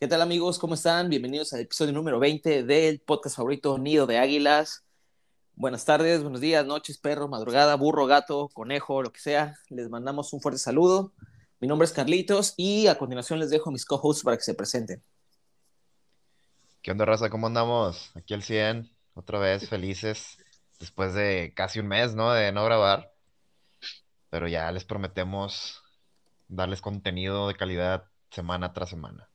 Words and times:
¿Qué 0.00 0.06
tal 0.06 0.22
amigos? 0.22 0.60
¿Cómo 0.60 0.74
están? 0.74 1.10
Bienvenidos 1.10 1.52
al 1.52 1.62
episodio 1.62 1.92
número 1.92 2.20
20 2.20 2.62
del 2.62 3.00
podcast 3.00 3.34
favorito 3.34 3.78
Nido 3.78 4.06
de 4.06 4.18
Águilas. 4.18 4.84
Buenas 5.56 5.84
tardes, 5.84 6.22
buenos 6.22 6.40
días, 6.40 6.64
noches, 6.64 6.98
perro, 6.98 7.26
madrugada, 7.26 7.74
burro, 7.74 8.06
gato, 8.06 8.48
conejo, 8.50 9.02
lo 9.02 9.10
que 9.10 9.18
sea. 9.18 9.58
Les 9.70 9.90
mandamos 9.90 10.32
un 10.32 10.40
fuerte 10.40 10.60
saludo. 10.60 11.12
Mi 11.58 11.66
nombre 11.66 11.84
es 11.84 11.92
Carlitos 11.92 12.54
y 12.56 12.86
a 12.86 12.96
continuación 12.96 13.40
les 13.40 13.50
dejo 13.50 13.72
mis 13.72 13.84
co-hosts 13.84 14.22
para 14.22 14.36
que 14.36 14.44
se 14.44 14.54
presenten. 14.54 15.02
¿Qué 16.80 16.92
onda, 16.92 17.04
raza? 17.04 17.28
¿Cómo 17.28 17.48
andamos? 17.48 18.12
Aquí 18.14 18.34
al 18.34 18.44
100, 18.44 18.88
otra 19.14 19.40
vez 19.40 19.68
felices, 19.68 20.38
después 20.78 21.12
de 21.14 21.52
casi 21.56 21.80
un 21.80 21.88
mes, 21.88 22.14
¿no? 22.14 22.32
De 22.32 22.52
no 22.52 22.64
grabar. 22.64 23.12
Pero 24.30 24.46
ya 24.46 24.70
les 24.70 24.84
prometemos 24.84 25.82
darles 26.46 26.82
contenido 26.82 27.48
de 27.48 27.56
calidad 27.56 28.04
semana 28.30 28.72
tras 28.72 28.90
semana. 28.90 29.27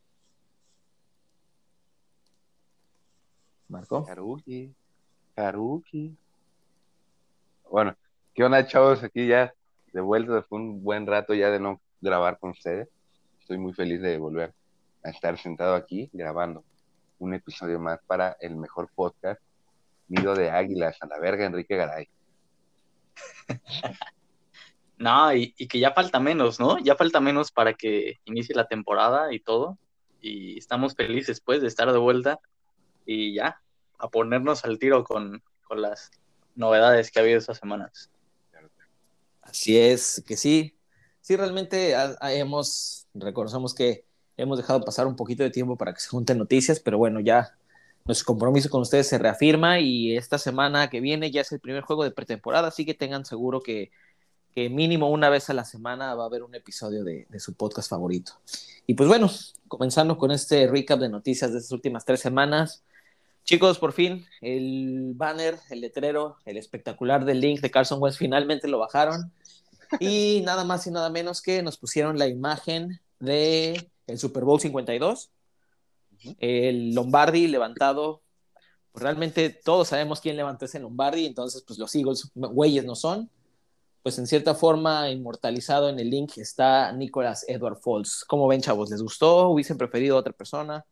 Marco. 3.73 4.05
Haruki. 4.08 4.72
Haruki. 5.36 6.16
Bueno, 7.72 7.96
¿qué 8.36 8.44
onda, 8.44 8.68
chavos? 8.68 9.04
Aquí 9.04 9.26
ya 9.26 9.52
de 9.91 9.99
vuelta, 9.99 10.36
después 10.36 10.62
de 10.62 10.68
un 10.68 10.84
buen 10.84 11.08
rato 11.08 11.34
ya 11.34 11.49
de 11.49 11.59
no 11.59 11.82
grabar 11.99 12.38
con 12.38 12.52
ustedes. 12.52 12.88
Estoy 13.40 13.58
muy 13.58 13.73
feliz 13.73 13.99
de 13.99 14.20
volver 14.20 14.54
a 15.04 15.09
estar 15.09 15.40
sentado 15.40 15.73
aquí 15.73 16.08
grabando 16.13 16.63
un 17.18 17.34
episodio 17.34 17.80
más 17.80 17.99
para 18.05 18.38
el 18.41 18.55
mejor 18.55 18.90
podcast, 18.94 19.41
Nido 20.08 20.35
de 20.35 20.52
Águilas, 20.52 21.02
a 21.02 21.08
la 21.08 21.18
verga, 21.18 21.46
Enrique 21.46 21.76
Garay. 21.76 22.08
No, 24.96 25.34
y, 25.34 25.54
y, 25.58 25.68
que 25.68 25.80
ya 25.80 25.91
falta 25.91 26.20
menos, 26.20 26.62
¿no? 26.62 26.77
Ya 26.77 26.96
falta 26.96 27.20
menos 27.20 27.52
para 27.52 27.74
que 27.74 28.20
inicie 28.24 28.55
la 28.55 28.68
temporada 28.68 29.34
y 29.34 29.40
todo. 29.40 29.77
Y 30.21 30.58
estamos 30.58 30.96
felices, 30.96 31.41
pues, 31.41 31.62
de 31.62 31.68
estar 31.68 31.91
de 31.91 31.98
vuelta 31.98 32.40
y 33.05 33.34
ya, 33.34 33.62
a 34.04 34.09
ponernos 34.09 34.65
al 34.65 34.79
tiro 34.79 35.05
con, 35.05 35.41
con 35.63 35.82
las 35.82 36.12
novedades 36.55 37.09
que 37.09 37.20
ha 37.20 37.21
habido 37.21 37.40
estas 37.40 37.57
semanas. 37.57 38.12
Así 39.41 39.77
es, 39.77 40.21
que 40.27 40.35
sí, 40.35 40.76
sí, 41.21 41.37
realmente 41.37 41.96
hemos, 42.21 43.07
reconocemos 43.13 43.74
que 43.74 44.05
hemos 44.35 44.57
dejado 44.57 44.81
pasar 44.81 45.07
un 45.07 45.15
poquito 45.15 45.43
de 45.43 45.51
tiempo 45.51 45.77
para 45.77 45.93
que 45.93 46.01
se 46.01 46.09
junten 46.09 46.37
noticias, 46.37 46.81
pero 46.81 46.98
bueno, 46.98 47.21
ya 47.21 47.55
nuestro 48.04 48.26
compromiso 48.26 48.70
con 48.70 48.81
ustedes 48.81 49.07
se 49.07 49.18
reafirma 49.18 49.79
y 49.79 50.18
esta 50.18 50.37
semana 50.37 50.90
que 50.90 50.99
viene 50.99 51.31
ya 51.31 51.41
es 51.41 51.51
el 51.54 51.62
primer 51.62 51.84
juego 51.84 52.04
de 52.04 52.12
pretemporada, 52.12 52.68
así 52.68 52.85
que 52.85 52.93
tengan 52.93 53.26
seguro 53.26 53.62
que, 53.62 53.91
que 54.54 54.70
mínimo 54.70 55.09
una 55.09 55.29
vez 55.29 55.49
a 55.49 55.54
la 55.54 55.63
semana 55.63 56.13
va 56.15 56.24
a 56.24 56.27
haber 56.27 56.43
un 56.43 56.55
episodio 56.55 57.05
de, 57.05 57.26
de, 57.29 57.40
su 57.40 57.54
podcast 57.54 57.90
favorito. 57.90 58.34
Y 58.85 58.96
pues 58.96 59.07
bueno, 59.07 59.29
comenzando 59.70 60.18
con 60.18 60.31
este 60.31 60.68
recap 60.68 60.99
de 60.99 61.09
noticias 61.09 61.54
de 61.54 61.59
estas 61.59 61.71
últimas 61.71 62.04
tres 62.04 62.20
semanas. 62.20 62.84
Chicos, 63.44 63.77
por 63.77 63.91
fin, 63.91 64.25
el 64.40 65.12
banner, 65.16 65.59
el 65.69 65.81
letrero, 65.81 66.38
el 66.46 66.56
espectacular 66.56 67.25
del 67.25 67.41
link 67.41 67.59
de 67.59 67.72
Carson 67.72 68.02
West 68.02 68.18
finalmente 68.18 68.69
lo 68.69 68.80
bajaron. 68.80 69.34
Y 70.00 70.41
nada 70.46 70.63
más 70.63 70.88
y 70.88 70.91
nada 70.91 71.09
menos 71.09 71.41
que 71.41 71.62
nos 71.62 71.78
pusieron 71.78 72.18
la 72.18 72.28
imagen 72.28 73.02
de 73.19 73.91
el 74.08 74.18
Super 74.18 74.46
Bowl 74.46 74.62
52. 74.62 75.30
El 76.40 76.96
Lombardi 76.96 77.47
levantado. 77.47 78.22
Pues 78.94 79.03
realmente 79.03 79.50
todos 79.50 79.90
sabemos 79.90 80.22
quién 80.22 80.38
levantó 80.38 80.66
ese 80.66 80.80
Lombardi, 80.80 81.25
entonces 81.25 81.64
pues 81.68 81.80
los 81.80 81.94
Eagles, 81.96 82.31
güeyes 82.36 82.86
no 82.86 82.96
son. 82.96 83.30
Pues 84.03 84.19
en 84.19 84.28
cierta 84.28 84.56
forma, 84.56 85.09
inmortalizado 85.09 85.90
en 85.90 86.00
el 86.00 86.09
link 86.09 86.38
está 86.38 86.92
Nicholas 86.94 87.44
Edward 87.48 87.80
Falls. 87.82 88.24
¿Cómo 88.26 88.48
ven, 88.48 88.62
chavos? 88.62 88.90
¿Les 88.90 89.02
gustó? 89.02 89.50
¿Hubiesen 89.50 89.78
preferido 89.78 90.16
a 90.16 90.20
otra 90.20 90.34
persona? 90.34 90.86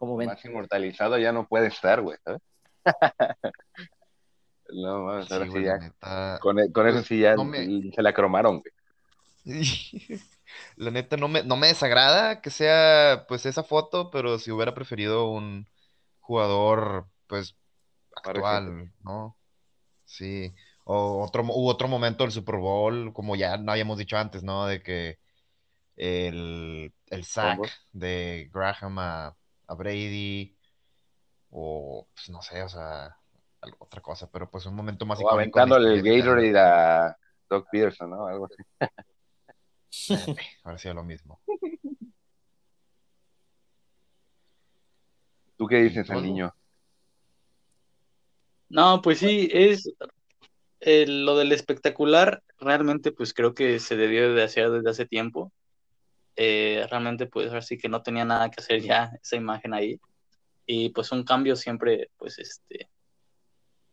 ¿Cómo 0.00 0.16
ven? 0.16 0.28
Más 0.28 0.42
inmortalizado 0.46 1.18
ya 1.18 1.30
no 1.30 1.46
puede 1.46 1.66
estar, 1.66 2.00
güey, 2.00 2.16
¿sabes? 2.24 2.40
no, 4.72 5.10
ahora 5.10 5.44
sí, 5.44 5.50
sí 5.52 5.62
ya. 5.62 5.76
Neta... 5.76 6.38
Con, 6.40 6.58
e, 6.58 6.72
con, 6.72 6.88
eso 6.88 7.02
sí 7.02 7.20
ya 7.20 7.34
no 7.34 7.44
me... 7.44 7.92
se 7.94 8.00
la 8.02 8.14
cromaron, 8.14 8.62
güey. 8.62 8.72
la 10.76 10.90
neta 10.90 11.18
no 11.18 11.28
me, 11.28 11.42
no 11.42 11.58
me 11.58 11.66
desagrada 11.66 12.40
que 12.40 12.48
sea 12.48 13.26
pues 13.28 13.44
esa 13.44 13.62
foto, 13.62 14.10
pero 14.10 14.38
si 14.38 14.50
hubiera 14.50 14.72
preferido 14.72 15.28
un 15.28 15.68
jugador 16.20 17.06
pues 17.26 17.54
actual, 18.16 18.90
¿no? 19.04 19.36
Sí. 20.06 20.54
O 20.84 21.22
otro, 21.22 21.42
u 21.42 21.68
otro 21.68 21.88
momento 21.88 22.24
del 22.24 22.32
Super 22.32 22.56
Bowl, 22.56 23.12
como 23.12 23.36
ya 23.36 23.58
no 23.58 23.72
habíamos 23.72 23.98
dicho 23.98 24.16
antes, 24.16 24.42
¿no? 24.42 24.64
De 24.64 24.82
que 24.82 25.18
el, 25.96 26.94
el 27.08 27.24
sack 27.24 27.70
de 27.92 28.48
Graham 28.50 28.98
a, 28.98 29.36
a, 29.70 29.74
Brady, 29.74 30.56
o 31.50 32.06
pues 32.14 32.28
no 32.30 32.42
sé, 32.42 32.62
o 32.62 32.68
sea, 32.68 33.16
otra 33.78 34.00
cosa, 34.00 34.30
pero 34.30 34.50
pues 34.50 34.66
un 34.66 34.74
momento 34.74 35.06
más 35.06 35.20
o 35.22 35.30
aventándole 35.30 35.94
el 35.94 36.02
Gatorade 36.02 36.58
a 36.58 37.16
Doc 37.48 37.68
Peterson, 37.70 38.10
¿no? 38.10 38.26
Algo 38.26 38.46
así. 38.46 38.56
Ahora 40.64 40.78
sí 40.78 40.88
lo 40.92 41.04
mismo. 41.04 41.40
¿Tú 45.56 45.66
qué 45.66 45.76
dices 45.82 46.08
al 46.10 46.22
niño? 46.22 46.54
No, 48.70 49.02
pues 49.02 49.18
sí, 49.18 49.50
es 49.52 49.92
eh, 50.80 51.04
lo 51.06 51.36
del 51.36 51.52
espectacular, 51.52 52.42
realmente 52.58 53.12
pues 53.12 53.34
creo 53.34 53.52
que 53.52 53.78
se 53.78 53.96
debió 53.96 54.32
de 54.32 54.42
hacer 54.42 54.70
desde 54.70 54.88
hace 54.88 55.06
tiempo. 55.06 55.52
Eh, 56.42 56.86
realmente 56.88 57.26
pues 57.26 57.52
así 57.52 57.76
que 57.76 57.90
no 57.90 58.02
tenía 58.02 58.24
nada 58.24 58.50
que 58.50 58.62
hacer 58.62 58.80
ya 58.80 59.12
esa 59.22 59.36
imagen 59.36 59.74
ahí. 59.74 60.00
Y 60.64 60.88
pues 60.88 61.12
un 61.12 61.22
cambio 61.22 61.54
siempre 61.54 62.10
pues 62.16 62.38
este 62.38 62.88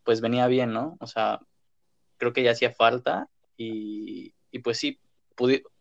pues 0.06 0.22
venía 0.22 0.48
bien, 0.48 0.72
¿no? 0.72 0.96
O 1.02 1.08
sea, 1.08 1.42
creo 2.16 2.32
que 2.32 2.44
ya 2.44 2.52
hacía 2.52 2.72
falta 2.72 3.28
y, 3.58 4.34
y 4.50 4.60
pues 4.60 4.78
sí, 4.78 4.98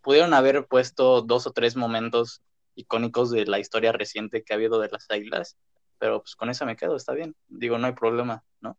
pudieron 0.03 0.34
haber 0.34 0.66
puesto 0.66 1.22
dos 1.22 1.47
o 1.47 1.53
tres 1.53 1.77
momentos 1.77 2.43
icónicos 2.75 3.31
de 3.31 3.47
la 3.47 3.60
historia 3.60 3.93
reciente 3.93 4.43
que 4.43 4.53
ha 4.53 4.56
habido 4.56 4.81
de 4.81 4.88
las 4.88 5.09
águilas, 5.09 5.56
pero 6.00 6.21
pues 6.21 6.34
con 6.34 6.50
eso 6.50 6.66
me 6.66 6.75
quedo, 6.75 6.97
está 6.97 7.12
bien. 7.12 7.37
Digo, 7.47 7.78
no 7.78 7.87
hay 7.87 7.93
problema, 7.93 8.43
¿no? 8.60 8.77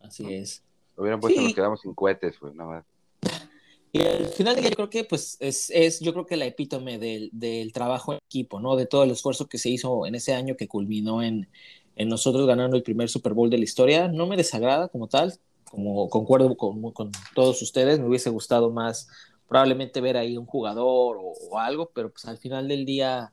Así 0.00 0.32
es. 0.32 0.62
Lo 0.94 1.02
hubieran 1.02 1.18
puesto, 1.18 1.40
sí. 1.40 1.46
nos 1.46 1.54
quedamos 1.56 1.80
sin 1.80 1.92
cohetes, 1.92 2.36
pues, 2.38 2.54
nada 2.54 2.70
más. 2.70 2.95
Al 4.00 4.26
final 4.26 4.60
yo 4.60 4.70
creo 4.70 4.90
que 4.90 5.04
pues 5.04 5.36
es, 5.40 5.70
es 5.70 6.00
yo 6.00 6.12
creo 6.12 6.26
que 6.26 6.36
la 6.36 6.46
epítome 6.46 6.98
del, 6.98 7.30
del, 7.32 7.72
trabajo 7.72 8.12
en 8.12 8.18
equipo, 8.26 8.60
¿no? 8.60 8.76
De 8.76 8.86
todo 8.86 9.04
el 9.04 9.10
esfuerzo 9.10 9.48
que 9.48 9.58
se 9.58 9.70
hizo 9.70 10.06
en 10.06 10.14
ese 10.14 10.34
año 10.34 10.56
que 10.56 10.68
culminó 10.68 11.22
en, 11.22 11.48
en 11.96 12.08
nosotros 12.08 12.46
ganando 12.46 12.76
el 12.76 12.82
primer 12.82 13.08
Super 13.08 13.32
Bowl 13.34 13.50
de 13.50 13.58
la 13.58 13.64
historia. 13.64 14.08
No 14.08 14.26
me 14.26 14.36
desagrada 14.36 14.88
como 14.88 15.08
tal, 15.08 15.38
como 15.64 16.08
concuerdo 16.08 16.56
con, 16.56 16.92
con, 16.92 17.10
todos 17.34 17.60
ustedes, 17.62 17.98
me 17.98 18.08
hubiese 18.08 18.30
gustado 18.30 18.70
más 18.70 19.08
probablemente 19.48 20.00
ver 20.00 20.16
ahí 20.16 20.36
un 20.36 20.46
jugador 20.46 21.18
o, 21.18 21.32
o, 21.50 21.58
algo, 21.58 21.90
pero 21.94 22.10
pues 22.10 22.24
al 22.24 22.38
final 22.38 22.68
del 22.68 22.84
día, 22.84 23.32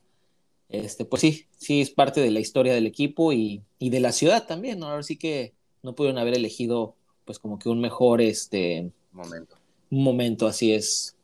este, 0.69 1.05
pues 1.05 1.21
sí, 1.21 1.47
sí 1.57 1.81
es 1.81 1.89
parte 1.89 2.21
de 2.21 2.31
la 2.31 2.39
historia 2.39 2.73
del 2.73 2.85
equipo 2.85 3.33
y, 3.33 3.63
y 3.79 3.89
de 3.89 3.99
la 3.99 4.11
ciudad 4.11 4.45
también, 4.45 4.79
¿no? 4.79 4.87
Ahora 4.87 5.03
sí 5.03 5.17
que 5.17 5.53
no 5.81 5.95
pudieron 5.95 6.19
haber 6.19 6.35
elegido 6.35 6.95
pues 7.25 7.39
como 7.39 7.57
que 7.57 7.69
un 7.69 7.79
mejor 7.81 8.21
este 8.21 8.91
momento. 9.11 9.62
Un 9.93 10.03
momento, 10.03 10.47
así 10.47 10.73
es. 10.73 11.15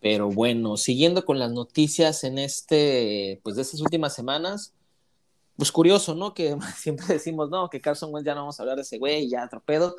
Pero 0.00 0.28
bueno, 0.28 0.76
siguiendo 0.76 1.24
con 1.24 1.38
las 1.38 1.52
noticias 1.52 2.24
en 2.24 2.38
este, 2.38 3.38
pues 3.44 3.54
de 3.54 3.62
estas 3.62 3.80
últimas 3.80 4.16
semanas, 4.16 4.74
pues 5.56 5.70
curioso, 5.70 6.16
¿no? 6.16 6.34
Que 6.34 6.56
siempre 6.76 7.06
decimos, 7.06 7.48
no, 7.48 7.70
que 7.70 7.80
Carson 7.80 8.12
Wentz 8.12 8.26
ya 8.26 8.34
no 8.34 8.40
vamos 8.40 8.58
a 8.58 8.64
hablar 8.64 8.74
de 8.74 8.82
ese 8.82 8.98
güey, 8.98 9.28
ya 9.28 9.44
atropedo, 9.44 9.94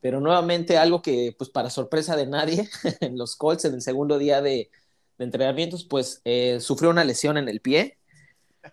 pero 0.00 0.20
nuevamente 0.20 0.78
algo 0.78 1.02
que, 1.02 1.34
pues 1.36 1.50
para 1.50 1.70
sorpresa 1.70 2.14
de 2.14 2.28
nadie, 2.28 2.68
en 3.00 3.18
los 3.18 3.34
Colts 3.34 3.64
en 3.64 3.74
el 3.74 3.82
segundo 3.82 4.16
día 4.16 4.40
de, 4.40 4.70
de 5.18 5.24
entrenamientos, 5.24 5.82
pues 5.82 6.20
eh, 6.24 6.60
sufrió 6.60 6.90
una 6.90 7.02
lesión 7.02 7.36
en 7.36 7.48
el 7.48 7.60
pie, 7.60 7.98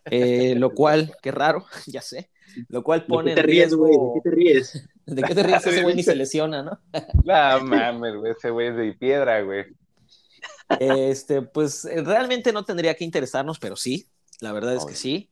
eh, 0.06 0.54
lo 0.54 0.76
cual, 0.76 1.16
qué 1.24 1.32
raro, 1.32 1.66
ya 1.88 2.04
sé, 2.04 2.30
lo 2.68 2.84
cual 2.84 3.08
pone 3.08 3.32
¿De 3.32 3.36
qué 3.38 3.42
te 3.42 3.48
ríes, 3.48 3.74
güey? 3.74 3.94
¿De 3.94 4.12
qué 4.14 4.22
te 4.22 4.36
ríes? 4.36 4.88
¿De 5.10 5.24
qué 5.24 5.36
te 5.36 5.44
ríes? 5.44 5.66
Ese 5.66 5.84
güey 5.84 5.96
ni 5.96 6.04
se 6.04 6.16
lesiona, 6.16 6.64
¿no? 6.64 6.80
No 7.24 7.64
mames, 7.64 8.16
güey, 8.16 8.32
ese 8.32 8.50
güey 8.50 8.68
es 8.68 8.76
de 8.76 8.94
piedra, 8.94 9.42
güey. 9.42 9.66
Este, 10.80 11.42
pues 11.42 11.88
realmente 12.06 12.54
no 12.54 12.64
tendría 12.64 12.94
que 12.94 13.04
interesarnos, 13.04 13.60
pero 13.60 13.76
sí, 13.76 14.08
la 14.40 14.52
verdad 14.52 14.76
es 14.76 14.86
que 14.86 14.96
sí 14.96 15.30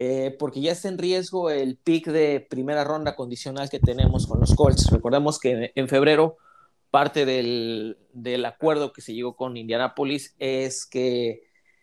eh, 0.00 0.36
porque 0.38 0.60
ya 0.60 0.72
está 0.72 0.88
en 0.88 0.96
riesgo 0.96 1.50
el 1.50 1.76
pick 1.76 2.06
de 2.06 2.46
primera 2.48 2.84
ronda 2.84 3.16
condicional 3.16 3.68
que 3.68 3.80
tenemos 3.80 4.28
con 4.28 4.38
los 4.38 4.54
Colts. 4.54 4.90
Recordemos 4.92 5.40
que 5.40 5.72
en 5.74 5.88
febrero 5.88 6.36
parte 6.90 7.26
del, 7.26 7.98
del 8.12 8.44
acuerdo 8.44 8.92
que 8.92 9.02
se 9.02 9.12
llegó 9.12 9.34
con 9.34 9.56
Indianapolis 9.56 10.36
es 10.38 10.86
que 10.86 11.42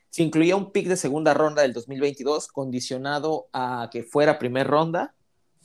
se 0.10 0.24
incluía 0.24 0.56
un 0.56 0.72
pick 0.72 0.88
de 0.88 0.96
segunda 0.96 1.34
ronda 1.34 1.62
del 1.64 1.74
2022 1.74 2.48
condicionado 2.48 3.50
a 3.52 3.90
que 3.92 4.04
fuera 4.04 4.40
primera 4.40 4.70
ronda, 4.70 5.14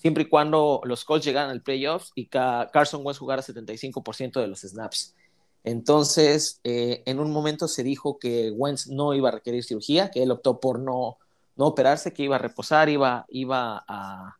siempre 0.00 0.24
y 0.24 0.28
cuando 0.28 0.80
los 0.84 1.04
Colts 1.04 1.26
llegaran 1.26 1.50
al 1.50 1.62
playoffs 1.62 2.12
y 2.14 2.26
Carson 2.26 3.02
Wentz 3.04 3.18
jugara 3.18 3.42
75% 3.42 4.40
de 4.40 4.46
los 4.46 4.60
snaps. 4.60 5.14
Entonces, 5.62 6.58
eh, 6.64 7.02
en 7.04 7.20
un 7.20 7.30
momento 7.30 7.68
se 7.68 7.82
dijo 7.82 8.18
que 8.18 8.50
Wentz 8.50 8.86
no 8.86 9.12
iba 9.12 9.28
a 9.28 9.32
requerir 9.32 9.62
cirugía, 9.62 10.10
que 10.10 10.22
él 10.22 10.30
optó 10.30 10.58
por 10.58 10.78
no, 10.78 11.18
no 11.56 11.66
operarse, 11.66 12.14
que 12.14 12.22
iba 12.22 12.36
a 12.36 12.38
reposar, 12.38 12.88
iba, 12.88 13.26
iba 13.28 13.84
a, 13.86 14.38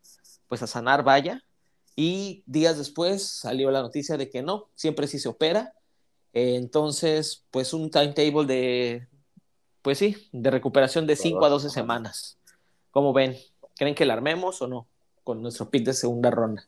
pues 0.48 0.62
a 0.62 0.66
sanar, 0.66 1.04
vaya. 1.04 1.44
Y 1.94 2.42
días 2.46 2.78
después 2.78 3.22
salió 3.22 3.70
la 3.70 3.82
noticia 3.82 4.16
de 4.16 4.30
que 4.30 4.42
no, 4.42 4.70
siempre 4.74 5.06
sí 5.06 5.18
se 5.18 5.28
opera. 5.28 5.74
entonces, 6.32 7.44
pues 7.50 7.74
un 7.74 7.90
timetable 7.90 8.46
de, 8.46 9.08
pues 9.82 9.98
sí, 9.98 10.16
de 10.32 10.50
recuperación 10.50 11.06
de 11.06 11.16
5 11.16 11.44
a 11.44 11.50
12 11.50 11.68
semanas. 11.68 12.38
¿Cómo 12.92 13.12
ven? 13.12 13.36
¿Creen 13.76 13.94
que 13.94 14.06
la 14.06 14.14
armemos 14.14 14.62
o 14.62 14.66
no 14.66 14.86
con 15.30 15.42
nuestro 15.42 15.70
pick 15.70 15.84
de 15.84 15.92
segunda 15.92 16.28
ronda? 16.28 16.66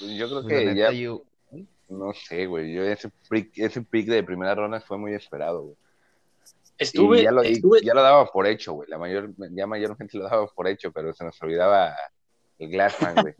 Pues 0.00 0.10
yo 0.16 0.28
creo 0.28 0.44
que 0.44 0.74
ya. 0.74 0.90
No 1.88 2.12
sé, 2.12 2.46
güey. 2.46 2.74
Yo 2.74 2.82
ese 2.82 3.12
pick, 3.30 3.52
ese 3.54 3.82
pick 3.82 4.08
de 4.08 4.24
primera 4.24 4.56
ronda 4.56 4.80
fue 4.80 4.98
muy 4.98 5.14
esperado, 5.14 5.62
güey. 5.62 5.76
Estuve, 6.78 7.22
ya, 7.22 7.30
lo, 7.30 7.42
estuve... 7.42 7.80
ya 7.80 7.94
lo 7.94 8.02
daba 8.02 8.26
por 8.26 8.48
hecho, 8.48 8.72
güey. 8.72 8.88
La 8.90 8.98
mayor, 8.98 9.32
ya 9.52 9.68
mayor 9.68 9.96
gente 9.96 10.18
lo 10.18 10.24
daba 10.24 10.48
por 10.48 10.66
hecho, 10.66 10.90
pero 10.90 11.14
se 11.14 11.22
nos 11.22 11.40
olvidaba 11.40 11.94
el 12.58 12.68
Glassman, 12.68 13.14
güey. 13.14 13.34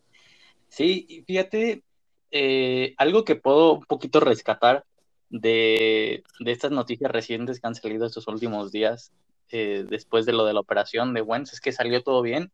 sí, 0.68 1.24
fíjate, 1.26 1.82
eh, 2.30 2.94
algo 2.98 3.24
que 3.24 3.36
puedo 3.36 3.72
un 3.72 3.86
poquito 3.86 4.20
rescatar 4.20 4.84
de, 5.30 6.24
de, 6.40 6.52
estas 6.52 6.72
noticias 6.72 7.10
recientes 7.10 7.58
que 7.58 7.66
han 7.66 7.74
salido 7.74 8.04
estos 8.04 8.28
últimos 8.28 8.70
días, 8.70 9.12
eh, 9.50 9.84
después 9.88 10.26
de 10.26 10.32
lo 10.32 10.44
de 10.44 10.52
la 10.52 10.60
operación 10.60 11.14
de 11.14 11.22
Wentz, 11.22 11.52
es 11.52 11.60
que 11.60 11.72
salió 11.72 12.02
todo 12.02 12.22
bien 12.22 12.52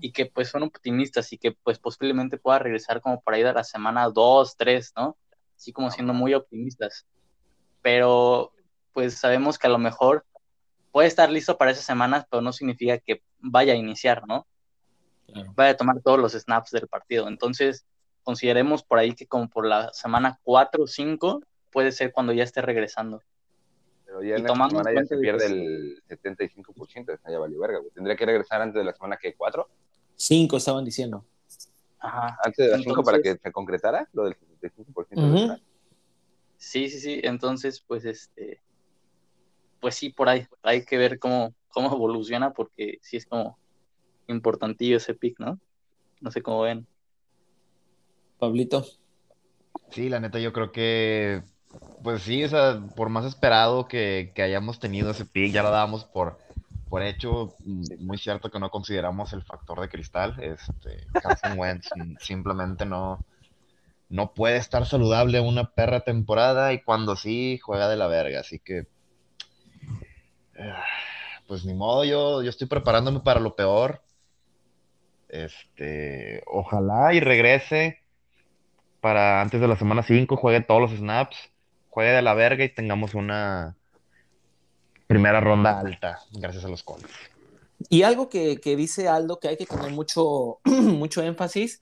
y 0.00 0.12
que 0.12 0.26
pues 0.26 0.48
son 0.48 0.62
optimistas 0.62 1.32
y 1.32 1.38
que 1.38 1.52
pues 1.52 1.78
posiblemente 1.78 2.38
pueda 2.38 2.58
regresar 2.58 3.00
como 3.00 3.20
por 3.20 3.34
ahí 3.34 3.42
de 3.42 3.52
la 3.52 3.64
semana 3.64 4.08
2, 4.08 4.56
3, 4.56 4.92
¿no? 4.96 5.16
Así 5.56 5.72
como 5.72 5.90
siendo 5.90 6.12
muy 6.12 6.34
optimistas. 6.34 7.06
Pero 7.82 8.52
pues 8.92 9.18
sabemos 9.18 9.58
que 9.58 9.66
a 9.66 9.70
lo 9.70 9.78
mejor 9.78 10.24
puede 10.92 11.08
estar 11.08 11.30
listo 11.30 11.58
para 11.58 11.70
esas 11.70 11.84
semanas, 11.84 12.26
pero 12.30 12.40
no 12.40 12.52
significa 12.52 12.98
que 12.98 13.22
vaya 13.38 13.72
a 13.72 13.76
iniciar, 13.76 14.26
¿no? 14.26 14.46
Vaya 15.54 15.70
a 15.70 15.76
tomar 15.76 16.00
todos 16.02 16.18
los 16.18 16.32
snaps 16.32 16.70
del 16.70 16.88
partido. 16.88 17.28
Entonces, 17.28 17.84
consideremos 18.22 18.82
por 18.82 18.98
ahí 18.98 19.14
que 19.14 19.26
como 19.26 19.48
por 19.48 19.66
la 19.66 19.92
semana 19.92 20.38
4 20.42 20.84
o 20.84 20.86
5 20.86 21.42
puede 21.70 21.92
ser 21.92 22.12
cuando 22.12 22.32
ya 22.32 22.44
esté 22.44 22.62
regresando. 22.62 23.22
Pero 24.16 24.28
ya 24.28 24.36
en 24.36 24.44
la 24.44 24.48
semana 24.48 24.94
ya 24.94 25.04
se 25.04 25.18
pierde 25.18 25.46
el 25.46 26.02
75%, 26.08 27.18
ya 27.28 27.38
valió 27.38 27.60
verga, 27.60 27.80
¿Tendría 27.94 28.16
que 28.16 28.24
regresar 28.24 28.62
antes 28.62 28.78
de 28.78 28.84
la 28.84 28.94
semana 28.94 29.18
que 29.20 29.34
4? 29.34 29.68
5 30.14 30.56
estaban 30.56 30.84
diciendo. 30.86 31.22
Ajá. 31.98 32.38
Antes 32.42 32.64
de 32.64 32.72
las 32.72 32.82
5 32.82 33.02
para 33.02 33.20
que 33.20 33.36
se 33.36 33.52
concretara 33.52 34.08
lo 34.14 34.24
del 34.24 34.34
75%. 34.34 35.60
Sí, 36.56 36.88
sí, 36.88 37.00
sí. 37.00 37.20
Entonces, 37.24 37.84
pues 37.86 38.06
este 38.06 38.62
pues 39.80 39.94
sí, 39.94 40.08
por 40.08 40.30
ahí 40.30 40.46
hay 40.62 40.84
que 40.86 40.96
ver 40.96 41.18
cómo, 41.18 41.54
cómo 41.68 41.92
evoluciona, 41.94 42.54
porque 42.54 42.98
sí 43.02 43.18
es 43.18 43.26
como 43.26 43.58
importantillo 44.28 44.96
ese 44.96 45.14
pick, 45.14 45.38
¿no? 45.38 45.60
No 46.22 46.30
sé 46.30 46.40
cómo 46.40 46.62
ven. 46.62 46.86
Pablito. 48.38 48.86
Sí, 49.90 50.08
la 50.08 50.20
neta, 50.20 50.38
yo 50.38 50.54
creo 50.54 50.72
que, 50.72 51.42
pues 52.02 52.22
sí, 52.22 52.44
o 52.44 52.48
sea, 52.48 52.80
por 52.94 53.08
más 53.08 53.24
esperado 53.24 53.88
que, 53.88 54.32
hayamos 54.36 54.78
tenido 54.78 55.10
ese 55.10 55.24
pick, 55.24 55.52
ya 55.52 55.62
lo 55.62 55.70
dábamos 55.70 56.04
por, 56.04 56.38
por 56.88 57.02
hecho. 57.02 57.54
Muy 57.98 58.18
cierto 58.18 58.50
que 58.50 58.58
no 58.58 58.70
consideramos 58.70 59.32
el 59.32 59.42
factor 59.42 59.80
de 59.80 59.88
cristal. 59.88 60.36
Este, 60.40 61.06
Carson 61.20 61.54
Wentz 61.58 61.90
simplemente 62.20 62.84
no, 62.86 63.24
no 64.08 64.34
puede 64.34 64.56
estar 64.56 64.86
saludable 64.86 65.40
una 65.40 65.70
perra 65.70 66.00
temporada 66.00 66.72
y 66.72 66.82
cuando 66.82 67.16
sí, 67.16 67.58
juega 67.62 67.88
de 67.88 67.96
la 67.96 68.06
verga. 68.06 68.40
Así 68.40 68.58
que 68.58 68.86
pues 71.46 71.64
ni 71.64 71.74
modo, 71.74 72.04
yo, 72.04 72.42
yo 72.42 72.50
estoy 72.50 72.66
preparándome 72.66 73.20
para 73.20 73.40
lo 73.40 73.54
peor. 73.54 74.02
Este, 75.28 76.42
ojalá 76.46 77.12
y 77.14 77.20
regrese 77.20 78.00
para 79.00 79.40
antes 79.40 79.60
de 79.60 79.68
la 79.68 79.76
semana 79.76 80.02
5, 80.02 80.36
juegue 80.36 80.62
todos 80.62 80.80
los 80.80 80.98
snaps, 80.98 81.36
juegue 81.96 82.12
de 82.12 82.20
la 82.20 82.34
verga 82.34 82.62
y 82.62 82.68
tengamos 82.68 83.14
una 83.14 83.74
primera 85.06 85.40
ronda 85.40 85.80
alta, 85.80 86.20
gracias 86.30 86.62
a 86.66 86.68
los 86.68 86.82
Colts. 86.82 87.08
Y 87.88 88.02
algo 88.02 88.28
que, 88.28 88.58
que, 88.58 88.76
dice 88.76 89.08
Aldo 89.08 89.40
que 89.40 89.48
hay 89.48 89.56
que 89.56 89.64
tener 89.64 89.92
mucho, 89.92 90.58
mucho 90.64 91.22
énfasis, 91.22 91.80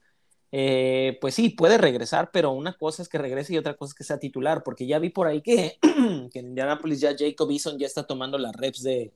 eh, 0.53 1.17
pues 1.19 1.35
sí, 1.35 1.49
puede 1.49 1.77
regresar, 1.77 2.31
pero 2.31 2.51
una 2.51 2.77
cosa 2.77 3.01
es 3.01 3.09
que 3.09 3.17
regrese 3.17 3.53
y 3.53 3.57
otra 3.57 3.73
cosa 3.73 3.91
es 3.91 3.93
que 3.93 4.03
sea 4.05 4.17
titular, 4.17 4.63
porque 4.63 4.87
ya 4.87 4.99
vi 4.99 5.09
por 5.09 5.27
ahí 5.27 5.41
que, 5.41 5.79
que 6.31 6.39
en 6.39 6.47
Indianapolis 6.47 7.01
ya 7.01 7.13
Jacob 7.13 7.51
Eason 7.51 7.77
ya 7.77 7.85
está 7.85 8.07
tomando 8.07 8.37
las 8.37 8.55
reps 8.55 8.83
de, 8.83 9.11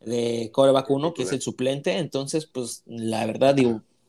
de 0.00 0.50
coreback 0.52 0.90
1, 0.90 1.14
que 1.14 1.22
es 1.22 1.32
el 1.32 1.40
suplente, 1.40 1.96
entonces 1.96 2.44
pues 2.44 2.82
la 2.86 3.24
verdad 3.24 3.54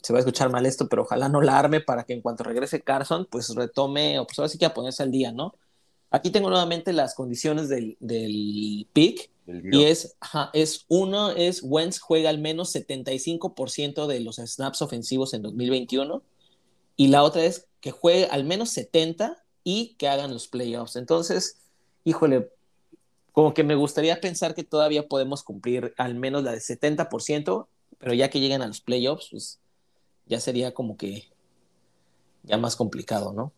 se 0.02 0.12
va 0.12 0.18
a 0.18 0.22
escuchar 0.22 0.50
mal 0.50 0.66
esto, 0.66 0.90
pero 0.90 1.04
ojalá 1.04 1.30
no 1.30 1.40
la 1.40 1.60
arme 1.60 1.82
para 1.82 2.04
que 2.04 2.14
en 2.14 2.22
cuanto 2.22 2.44
regrese 2.44 2.82
Carson, 2.82 3.28
pues 3.30 3.54
retome, 3.54 4.18
o 4.18 4.26
pues 4.26 4.40
ahora 4.40 4.50
sí 4.50 4.58
que 4.58 4.66
a 4.66 4.74
ponerse 4.74 5.04
al 5.04 5.12
día, 5.12 5.32
¿no? 5.32 5.54
Aquí 6.12 6.32
tengo 6.32 6.50
nuevamente 6.50 6.94
las 6.94 7.14
condiciones 7.16 7.70
del, 7.70 7.98
del 8.00 8.88
pick. 8.94 9.30
Y 9.72 9.86
es, 9.86 10.16
es 10.54 10.86
uno, 10.90 11.32
es 11.32 11.62
Wentz 11.64 12.00
juega 12.00 12.30
al 12.30 12.38
menos 12.38 12.76
75% 12.76 14.06
de 14.06 14.20
los 14.20 14.36
snaps 14.36 14.84
ofensivos 14.84 15.34
en 15.34 15.42
2021 15.42 16.22
y 16.96 17.08
la 17.08 17.24
otra 17.24 17.46
es 17.46 17.66
que 17.82 17.92
juegue 17.92 18.28
al 18.28 18.44
menos 18.44 18.70
70 18.72 19.42
y 19.64 19.96
que 19.98 20.08
hagan 20.08 20.34
los 20.34 20.48
playoffs. 20.48 20.98
Entonces, 20.98 21.58
híjole, 22.04 22.52
como 23.32 23.54
que 23.54 23.64
me 23.64 23.76
gustaría 23.76 24.20
pensar 24.20 24.54
que 24.54 24.64
todavía 24.64 25.08
podemos 25.08 25.44
cumplir 25.44 25.94
al 25.98 26.16
menos 26.16 26.44
la 26.44 26.52
de 26.52 26.60
70%, 26.60 27.68
pero 27.98 28.14
ya 28.14 28.30
que 28.30 28.40
lleguen 28.40 28.62
a 28.62 28.68
los 28.68 28.82
playoffs, 28.82 29.30
pues 29.32 29.60
ya 30.26 30.40
sería 30.40 30.74
como 30.74 30.98
que 30.98 31.30
ya 32.44 32.58
más 32.58 32.76
complicado, 32.76 33.32
¿no? 33.34 33.54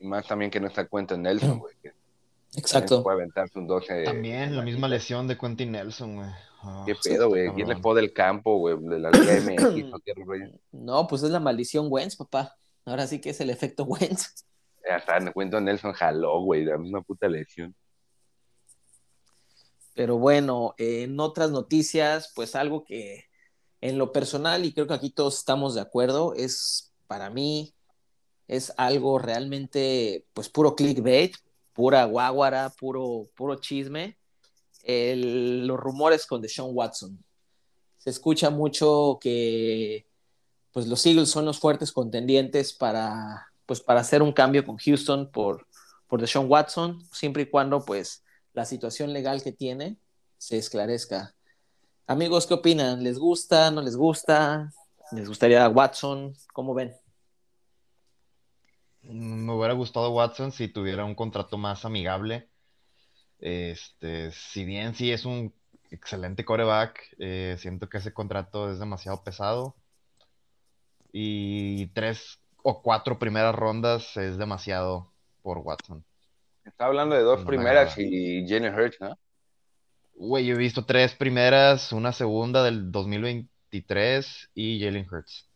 Y 0.00 0.06
más 0.06 0.26
también 0.26 0.50
que 0.50 0.58
no 0.58 0.66
está 0.66 0.88
cuenta 0.88 1.16
Nelson, 1.16 1.58
güey. 1.58 1.74
Exacto. 2.56 3.02
Puede 3.02 3.18
aventarse 3.18 3.58
un 3.58 3.66
12. 3.66 4.04
También 4.04 4.56
la 4.56 4.62
misma 4.62 4.88
lesión 4.88 5.28
de 5.28 5.38
Quentin 5.38 5.72
Nelson, 5.72 6.16
güey. 6.16 6.28
Ah, 6.62 6.82
¿Qué 6.84 6.94
pedo, 6.94 7.28
güey? 7.28 7.52
¿Quién 7.54 7.68
le 7.68 7.76
pone 7.76 8.00
del 8.00 8.12
campo, 8.12 8.58
güey? 8.58 8.76
De 8.80 8.98
la 8.98 9.10
Liga 9.10 9.34
MX, 9.40 10.60
No, 10.72 11.06
pues 11.06 11.22
es 11.22 11.30
la 11.30 11.40
maldición 11.40 11.86
Wentz, 11.88 12.16
papá. 12.16 12.56
Ahora 12.84 13.06
sí 13.06 13.20
que 13.20 13.30
es 13.30 13.40
el 13.40 13.50
efecto 13.50 13.84
Wentz. 13.84 14.44
Ya 14.88 14.96
está, 14.96 15.20
me 15.20 15.32
cuento 15.32 15.60
Nelson 15.60 15.92
jaló, 15.92 16.40
güey, 16.40 16.64
la 16.64 16.78
misma 16.78 17.02
puta 17.02 17.28
lesión. 17.28 17.74
Pero 19.94 20.18
bueno, 20.18 20.74
en 20.78 21.20
otras 21.20 21.50
noticias, 21.50 22.32
pues 22.34 22.56
algo 22.56 22.84
que 22.84 23.26
en 23.80 23.98
lo 23.98 24.12
personal, 24.12 24.64
y 24.64 24.72
creo 24.72 24.86
que 24.86 24.94
aquí 24.94 25.10
todos 25.10 25.38
estamos 25.38 25.74
de 25.74 25.82
acuerdo, 25.82 26.34
es 26.34 26.92
para 27.06 27.30
mí, 27.30 27.74
es 28.50 28.74
algo 28.76 29.20
realmente, 29.20 30.26
pues 30.34 30.48
puro 30.48 30.74
clickbait, 30.74 31.36
pura 31.72 32.04
guaguara, 32.04 32.68
puro, 32.70 33.30
puro 33.36 33.54
chisme. 33.54 34.18
los 34.84 35.78
rumores 35.78 36.26
con 36.26 36.42
Deshaun 36.42 36.72
Watson. 36.74 37.24
Se 37.98 38.10
escucha 38.10 38.50
mucho 38.50 39.18
que 39.20 40.04
pues 40.72 40.88
los 40.88 41.06
Eagles 41.06 41.30
son 41.30 41.44
los 41.44 41.60
fuertes 41.60 41.92
contendientes 41.92 42.72
para, 42.72 43.46
pues, 43.66 43.80
para 43.80 44.00
hacer 44.00 44.20
un 44.20 44.32
cambio 44.32 44.64
con 44.64 44.78
Houston 44.78 45.30
por, 45.30 45.68
por 46.08 46.20
Deshaun 46.20 46.50
Watson, 46.50 47.00
siempre 47.12 47.44
y 47.44 47.46
cuando 47.46 47.84
pues 47.84 48.24
la 48.52 48.64
situación 48.64 49.12
legal 49.12 49.44
que 49.44 49.52
tiene 49.52 49.96
se 50.38 50.58
esclarezca. 50.58 51.36
Amigos, 52.08 52.48
¿qué 52.48 52.54
opinan? 52.54 53.04
¿Les 53.04 53.16
gusta? 53.16 53.70
¿No 53.70 53.80
les 53.80 53.96
gusta? 53.96 54.72
¿Les 55.12 55.28
gustaría 55.28 55.68
Watson? 55.68 56.34
¿Cómo 56.52 56.74
ven? 56.74 56.96
Me 59.02 59.52
hubiera 59.52 59.74
gustado 59.74 60.10
Watson 60.10 60.52
si 60.52 60.68
tuviera 60.68 61.04
un 61.04 61.14
contrato 61.14 61.58
más 61.58 61.84
amigable. 61.84 62.48
Este, 63.38 64.30
si 64.32 64.64
bien 64.64 64.94
sí 64.94 65.10
es 65.10 65.24
un 65.24 65.54
excelente 65.90 66.44
coreback, 66.44 67.16
eh, 67.18 67.56
siento 67.58 67.88
que 67.88 67.98
ese 67.98 68.12
contrato 68.12 68.70
es 68.70 68.78
demasiado 68.78 69.24
pesado 69.24 69.74
y 71.12 71.86
tres 71.88 72.40
o 72.62 72.82
cuatro 72.82 73.18
primeras 73.18 73.54
rondas 73.54 74.16
es 74.16 74.38
demasiado 74.38 75.12
por 75.42 75.58
Watson. 75.58 76.04
Está 76.64 76.86
hablando 76.86 77.16
de 77.16 77.22
dos 77.22 77.44
primeras 77.44 77.96
y 77.98 78.46
Jenny 78.46 78.68
Hurts, 78.68 79.00
¿no? 79.00 79.18
Güey, 80.14 80.44
yo 80.44 80.54
he 80.54 80.58
visto 80.58 80.84
tres 80.84 81.14
primeras, 81.14 81.92
una 81.92 82.12
segunda 82.12 82.62
del 82.62 82.92
2023 82.92 84.50
y 84.54 84.84
Jalen 84.84 85.06
Hurts. 85.10 85.49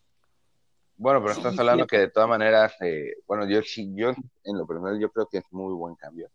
Bueno, 0.96 1.20
pero 1.20 1.32
estás 1.32 1.58
hablando 1.58 1.86
que 1.86 1.98
de 1.98 2.08
todas 2.08 2.28
maneras, 2.28 2.74
eh, 2.80 3.16
bueno, 3.26 3.48
yo 3.48 3.60
yo 3.60 4.10
en 4.10 4.58
lo 4.58 4.66
primero 4.66 4.96
yo 4.96 5.10
creo 5.10 5.26
que 5.26 5.38
es 5.38 5.44
muy 5.50 5.74
buen 5.74 5.96
cambio. 5.96 6.30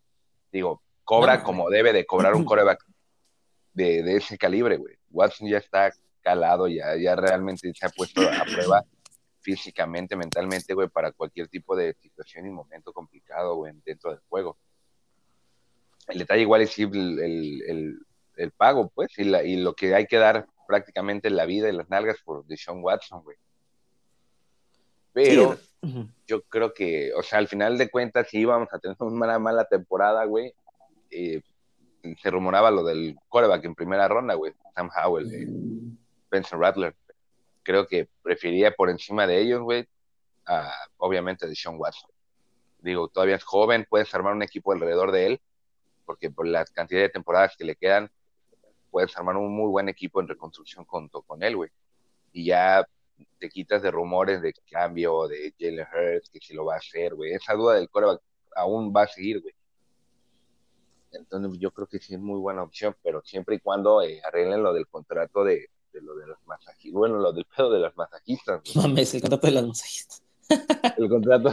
Digo, 0.51 0.81
cobra 1.03 1.43
como 1.43 1.69
debe 1.69 1.93
de 1.93 2.05
cobrar 2.05 2.35
un 2.35 2.43
coreback 2.45 2.83
de, 3.73 4.15
ese 4.15 4.37
calibre, 4.37 4.77
güey. 4.77 4.95
Watson 5.11 5.47
ya 5.47 5.57
está 5.57 5.91
calado, 6.21 6.67
ya, 6.67 6.95
ya 6.97 7.15
realmente 7.15 7.71
se 7.73 7.85
ha 7.85 7.89
puesto 7.89 8.21
a 8.21 8.43
prueba 8.43 8.83
físicamente, 9.39 10.15
mentalmente, 10.15 10.73
güey, 10.73 10.89
para 10.89 11.13
cualquier 11.13 11.47
tipo 11.47 11.75
de 11.75 11.95
situación 12.01 12.45
y 12.45 12.49
momento 12.49 12.91
complicado, 12.91 13.55
güey, 13.55 13.73
dentro 13.85 14.11
del 14.11 14.19
juego. 14.27 14.57
El 16.07 16.19
detalle 16.19 16.41
igual 16.41 16.61
es 16.61 16.77
el, 16.77 17.97
el, 18.35 18.51
pago, 18.51 18.91
pues, 18.93 19.17
y, 19.17 19.23
la, 19.23 19.43
y 19.43 19.57
lo 19.57 19.73
que 19.73 19.95
hay 19.95 20.07
que 20.07 20.17
dar 20.17 20.47
prácticamente 20.67 21.29
la 21.29 21.45
vida 21.45 21.69
y 21.69 21.71
las 21.71 21.89
nalgas 21.89 22.17
por 22.23 22.45
Deshaun 22.45 22.83
Watson, 22.83 23.23
güey. 23.23 23.37
Pero 25.25 25.57
yo 26.27 26.41
creo 26.43 26.73
que, 26.73 27.11
o 27.13 27.23
sea, 27.23 27.39
al 27.39 27.47
final 27.47 27.77
de 27.77 27.89
cuentas, 27.89 28.27
si 28.29 28.39
íbamos 28.39 28.69
a 28.71 28.79
tener 28.79 28.95
una 28.99 29.39
mala 29.39 29.65
temporada, 29.65 30.25
güey, 30.25 30.53
eh, 31.11 31.41
se 32.21 32.29
rumoraba 32.29 32.71
lo 32.71 32.83
del 32.83 33.17
coreback 33.27 33.65
en 33.65 33.75
primera 33.75 34.07
ronda, 34.07 34.35
güey, 34.35 34.53
Sam 34.75 34.89
Howell, 34.95 35.33
eh, 35.33 35.47
Benson 36.29 36.59
Rattler. 36.59 36.95
Creo 37.63 37.87
que 37.87 38.07
preferiría 38.21 38.71
por 38.71 38.89
encima 38.89 39.27
de 39.27 39.41
ellos, 39.41 39.61
güey, 39.61 39.87
a, 40.45 40.71
obviamente 40.97 41.47
de 41.47 41.55
Sean 41.55 41.75
Watson. 41.77 42.09
Digo, 42.79 43.07
todavía 43.09 43.35
es 43.35 43.43
joven, 43.43 43.85
puedes 43.89 44.13
armar 44.15 44.33
un 44.33 44.43
equipo 44.43 44.71
alrededor 44.71 45.11
de 45.11 45.27
él, 45.27 45.41
porque 46.05 46.29
por 46.31 46.47
la 46.47 46.65
cantidad 46.65 47.01
de 47.01 47.09
temporadas 47.09 47.55
que 47.57 47.65
le 47.65 47.75
quedan, 47.75 48.09
puedes 48.89 49.15
armar 49.17 49.37
un 49.37 49.55
muy 49.55 49.69
buen 49.69 49.89
equipo 49.89 50.21
en 50.21 50.27
reconstrucción 50.27 50.85
junto 50.85 51.21
con 51.21 51.43
él, 51.43 51.55
güey. 51.55 51.69
Y 52.31 52.45
ya 52.45 52.85
te 53.37 53.49
quitas 53.49 53.81
de 53.81 53.91
rumores 53.91 54.41
de 54.41 54.53
cambio 54.69 55.27
de 55.27 55.53
Jalen 55.59 55.85
Hurts, 55.93 56.29
que 56.29 56.39
si 56.39 56.53
lo 56.53 56.65
va 56.65 56.75
a 56.75 56.77
hacer, 56.77 57.15
güey. 57.15 57.33
Esa 57.33 57.53
duda 57.53 57.75
del 57.75 57.89
coreback 57.89 58.21
aún 58.55 58.93
va 58.95 59.03
a 59.03 59.07
seguir, 59.07 59.41
güey. 59.41 59.53
Entonces 61.11 61.59
yo 61.59 61.71
creo 61.71 61.87
que 61.87 61.99
sí 61.99 62.13
es 62.13 62.19
muy 62.19 62.39
buena 62.39 62.63
opción, 62.63 62.95
pero 63.01 63.21
siempre 63.23 63.55
y 63.55 63.59
cuando 63.59 64.01
eh, 64.01 64.21
arreglen 64.23 64.61
lo 64.61 64.73
del 64.73 64.87
contrato 64.87 65.43
de, 65.43 65.69
de 65.91 66.01
lo 66.01 66.15
de 66.15 66.27
los 66.27 66.37
masajistas, 66.45 66.93
bueno, 66.93 67.17
lo 67.17 67.33
del 67.33 67.45
pedo 67.45 67.71
de 67.71 67.79
las 67.79 67.95
masajistas. 67.97 68.61
Mames, 68.75 69.13
el 69.15 69.21
contrato 69.21 69.47
de 69.47 69.53
las 69.53 69.67
masajistas. 69.67 70.23
el 70.97 71.09
contrato. 71.09 71.51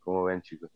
¿Cómo 0.00 0.24
ven, 0.24 0.40
chicos? 0.42 0.70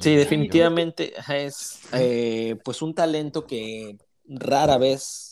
Sí, 0.00 0.16
definitivamente 0.16 1.14
es 1.28 1.80
eh, 1.92 2.56
pues 2.64 2.82
un 2.82 2.94
talento 2.94 3.46
que 3.46 3.96
rara 4.26 4.78
vez, 4.78 5.31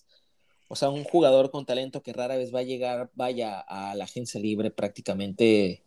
o 0.73 0.77
sea, 0.77 0.89
un 0.89 1.05
jugador 1.05 1.51
con 1.51 1.67
talento 1.67 2.03
que 2.03 2.13
rara 2.13 2.37
vez 2.37 2.55
va 2.55 2.61
a 2.61 2.63
llegar, 2.63 3.11
vaya 3.15 3.59
a 3.59 3.95
la 3.97 4.05
agencia 4.05 4.41
libre 4.41 4.71
prácticamente 4.71 5.83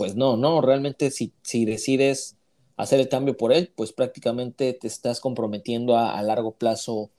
pues 0.00 0.16
no, 0.16 0.38
no, 0.38 0.62
realmente 0.62 1.10
si, 1.10 1.34
si 1.42 1.66
decides 1.66 2.38
hacer 2.78 3.00
el 3.00 3.10
cambio 3.10 3.36
por 3.36 3.52
él, 3.52 3.70
pues 3.76 3.92
prácticamente 3.92 4.72
te 4.72 4.86
estás 4.86 5.20
comprometiendo 5.20 5.98
a, 5.98 6.22
largo 6.22 6.52
plazo 6.52 7.10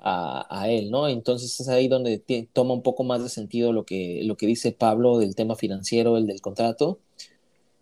a, 0.00 0.66
él, 0.68 0.90
¿no? 0.90 1.06
Entonces 1.06 1.60
es 1.60 1.68
ahí 1.68 1.86
donde 1.86 2.18
toma 2.52 2.74
un 2.74 2.82
poco 2.82 3.04
más 3.04 3.22
de 3.22 3.28
sentido 3.28 3.72
lo 3.72 3.84
que, 3.84 4.22
lo 4.24 4.36
que 4.36 4.48
dice 4.48 4.72
Pablo 4.72 5.18
del 5.18 5.36
tema 5.36 5.54
financiero, 5.54 6.16
el 6.16 6.26
del 6.26 6.40
contrato. 6.40 6.98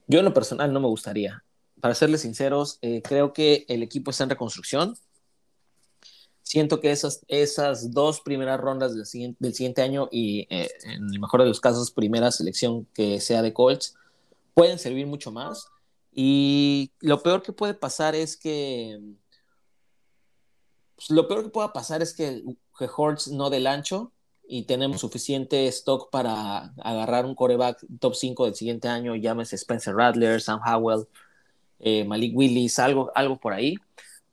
Yo 0.06 0.18
en 0.18 0.26
lo 0.26 0.34
personal 0.34 0.70
no 0.70 0.80
me 0.80 0.88
gustaría. 0.88 1.42
Para 1.80 1.94
serles 1.94 2.20
sinceros, 2.20 2.78
eh, 2.82 3.00
creo 3.02 3.32
que 3.32 3.64
el 3.68 3.82
equipo 3.82 4.10
está 4.10 4.24
en 4.24 4.30
reconstrucción. 4.30 4.96
Siento 6.46 6.78
que 6.78 6.92
esas, 6.92 7.24
esas 7.26 7.90
dos 7.90 8.20
primeras 8.20 8.60
rondas 8.60 8.94
del 8.94 9.04
siguiente, 9.04 9.36
del 9.40 9.52
siguiente 9.52 9.82
año 9.82 10.08
y 10.12 10.46
eh, 10.48 10.68
en 10.84 11.12
el 11.12 11.18
mejor 11.18 11.42
de 11.42 11.48
los 11.48 11.58
casos, 11.58 11.90
primera 11.90 12.30
selección 12.30 12.86
que 12.94 13.20
sea 13.20 13.42
de 13.42 13.52
Colts, 13.52 13.96
pueden 14.54 14.78
servir 14.78 15.08
mucho 15.08 15.32
más. 15.32 15.66
Y 16.12 16.92
lo 17.00 17.20
peor 17.24 17.42
que 17.42 17.52
puede 17.52 17.74
pasar 17.74 18.14
es 18.14 18.36
que. 18.36 19.00
Pues, 20.94 21.10
lo 21.10 21.26
peor 21.26 21.42
que 21.42 21.50
pueda 21.50 21.72
pasar 21.72 22.00
es 22.00 22.14
que, 22.14 22.44
que 22.78 22.88
Hortz 22.96 23.26
no 23.26 23.50
del 23.50 23.66
ancho 23.66 24.12
y 24.46 24.66
tenemos 24.66 25.00
suficiente 25.00 25.66
stock 25.66 26.10
para 26.12 26.72
agarrar 26.80 27.26
un 27.26 27.34
coreback 27.34 27.84
top 27.98 28.14
5 28.14 28.44
del 28.44 28.54
siguiente 28.54 28.86
año, 28.86 29.16
llámese 29.16 29.56
Spencer 29.56 29.96
Rattler, 29.96 30.40
Sam 30.40 30.60
Howell, 30.64 31.08
eh, 31.80 32.04
Malik 32.04 32.36
Willis, 32.36 32.78
algo, 32.78 33.10
algo 33.16 33.36
por 33.36 33.52
ahí. 33.52 33.74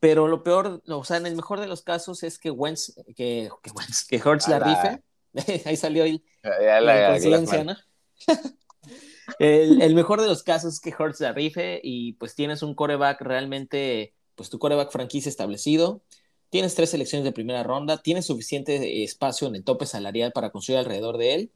Pero 0.03 0.27
lo 0.27 0.43
peor, 0.43 0.83
o 0.85 1.03
sea, 1.05 1.15
en 1.15 1.27
el 1.27 1.37
mejor 1.37 1.61
de 1.61 1.67
los 1.67 1.81
casos 1.81 2.23
es 2.23 2.37
que 2.37 2.51
Wentz, 2.51 2.93
que, 3.15 3.49
que, 3.61 3.71
Wentz, 3.71 4.03
que 4.05 4.17
Hurts 4.17 4.49
la 4.49 4.59
rife. 4.59 5.01
ahí 5.65 5.77
salió 5.77 6.03
el, 6.03 6.21
la, 6.41 6.81
la, 6.81 7.63
¿no? 7.63 7.77
el, 9.39 9.95
mejor 9.95 10.19
de 10.19 10.27
los 10.27 10.43
casos 10.43 10.73
es 10.73 10.79
que 10.81 10.93
Hurts 10.93 11.21
la 11.21 11.31
rife 11.31 11.79
y 11.81 12.15
pues 12.15 12.35
tienes 12.35 12.63
un 12.63 12.75
coreback 12.75 13.21
realmente, 13.21 14.13
pues 14.35 14.49
tu 14.49 14.59
coreback 14.59 14.91
franquicia 14.91 15.29
establecido, 15.29 16.01
tienes 16.49 16.75
tres 16.75 16.89
selecciones 16.89 17.23
de 17.23 17.31
primera 17.31 17.63
ronda, 17.63 18.01
tienes 18.01 18.25
suficiente 18.25 19.05
espacio 19.05 19.47
en 19.47 19.55
el 19.55 19.63
tope 19.63 19.85
salarial 19.85 20.33
para 20.33 20.49
construir 20.49 20.79
alrededor 20.79 21.17
de 21.17 21.33
él 21.33 21.51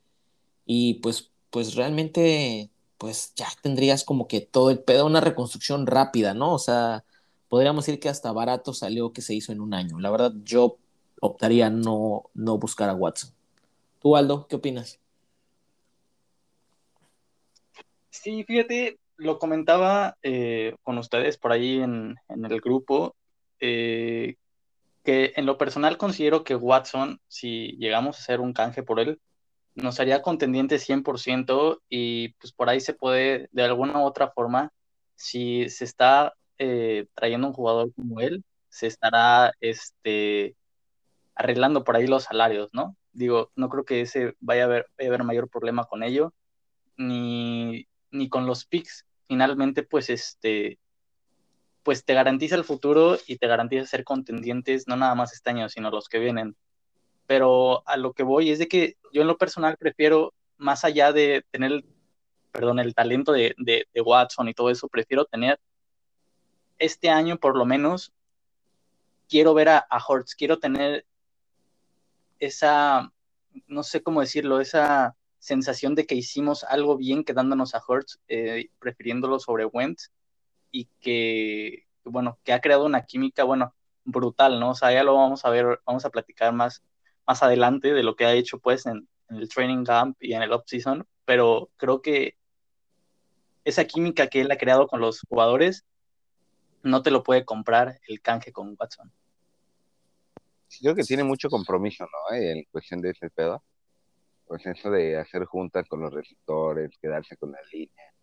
y 0.65 1.01
pues, 1.01 1.31
pues 1.49 1.75
realmente 1.75 2.69
pues 2.97 3.33
ya 3.35 3.49
tendrías 3.61 4.05
como 4.05 4.25
que 4.25 4.39
todo 4.39 4.69
el 4.69 4.79
pedo, 4.79 5.05
una 5.05 5.19
reconstrucción 5.19 5.85
rápida, 5.85 6.33
¿no? 6.33 6.53
O 6.53 6.59
sea, 6.59 7.03
podríamos 7.49 7.85
decir 7.85 7.99
que 7.99 8.09
hasta 8.09 8.31
barato 8.31 8.73
salió 8.73 9.13
que 9.13 9.21
se 9.21 9.33
hizo 9.33 9.51
en 9.51 9.61
un 9.61 9.73
año. 9.73 9.99
La 9.99 10.09
verdad, 10.09 10.33
yo 10.43 10.77
optaría 11.21 11.69
no, 11.69 12.23
no 12.33 12.57
buscar 12.57 12.89
a 12.89 12.93
Watson. 12.93 13.31
¿Tú, 13.99 14.15
Aldo, 14.15 14.47
qué 14.47 14.55
opinas? 14.55 14.99
Sí, 18.09 18.43
fíjate, 18.43 18.99
lo 19.17 19.39
comentaba 19.39 20.17
eh, 20.21 20.75
con 20.83 20.97
ustedes 20.97 21.37
por 21.37 21.51
ahí 21.51 21.79
en, 21.79 22.15
el 22.29 22.61
grupo, 22.61 23.15
eh, 23.59 24.35
que 25.03 25.33
en 25.35 25.45
lo 25.45 25.57
personal 25.57 25.97
considero 25.97 26.43
que 26.43 26.55
Watson, 26.55 27.19
si 27.27 27.77
llegamos 27.77 28.17
a 28.17 28.21
hacer 28.21 28.39
un 28.39 28.53
canje 28.53 28.83
por 28.83 28.99
él, 28.99 29.19
nos 29.75 29.99
haría 29.99 30.21
contendiente 30.21 30.79
100% 30.79 31.81
y 31.89 32.29
pues 32.39 32.51
por 32.51 32.69
ahí 32.69 32.81
se 32.81 32.93
puede, 32.93 33.47
de 33.51 33.63
alguna 33.63 33.99
u 34.01 34.05
otra 34.05 34.31
forma, 34.31 34.71
si 35.15 35.69
se 35.69 35.85
está 35.85 36.33
eh, 36.59 37.07
trayendo 37.15 37.47
un 37.47 37.53
jugador 37.53 37.93
como 37.93 38.19
él, 38.19 38.43
se 38.69 38.87
estará 38.87 39.53
este, 39.61 40.55
arreglando 41.35 41.83
por 41.83 41.95
ahí 41.95 42.07
los 42.07 42.23
salarios, 42.23 42.69
¿no? 42.73 42.95
Digo, 43.13 43.51
no 43.55 43.69
creo 43.69 43.85
que 43.85 44.01
ese 44.01 44.35
vaya 44.39 44.63
a 44.63 44.65
haber, 44.65 44.87
a 44.99 45.05
haber 45.05 45.23
mayor 45.23 45.49
problema 45.49 45.85
con 45.85 46.03
ello, 46.03 46.33
ni 46.97 47.87
ni 48.11 48.29
con 48.29 48.45
los 48.45 48.65
picks. 48.65 49.05
Finalmente, 49.27 49.83
pues 49.83 50.09
este, 50.09 50.79
pues 51.83 52.03
te 52.05 52.13
garantiza 52.13 52.55
el 52.55 52.63
futuro 52.63 53.17
y 53.27 53.37
te 53.37 53.47
garantiza 53.47 53.85
ser 53.85 54.03
contendientes, 54.03 54.87
no 54.87 54.95
nada 54.95 55.15
más 55.15 55.33
este 55.33 55.49
año, 55.49 55.69
sino 55.69 55.91
los 55.91 56.09
que 56.09 56.19
vienen. 56.19 56.55
Pero 57.27 57.87
a 57.87 57.97
lo 57.97 58.13
que 58.13 58.23
voy 58.23 58.51
es 58.51 58.59
de 58.59 58.67
que 58.67 58.95
yo 59.13 59.21
en 59.21 59.27
lo 59.27 59.37
personal 59.37 59.77
prefiero, 59.77 60.33
más 60.57 60.85
allá 60.85 61.11
de 61.11 61.45
tener, 61.51 61.83
perdón, 62.51 62.79
el 62.79 62.95
talento 62.95 63.33
de, 63.33 63.53
de, 63.57 63.85
Watson 64.01 64.47
y 64.47 64.53
todo 64.53 64.69
eso, 64.69 64.87
prefiero 64.87 65.25
tener 65.25 65.59
este 66.79 67.09
año 67.09 67.37
por 67.37 67.57
lo 67.57 67.65
menos, 67.65 68.13
quiero 69.29 69.53
ver 69.53 69.69
a, 69.69 69.85
a 69.89 70.03
Hortz, 70.05 70.35
quiero 70.35 70.59
tener 70.59 71.05
esa, 72.39 73.11
no 73.67 73.83
sé 73.83 74.03
cómo 74.03 74.21
decirlo, 74.21 74.59
esa 74.61 75.15
sensación 75.39 75.95
de 75.95 76.05
que 76.05 76.15
hicimos 76.15 76.63
algo 76.63 76.97
bien 76.97 77.23
quedándonos 77.23 77.75
a 77.75 77.81
Hurts, 77.85 78.19
eh, 78.27 78.69
prefiriéndolo 78.79 79.39
sobre 79.39 79.65
Wentz, 79.65 80.11
y 80.71 80.85
que, 80.99 81.87
bueno, 82.03 82.39
que 82.43 82.53
ha 82.53 82.61
creado 82.61 82.85
una 82.85 83.05
química, 83.05 83.43
bueno, 83.43 83.73
brutal, 84.03 84.59
¿no? 84.59 84.71
O 84.71 84.75
sea, 84.75 84.91
ya 84.91 85.03
lo 85.03 85.15
vamos 85.15 85.45
a 85.45 85.49
ver, 85.49 85.79
vamos 85.85 86.05
a 86.05 86.09
platicar 86.09 86.53
más, 86.53 86.83
más 87.25 87.43
adelante 87.43 87.93
de 87.93 88.03
lo 88.03 88.15
que 88.15 88.25
ha 88.25 88.33
hecho, 88.33 88.59
pues, 88.59 88.85
en, 88.85 89.07
el 89.29 89.49
training 89.49 89.83
camp 89.83 90.17
y 90.21 90.33
en 90.33 90.41
el 90.41 90.53
off-season, 90.53 91.05
pero 91.25 91.69
creo 91.75 92.01
que 92.01 92.37
esa 93.65 93.83
química 93.83 94.27
que 94.27 94.39
él 94.39 94.51
ha 94.51 94.57
creado 94.57 94.87
con 94.87 95.01
los 95.01 95.21
jugadores 95.27 95.85
no 96.87 97.01
te 97.01 97.11
lo 97.11 97.23
puede 97.23 97.45
comprar 97.45 97.99
el 98.07 98.21
canje 98.21 98.51
con 98.51 98.75
Watson. 98.79 99.11
Creo 100.81 100.95
que 100.95 101.03
tiene 101.03 101.23
mucho 101.23 101.49
compromiso, 101.49 102.05
¿no? 102.05 102.35
Eh, 102.35 102.51
en 102.51 102.63
cuestión 102.71 103.01
de 103.01 103.11
ese 103.11 103.29
pedo 103.29 103.63
pues 104.47 104.65
eso 104.65 104.89
de 104.89 105.17
hacer 105.17 105.45
juntas 105.45 105.87
con 105.87 106.01
los 106.01 106.13
receptores, 106.13 106.91
quedarse 107.01 107.35
con 107.35 107.51
la 107.51 107.59
línea. 107.71 108.13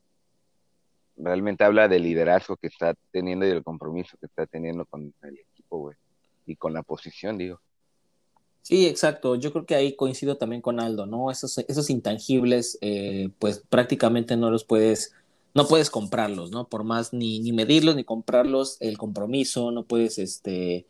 Realmente 1.16 1.62
habla 1.62 1.86
del 1.86 2.02
liderazgo 2.02 2.56
que 2.56 2.66
está 2.66 2.94
teniendo 3.12 3.46
y 3.46 3.50
del 3.50 3.62
compromiso 3.62 4.16
que 4.18 4.26
está 4.26 4.46
teniendo 4.46 4.84
con 4.86 5.14
el 5.22 5.38
equipo, 5.38 5.78
güey. 5.78 5.96
Y 6.46 6.56
con 6.56 6.72
la 6.72 6.82
posición, 6.82 7.38
digo. 7.38 7.60
Sí, 8.62 8.86
exacto. 8.86 9.36
Yo 9.36 9.52
creo 9.52 9.66
que 9.66 9.74
ahí 9.74 9.94
coincido 9.94 10.36
también 10.36 10.62
con 10.62 10.80
Aldo, 10.80 11.06
¿no? 11.06 11.30
Esos, 11.30 11.58
esos 11.58 11.90
intangibles, 11.90 12.78
eh, 12.80 13.28
pues 13.38 13.62
prácticamente 13.68 14.36
no 14.36 14.50
los 14.50 14.64
puedes, 14.64 15.14
no 15.54 15.66
puedes 15.68 15.90
comprarlos, 15.90 16.50
¿no? 16.50 16.68
Por 16.68 16.84
más 16.84 17.12
ni, 17.12 17.40
ni 17.40 17.52
medirlos 17.52 17.96
ni 17.96 18.04
comprarlos, 18.04 18.76
el 18.80 18.98
compromiso, 18.98 19.70
no 19.70 19.84
puedes, 19.84 20.18
este, 20.18 20.86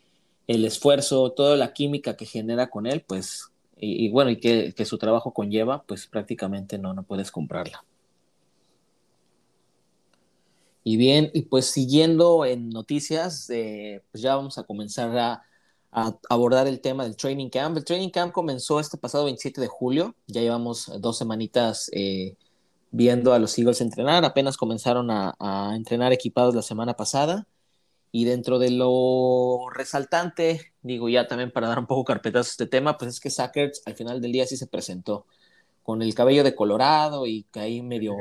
el 0.46 0.64
esfuerzo, 0.64 1.32
toda 1.32 1.56
la 1.56 1.72
química 1.72 2.16
que 2.16 2.26
genera 2.26 2.70
con 2.70 2.86
él, 2.86 3.02
pues 3.06 3.50
y, 3.76 4.08
bueno, 4.10 4.30
y 4.30 4.38
que, 4.38 4.84
su 4.84 4.98
trabajo 4.98 5.32
conlleva, 5.34 5.82
pues 5.84 6.06
prácticamente 6.06 6.78
no, 6.78 6.94
no 6.94 7.02
puedes 7.02 7.30
comprarla. 7.30 7.84
Y 10.82 10.96
bien, 10.96 11.30
y 11.32 11.42
pues 11.42 11.66
siguiendo 11.66 12.44
en 12.44 12.68
noticias, 12.68 13.48
eh, 13.50 14.02
pues 14.10 14.22
ya 14.22 14.36
vamos 14.36 14.58
a 14.58 14.64
comenzar 14.64 15.16
a, 15.16 15.42
a 15.90 16.18
abordar 16.28 16.66
el 16.66 16.80
tema 16.80 17.04
del 17.04 17.16
training 17.16 17.48
camp. 17.48 17.76
El 17.76 17.84
training 17.84 18.10
camp 18.10 18.32
comenzó 18.32 18.80
este 18.80 18.98
pasado 18.98 19.24
27 19.24 19.60
de 19.60 19.68
julio, 19.68 20.14
ya 20.26 20.42
llevamos 20.42 20.90
dos 21.00 21.16
semanitas 21.18 21.90
eh, 21.92 22.36
viendo 22.94 23.32
a 23.34 23.40
los 23.40 23.58
Eagles 23.58 23.80
entrenar, 23.80 24.24
apenas 24.24 24.56
comenzaron 24.56 25.10
a, 25.10 25.72
entrenar 25.74 26.12
equipados 26.12 26.54
la 26.54 26.62
semana 26.62 26.94
pasada. 26.94 27.48
Y 28.12 28.24
dentro 28.24 28.60
de 28.60 28.70
lo 28.70 29.68
resaltante, 29.74 30.72
digo 30.82 31.08
ya 31.08 31.26
también 31.26 31.50
para 31.50 31.66
dar 31.66 31.80
un 31.80 31.88
poco 31.88 32.04
carpetazo 32.04 32.48
a 32.48 32.52
este 32.52 32.66
tema, 32.68 32.96
pues 32.96 33.14
es 33.14 33.20
que 33.20 33.30
Sackers 33.30 33.82
al 33.86 33.96
final 33.96 34.20
del 34.20 34.30
día 34.30 34.46
sí 34.46 34.56
se 34.56 34.68
presentó 34.68 35.26
con 35.82 36.02
el 36.02 36.14
cabello 36.14 36.44
de 36.44 36.54
colorado 36.54 37.26
y 37.26 37.42
que 37.50 37.58
ahí 37.58 37.82
medio 37.82 38.14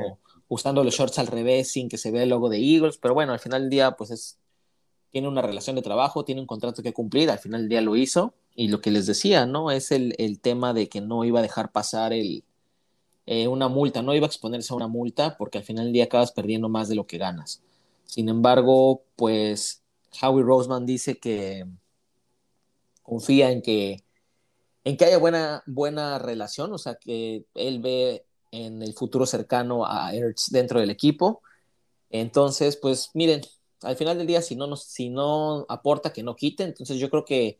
usando 0.48 0.82
los 0.82 0.94
shorts 0.94 1.20
al 1.20 1.28
revés 1.28 1.70
sin 1.70 1.88
que 1.88 1.96
se 1.96 2.10
vea 2.10 2.24
el 2.24 2.30
logo 2.30 2.48
de 2.48 2.58
Eagles, 2.58 2.98
pero 2.98 3.14
bueno, 3.14 3.32
al 3.32 3.38
final 3.38 3.62
del 3.62 3.70
día 3.70 3.92
pues 3.92 4.10
es, 4.10 4.38
tiene 5.10 5.28
una 5.28 5.42
relación 5.42 5.76
de 5.76 5.82
trabajo, 5.82 6.24
tiene 6.24 6.40
un 6.40 6.48
contrato 6.48 6.82
que 6.82 6.92
cumplir, 6.92 7.30
al 7.30 7.38
final 7.38 7.60
del 7.60 7.68
día 7.68 7.80
lo 7.80 7.94
hizo 7.94 8.34
y 8.56 8.68
lo 8.68 8.80
que 8.80 8.90
les 8.90 9.06
decía, 9.06 9.46
¿no? 9.46 9.70
Es 9.70 9.92
el, 9.92 10.16
el 10.18 10.40
tema 10.40 10.74
de 10.74 10.88
que 10.88 11.00
no 11.00 11.24
iba 11.24 11.38
a 11.38 11.42
dejar 11.42 11.70
pasar 11.70 12.12
el, 12.12 12.44
eh, 13.26 13.48
una 13.48 13.68
multa, 13.68 14.02
no 14.02 14.14
iba 14.14 14.26
a 14.26 14.28
exponerse 14.28 14.72
a 14.72 14.76
una 14.76 14.88
multa 14.88 15.36
porque 15.38 15.58
al 15.58 15.64
final 15.64 15.86
del 15.86 15.94
día 15.94 16.04
acabas 16.04 16.32
perdiendo 16.32 16.68
más 16.68 16.88
de 16.88 16.94
lo 16.94 17.06
que 17.06 17.18
ganas. 17.18 17.62
Sin 18.04 18.28
embargo, 18.28 19.02
pues 19.16 19.82
Howie 20.20 20.44
Roseman 20.44 20.86
dice 20.86 21.18
que 21.18 21.66
confía 23.02 23.50
en 23.50 23.62
que, 23.62 24.04
en 24.84 24.96
que 24.96 25.04
haya 25.06 25.18
buena, 25.18 25.62
buena 25.66 26.18
relación, 26.18 26.72
o 26.72 26.78
sea, 26.78 26.96
que 26.96 27.46
él 27.54 27.80
ve 27.80 28.26
en 28.50 28.82
el 28.82 28.94
futuro 28.94 29.26
cercano 29.26 29.86
a 29.86 30.14
Ertz 30.14 30.50
dentro 30.50 30.80
del 30.80 30.90
equipo. 30.90 31.42
Entonces, 32.10 32.76
pues 32.76 33.10
miren, 33.14 33.40
al 33.82 33.96
final 33.96 34.18
del 34.18 34.26
día, 34.26 34.42
si 34.42 34.54
no, 34.56 34.76
si 34.76 35.08
no 35.10 35.66
aporta, 35.68 36.12
que 36.12 36.22
no 36.22 36.36
quite. 36.36 36.64
Entonces 36.64 36.98
yo 36.98 37.10
creo 37.10 37.24
que 37.24 37.58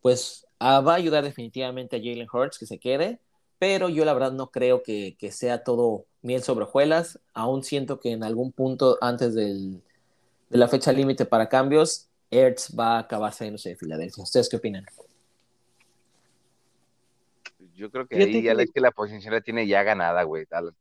pues 0.00 0.46
ah, 0.58 0.80
va 0.80 0.94
a 0.94 0.96
ayudar 0.96 1.24
definitivamente 1.24 1.96
a 1.96 1.98
Jalen 2.00 2.28
Hurts 2.32 2.58
que 2.58 2.66
se 2.66 2.78
quede 2.78 3.20
pero 3.62 3.88
yo 3.88 4.04
la 4.04 4.12
verdad 4.12 4.32
no 4.32 4.50
creo 4.50 4.82
que, 4.82 5.16
sea 5.30 5.62
todo 5.62 6.04
miel 6.20 6.42
sobre 6.42 6.64
hojuelas. 6.64 7.20
Aún 7.32 7.62
siento 7.62 8.00
que 8.00 8.10
en 8.10 8.24
algún 8.24 8.50
punto 8.50 8.98
antes 9.00 9.36
de 9.36 9.80
la 10.50 10.66
fecha 10.66 10.90
límite 10.90 11.26
para 11.26 11.48
cambios, 11.48 12.08
Ertz 12.28 12.76
va 12.76 12.96
a 12.96 12.98
acabar 12.98 13.32
saliéndose 13.32 13.68
de 13.68 13.76
Filadelfia. 13.76 14.24
¿Ustedes 14.24 14.48
qué 14.48 14.56
opinan? 14.56 14.84
Yo 17.76 17.88
creo 17.88 18.04
que 18.08 18.16
ahí 18.16 18.42
ya 18.42 18.56
que... 18.56 18.80
la 18.80 18.90
posición 18.90 19.32
la 19.32 19.40
tiene 19.40 19.68
ya 19.68 19.84
ganada, 19.84 20.24
güey, 20.24 20.44
Dallas 20.50 20.74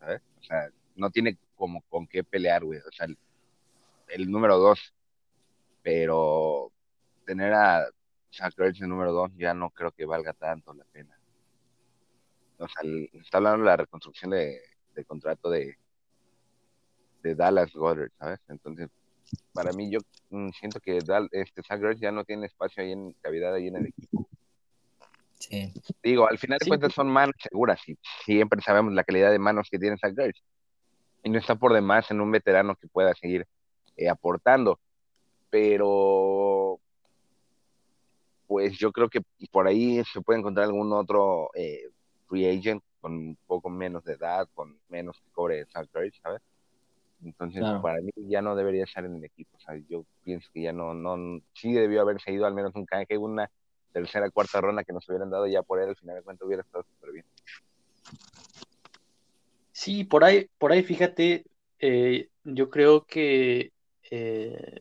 ¿sabes? 0.00 0.20
O 0.40 0.42
sea, 0.42 0.70
no 0.96 1.10
tiene 1.10 1.38
como 1.54 1.82
con 1.82 2.08
qué 2.08 2.24
pelear, 2.24 2.64
güey. 2.64 2.80
O 2.80 2.90
sea, 2.90 3.06
el, 4.08 4.28
número 4.28 4.58
dos. 4.58 4.92
Pero 5.82 6.72
tener 7.24 7.52
a 7.52 7.86
Zach 8.32 8.54
Ertz 8.58 8.80
en 8.80 8.88
número 8.88 9.12
dos 9.12 9.30
ya 9.36 9.54
no 9.54 9.70
creo 9.70 9.92
que 9.92 10.04
valga 10.04 10.32
tanto 10.32 10.74
la 10.74 10.84
pena 10.86 11.16
o 12.58 12.68
sea, 12.68 12.82
está 13.20 13.38
hablando 13.38 13.58
de 13.58 13.64
la 13.64 13.76
reconstrucción 13.76 14.30
de, 14.30 14.60
contrato 15.06 15.50
de, 15.50 15.76
de 17.22 17.34
Dallas 17.34 17.72
Goddard, 17.72 18.10
¿sabes? 18.18 18.40
Entonces, 18.48 18.90
para 19.52 19.72
mí, 19.72 19.90
yo 19.90 20.00
mm, 20.30 20.50
siento 20.50 20.80
que 20.80 20.98
este 21.32 21.62
Zach 21.62 21.80
ya 21.98 22.12
no 22.12 22.24
tiene 22.24 22.46
espacio 22.46 22.82
ahí 22.82 22.92
en 22.92 23.12
cavidad 23.22 23.54
ahí 23.54 23.68
en 23.68 23.76
el 23.76 23.86
equipo. 23.86 24.28
Sí. 25.38 25.72
Digo, 26.02 26.26
al 26.26 26.38
final 26.38 26.58
de 26.58 26.68
cuentas 26.68 26.94
son 26.94 27.08
manos 27.08 27.34
seguras 27.38 27.80
y 27.88 27.98
siempre 28.24 28.62
sabemos 28.62 28.94
la 28.94 29.04
calidad 29.04 29.30
de 29.30 29.38
manos 29.38 29.68
que 29.70 29.78
tiene 29.78 29.98
Zach 29.98 30.14
Y 31.22 31.30
no 31.30 31.38
está 31.38 31.54
por 31.54 31.72
demás 31.72 32.10
en 32.10 32.20
un 32.20 32.30
veterano 32.30 32.76
que 32.76 32.88
pueda 32.88 33.14
seguir 33.14 33.46
eh, 33.96 34.08
aportando. 34.08 34.80
Pero, 35.50 36.80
pues 38.46 38.76
yo 38.78 38.90
creo 38.92 39.08
que 39.08 39.20
por 39.50 39.66
ahí 39.66 40.02
se 40.12 40.20
puede 40.20 40.40
encontrar 40.40 40.66
algún 40.66 40.92
otro 40.92 41.50
eh, 41.54 41.90
free 42.34 42.48
agent 42.48 42.82
con 43.00 43.12
un 43.12 43.38
poco 43.46 43.70
menos 43.70 44.04
de 44.04 44.14
edad, 44.14 44.48
con 44.54 44.76
menos 44.88 45.20
que 45.20 45.30
cobre 45.30 45.64
Zach 45.66 45.88
¿sabes? 46.22 46.42
Entonces, 47.22 47.62
para 47.80 48.00
mí 48.00 48.10
ya 48.16 48.42
no 48.42 48.56
debería 48.56 48.84
estar 48.84 49.04
en 49.04 49.16
el 49.16 49.24
equipo. 49.24 49.56
¿sabes? 49.60 49.84
Yo 49.88 50.04
pienso 50.24 50.48
que 50.52 50.62
ya 50.62 50.72
no, 50.72 50.94
no, 50.94 51.40
sí 51.54 51.72
debió 51.72 52.02
haberse 52.02 52.32
ido 52.32 52.44
al 52.44 52.54
menos 52.54 52.74
un 52.74 52.84
canje, 52.84 53.16
una 53.16 53.50
tercera, 53.92 54.30
cuarta 54.30 54.60
ronda 54.60 54.84
que 54.84 54.92
nos 54.92 55.08
hubieran 55.08 55.30
dado 55.30 55.46
ya 55.46 55.62
por 55.62 55.80
él, 55.80 55.90
al 55.90 55.96
final 55.96 56.16
de 56.16 56.22
cuentas 56.22 56.46
hubiera 56.46 56.62
estado 56.62 56.84
súper 56.84 57.12
bien. 57.12 57.24
Sí, 59.70 60.04
por 60.04 60.24
ahí, 60.24 60.48
por 60.58 60.72
ahí 60.72 60.82
fíjate, 60.82 61.44
eh, 61.78 62.28
yo 62.42 62.68
creo 62.68 63.04
que 63.04 63.72
eh, 64.10 64.80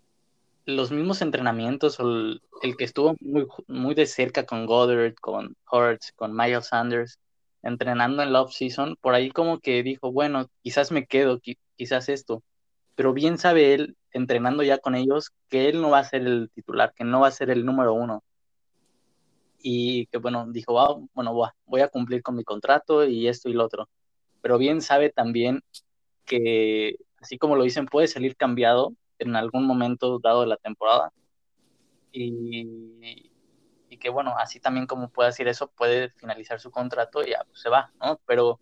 los 0.65 0.91
mismos 0.91 1.21
entrenamientos, 1.21 1.99
o 1.99 2.03
el, 2.03 2.41
el, 2.63 2.75
que 2.75 2.85
estuvo 2.85 3.15
muy, 3.19 3.45
muy 3.67 3.93
de 3.93 4.07
cerca 4.07 4.45
con 4.45 4.65
Goddard, 4.65 5.13
con 5.15 5.55
Hurts, 5.71 6.13
con 6.15 6.35
Miles 6.35 6.67
Sanders, 6.67 7.19
entrenando 7.63 8.21
en 8.21 8.33
la 8.33 8.41
off-season, 8.41 8.97
por 9.01 9.15
ahí 9.15 9.31
como 9.31 9.59
que 9.59 9.83
dijo, 9.83 10.11
bueno, 10.11 10.47
quizás 10.61 10.91
me 10.91 11.05
quedo, 11.05 11.39
quizás 11.75 12.09
esto, 12.09 12.43
pero 12.95 13.13
bien 13.13 13.37
sabe 13.37 13.73
él, 13.73 13.97
entrenando 14.11 14.63
ya 14.63 14.77
con 14.77 14.95
ellos, 14.95 15.31
que 15.49 15.69
él 15.69 15.81
no 15.81 15.89
va 15.89 15.99
a 15.99 16.03
ser 16.03 16.21
el 16.21 16.51
titular, 16.53 16.93
que 16.93 17.03
no 17.03 17.21
va 17.21 17.27
a 17.27 17.31
ser 17.31 17.49
el 17.49 17.65
número 17.65 17.93
uno. 17.93 18.23
Y 19.61 20.07
que 20.07 20.17
bueno, 20.17 20.45
dijo, 20.51 20.79
ah, 20.79 20.99
bueno, 21.13 21.33
voy 21.65 21.81
a 21.81 21.87
cumplir 21.87 22.21
con 22.21 22.35
mi 22.35 22.43
contrato 22.43 23.05
y 23.05 23.27
esto 23.27 23.49
y 23.49 23.53
lo 23.53 23.65
otro. 23.65 23.89
Pero 24.41 24.57
bien 24.57 24.81
sabe 24.81 25.09
también 25.09 25.61
que, 26.25 26.97
así 27.17 27.37
como 27.37 27.55
lo 27.55 27.63
dicen, 27.63 27.85
puede 27.85 28.07
salir 28.07 28.35
cambiado 28.35 28.93
en 29.19 29.35
algún 29.35 29.65
momento 29.65 30.19
dado 30.19 30.41
de 30.41 30.47
la 30.47 30.57
temporada. 30.57 31.11
Y, 32.11 32.67
y 33.01 33.32
que 34.03 34.09
bueno, 34.09 34.35
así 34.37 34.59
también 34.59 34.85
como 34.85 35.07
puede 35.07 35.29
decir 35.29 35.47
eso, 35.47 35.71
puede 35.71 36.09
finalizar 36.09 36.59
su 36.59 36.71
contrato 36.71 37.23
y 37.23 37.29
ya 37.29 37.45
pues, 37.45 37.61
se 37.61 37.69
va, 37.69 37.93
¿no? 38.01 38.19
Pero 38.25 38.59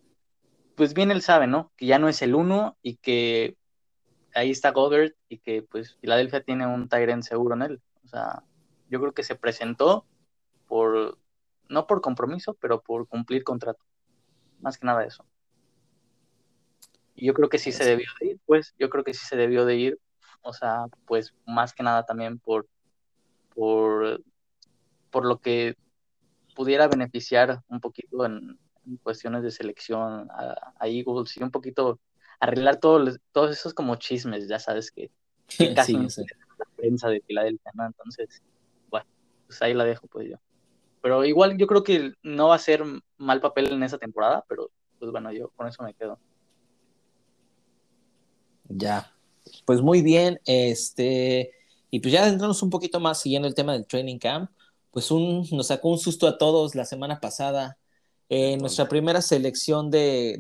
pues 0.76 0.94
bien 0.94 1.10
él 1.10 1.24
sabe, 1.24 1.48
¿no? 1.48 1.72
Que 1.76 1.88
ya 1.88 1.98
no 1.98 2.08
es 2.10 2.22
el 2.22 2.36
uno 2.36 2.78
y 2.84 2.98
que 2.98 3.58
ahí 4.36 4.52
está 4.52 4.70
Goddard 4.70 5.14
y 5.30 5.40
que 5.40 5.64
pues 5.64 5.96
Filadelfia 5.96 6.44
tiene 6.44 6.68
un 6.68 6.88
Tyrant 6.88 7.24
seguro 7.24 7.56
en 7.56 7.64
él. 7.64 7.82
O 8.06 8.08
sea, 8.08 8.44
yo 8.88 9.00
creo 9.00 9.14
que 9.14 9.24
se 9.24 9.36
presentó 9.36 10.06
por, 10.68 11.18
no 11.70 11.88
por 11.88 12.02
compromiso, 12.02 12.54
pero 12.54 12.80
por 12.80 13.08
cumplir 13.08 13.44
contrato. 13.44 13.84
Más 14.60 14.78
que 14.78 14.86
nada 14.86 15.04
eso. 15.04 15.26
Y 17.16 17.26
yo 17.26 17.34
creo 17.34 17.50
que 17.50 17.58
sí 17.58 17.72
se 17.72 17.84
debió 17.84 18.10
de 18.20 18.28
ir, 18.28 18.40
pues, 18.46 18.76
yo 18.78 18.92
creo 18.92 19.04
que 19.04 19.16
sí 19.16 19.26
se 19.26 19.38
debió 19.38 19.66
de 19.66 19.76
ir. 19.76 20.00
O 20.44 20.54
sea, 20.54 20.86
pues 21.06 21.34
más 21.48 21.74
que 21.74 21.82
nada 21.82 22.06
también 22.06 22.38
por, 22.38 22.68
por 23.56 24.22
por 25.12 25.26
lo 25.26 25.40
que 25.40 25.76
pudiera 26.56 26.88
beneficiar 26.88 27.62
un 27.68 27.80
poquito 27.80 28.26
en, 28.26 28.58
cuestiones 29.04 29.44
de 29.44 29.52
selección 29.52 30.28
a, 30.32 30.74
Eagles 30.88 31.38
y 31.38 31.44
un 31.44 31.52
poquito 31.52 32.00
arreglar 32.40 32.78
todos 32.78 33.20
esos 33.52 33.74
como 33.74 33.96
chismes, 33.96 34.48
ya 34.48 34.58
sabes 34.58 34.92
que, 34.92 35.12
casi 35.76 35.94
la 35.94 36.66
prensa 36.76 37.10
de 37.10 37.22
Filadelfia, 37.22 37.72
¿no? 37.76 37.86
Entonces, 37.86 38.42
bueno, 38.90 39.06
pues 39.46 39.62
ahí 39.62 39.74
la 39.74 39.86
dejo 39.86 40.08
pues 40.08 40.30
yo. 40.30 40.38
Pero 41.02 41.24
igual 41.26 41.58
yo 41.58 41.68
creo 41.68 41.84
que 41.84 42.14
no 42.24 42.50
va 42.50 42.56
a 42.56 42.60
ser 42.60 42.84
mal 43.18 43.40
papel 43.40 43.72
en 43.72 43.84
esa 43.84 43.98
temporada, 43.98 44.44
pero 44.48 44.72
pues 45.00 45.12
bueno, 45.12 45.32
yo 45.32 45.50
con 45.50 45.68
eso 45.68 45.84
me 45.84 45.94
quedo. 45.94 46.20
Ya, 48.68 49.14
pues 49.66 49.82
muy 49.82 50.02
bien, 50.02 50.40
este, 50.46 51.52
y 51.90 52.00
pues 52.00 52.14
ya 52.14 52.28
entramos 52.28 52.62
un 52.64 52.70
poquito 52.70 53.00
más 53.00 53.20
siguiendo 53.20 53.48
el 53.48 53.56
tema 53.56 53.74
del 53.74 53.86
training 53.86 54.18
camp 54.18 54.50
pues 54.92 55.10
un, 55.12 55.48
nos 55.52 55.68
sacó 55.68 55.90
un 55.90 55.98
susto 55.98 56.28
a 56.28 56.38
todos 56.38 56.76
la 56.76 56.86
semana 56.86 57.20
pasada. 57.20 57.78
En 58.30 58.60
nuestra 58.60 58.88
primera 58.88 59.22
selección 59.22 59.92
de, 59.92 60.38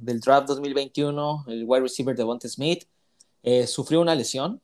del 0.00 0.20
draft 0.20 0.48
2021, 0.48 1.46
el 1.48 1.64
wide 1.66 1.82
receiver 1.82 2.14
de 2.14 2.22
Devonta 2.22 2.48
Smith 2.48 2.84
eh, 3.42 3.66
sufrió 3.66 4.00
una 4.00 4.14
lesión. 4.14 4.60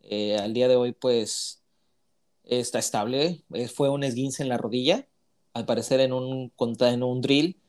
Eh, 0.00 0.36
al 0.36 0.52
día 0.52 0.68
de 0.68 0.76
hoy, 0.76 0.92
pues 0.92 1.62
está 2.44 2.78
estable. 2.78 3.44
Eh, 3.54 3.68
fue 3.68 3.88
un 3.88 4.04
esguince 4.04 4.42
en 4.42 4.48
la 4.48 4.58
rodilla, 4.58 5.06
al 5.54 5.64
parecer 5.66 6.00
en 6.00 6.12
un, 6.12 6.52
en 6.80 7.02
un 7.02 7.20
drill. 7.20 7.60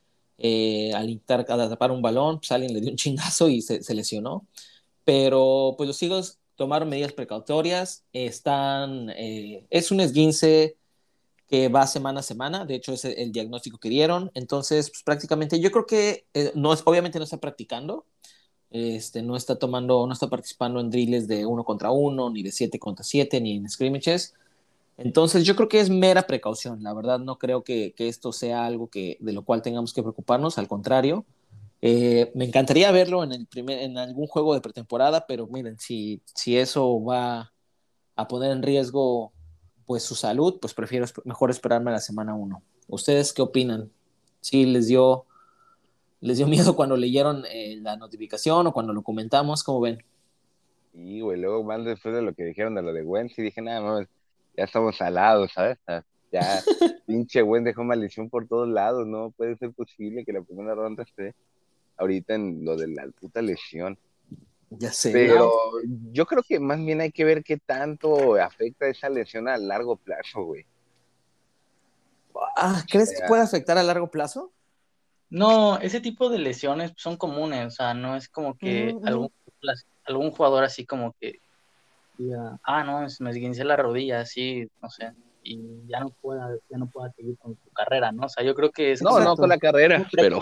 al 0.96 1.10
intentar 1.10 1.46
tapar 1.46 1.92
un 1.92 2.02
balón, 2.02 2.40
pues 2.40 2.52
alguien 2.52 2.74
le 2.74 2.82
dio 2.82 2.92
un 2.92 2.98
chingazo 2.98 3.50
y 3.50 3.62
se, 3.62 3.84
se 3.84 3.94
lesionó. 3.96 4.48
Pero 5.06 5.76
pues 5.78 5.88
los 5.88 6.02
Eagles 6.02 6.40
tomaron 6.56 6.90
medidas 6.90 7.14
precautorias. 7.14 8.04
Están, 8.14 9.10
es 9.16 9.92
un 9.92 10.00
esguince 10.00 10.78
que 11.54 11.70
va 11.70 11.86
semana 11.86 12.22
a 12.22 12.24
semana, 12.24 12.66
de 12.66 12.74
hecho 12.74 12.94
es 12.94 13.06
el, 13.06 13.32
diagnóstico 13.32 13.78
que 13.78 13.88
dieron, 13.88 14.32
entonces 14.34 14.90
pues, 14.90 15.04
prácticamente 15.04 15.60
yo 15.60 15.70
creo 15.70 15.86
que 15.86 16.26
eh, 16.34 16.52
no 16.56 16.74
es, 16.74 16.82
obviamente 16.84 17.20
no 17.20 17.26
está 17.26 17.38
practicando, 17.38 18.08
este, 18.72 19.22
no 19.22 19.36
está 19.36 19.60
tomando, 19.60 20.08
no 20.08 20.14
está 20.14 20.28
participando 20.32 20.80
en 20.80 20.90
drills 20.90 21.28
de 21.28 21.46
uno 21.46 21.64
contra 21.64 21.92
uno, 21.92 22.32
ni 22.32 22.42
de 22.42 22.52
siete 22.52 22.80
contra 22.80 23.04
siete, 23.04 23.40
ni 23.40 23.58
en 23.58 23.70
scrimmages, 23.70 24.34
entonces 24.98 25.44
yo 25.44 25.56
creo 25.56 25.70
que 25.70 25.80
es 25.80 25.92
mera 25.92 26.24
precaución, 26.24 26.82
la 26.82 26.92
verdad 26.96 27.20
no 27.20 27.38
creo 27.38 27.64
que, 27.64 27.94
esto 28.00 28.34
sea 28.34 28.66
algo 28.66 28.88
que, 28.90 29.18
de 29.20 29.34
lo 29.34 29.46
cual 29.46 29.62
tengamos 29.62 29.94
que 29.94 30.02
preocuparnos, 30.02 30.58
al 30.58 30.68
contrario, 30.68 31.24
eh, 31.84 32.32
me 32.34 32.46
encantaría 32.46 32.92
verlo 32.92 33.24
en, 33.24 33.98
algún 34.00 34.26
juego 34.26 34.56
de 34.56 34.62
pretemporada, 34.62 35.28
pero 35.28 35.46
miren, 35.46 35.78
si 35.78 36.20
eso 36.48 37.00
va 37.04 37.54
a 38.16 38.28
poner 38.28 38.52
en 38.52 38.64
riesgo 38.64 39.33
pues 39.86 40.04
su 40.04 40.16
salud, 40.16 40.60
pues 40.60 40.74
prefiero 40.74 41.06
mejor 41.26 41.50
esperarme 41.50 41.92
a 41.92 41.94
la 41.94 42.00
semana 42.00 42.36
1. 42.36 42.62
¿Ustedes 42.88 43.34
qué 43.34 43.42
opinan? 43.42 43.92
¿Sí 44.42 44.66
les 44.66 44.88
dio, 44.88 45.26
les 46.22 46.38
dio 46.38 46.48
miedo 46.48 46.76
cuando 46.76 46.98
leyeron 46.98 47.44
eh, 47.52 47.78
la 47.82 47.96
notificación 47.96 48.68
o 48.68 48.74
cuando 48.74 48.94
lo 48.94 49.02
comentamos? 49.02 49.64
¿Cómo 49.64 49.82
ven? 49.82 50.04
Y, 50.94 51.22
güey, 51.22 51.40
luego 51.40 51.64
más 51.64 51.84
después 51.84 52.14
de 52.14 52.22
lo 52.22 52.34
que 52.34 52.44
dijeron 52.44 52.76
de 52.76 52.84
lo 52.84 52.94
de 52.94 53.04
Wentz, 53.04 53.38
y 53.40 53.42
dije, 53.42 53.62
nada 53.62 53.82
más, 53.82 54.08
ya 54.56 54.66
estamos 54.66 54.96
salados, 54.96 55.52
¿sabes? 55.52 55.78
Ya, 56.32 56.62
pinche 57.08 57.42
Wentz 57.42 57.66
dejó 57.66 57.84
maldición 57.84 58.30
por 58.30 58.48
todos 58.48 58.68
lados, 58.68 59.08
no 59.08 59.32
puede 59.32 59.58
ser 59.58 59.72
posible 59.72 60.24
que 60.24 60.34
la 60.34 60.42
primera 60.42 60.76
ronda 60.76 61.04
esté 61.04 61.34
ahorita 61.98 62.36
en 62.36 62.64
lo 62.64 62.76
de 62.78 62.88
la 62.88 63.08
puta 63.20 63.42
lesión. 63.42 63.98
Ya 64.80 64.92
sé. 64.92 65.12
Pero 65.12 65.52
yo 66.12 66.26
creo 66.26 66.44
que 66.44 66.60
más 66.60 66.84
bien 66.84 67.02
hay 67.02 67.12
que 67.12 67.26
ver 67.26 67.44
qué 67.44 67.58
tanto 67.58 68.36
afecta 68.36 68.88
esa 68.88 69.10
lesión 69.10 69.48
a 69.48 69.58
largo 69.58 69.96
plazo, 69.96 70.44
güey. 70.44 70.66
Ah, 72.58 72.84
¿crees 72.90 73.12
que 73.12 73.28
puede 73.28 73.44
afectar 73.44 73.78
a 73.78 73.84
largo 73.84 74.10
plazo? 74.10 74.52
No, 75.30 75.80
ese 75.80 76.00
tipo 76.00 76.30
de 76.30 76.40
lesiones 76.40 76.94
son 76.96 77.18
comunes, 77.18 77.66
o 77.66 77.72
sea, 77.72 77.94
no 77.94 78.16
es 78.16 78.30
como 78.30 78.56
que 78.56 78.96
algún, 79.04 79.32
algún, 80.06 80.32
jugador 80.32 80.64
así 80.64 80.86
como 80.86 81.16
que 81.20 81.40
diga, 82.20 82.60
ah, 82.64 82.84
no, 82.84 83.08
me 83.20 83.30
esguincé 83.32 83.64
la 83.64 83.76
rodilla, 83.76 84.22
así, 84.22 84.70
no 84.82 84.90
sé, 84.92 85.12
y 85.42 85.88
ya 85.88 86.02
no 86.02 86.10
pueda, 86.10 86.56
ya 86.70 86.78
no 86.78 86.88
pueda 86.88 87.12
seguir 87.14 87.36
con 87.40 87.56
su 87.56 87.72
carrera, 87.72 88.12
¿no? 88.12 88.28
O 88.28 88.30
sea, 88.30 88.44
yo 88.44 88.54
creo 88.54 88.72
que 88.72 88.92
es... 88.92 89.02
No, 89.02 89.20
no 89.20 89.36
con 89.36 89.50
la 89.50 89.58
carrera, 89.58 90.08
pero... 90.12 90.42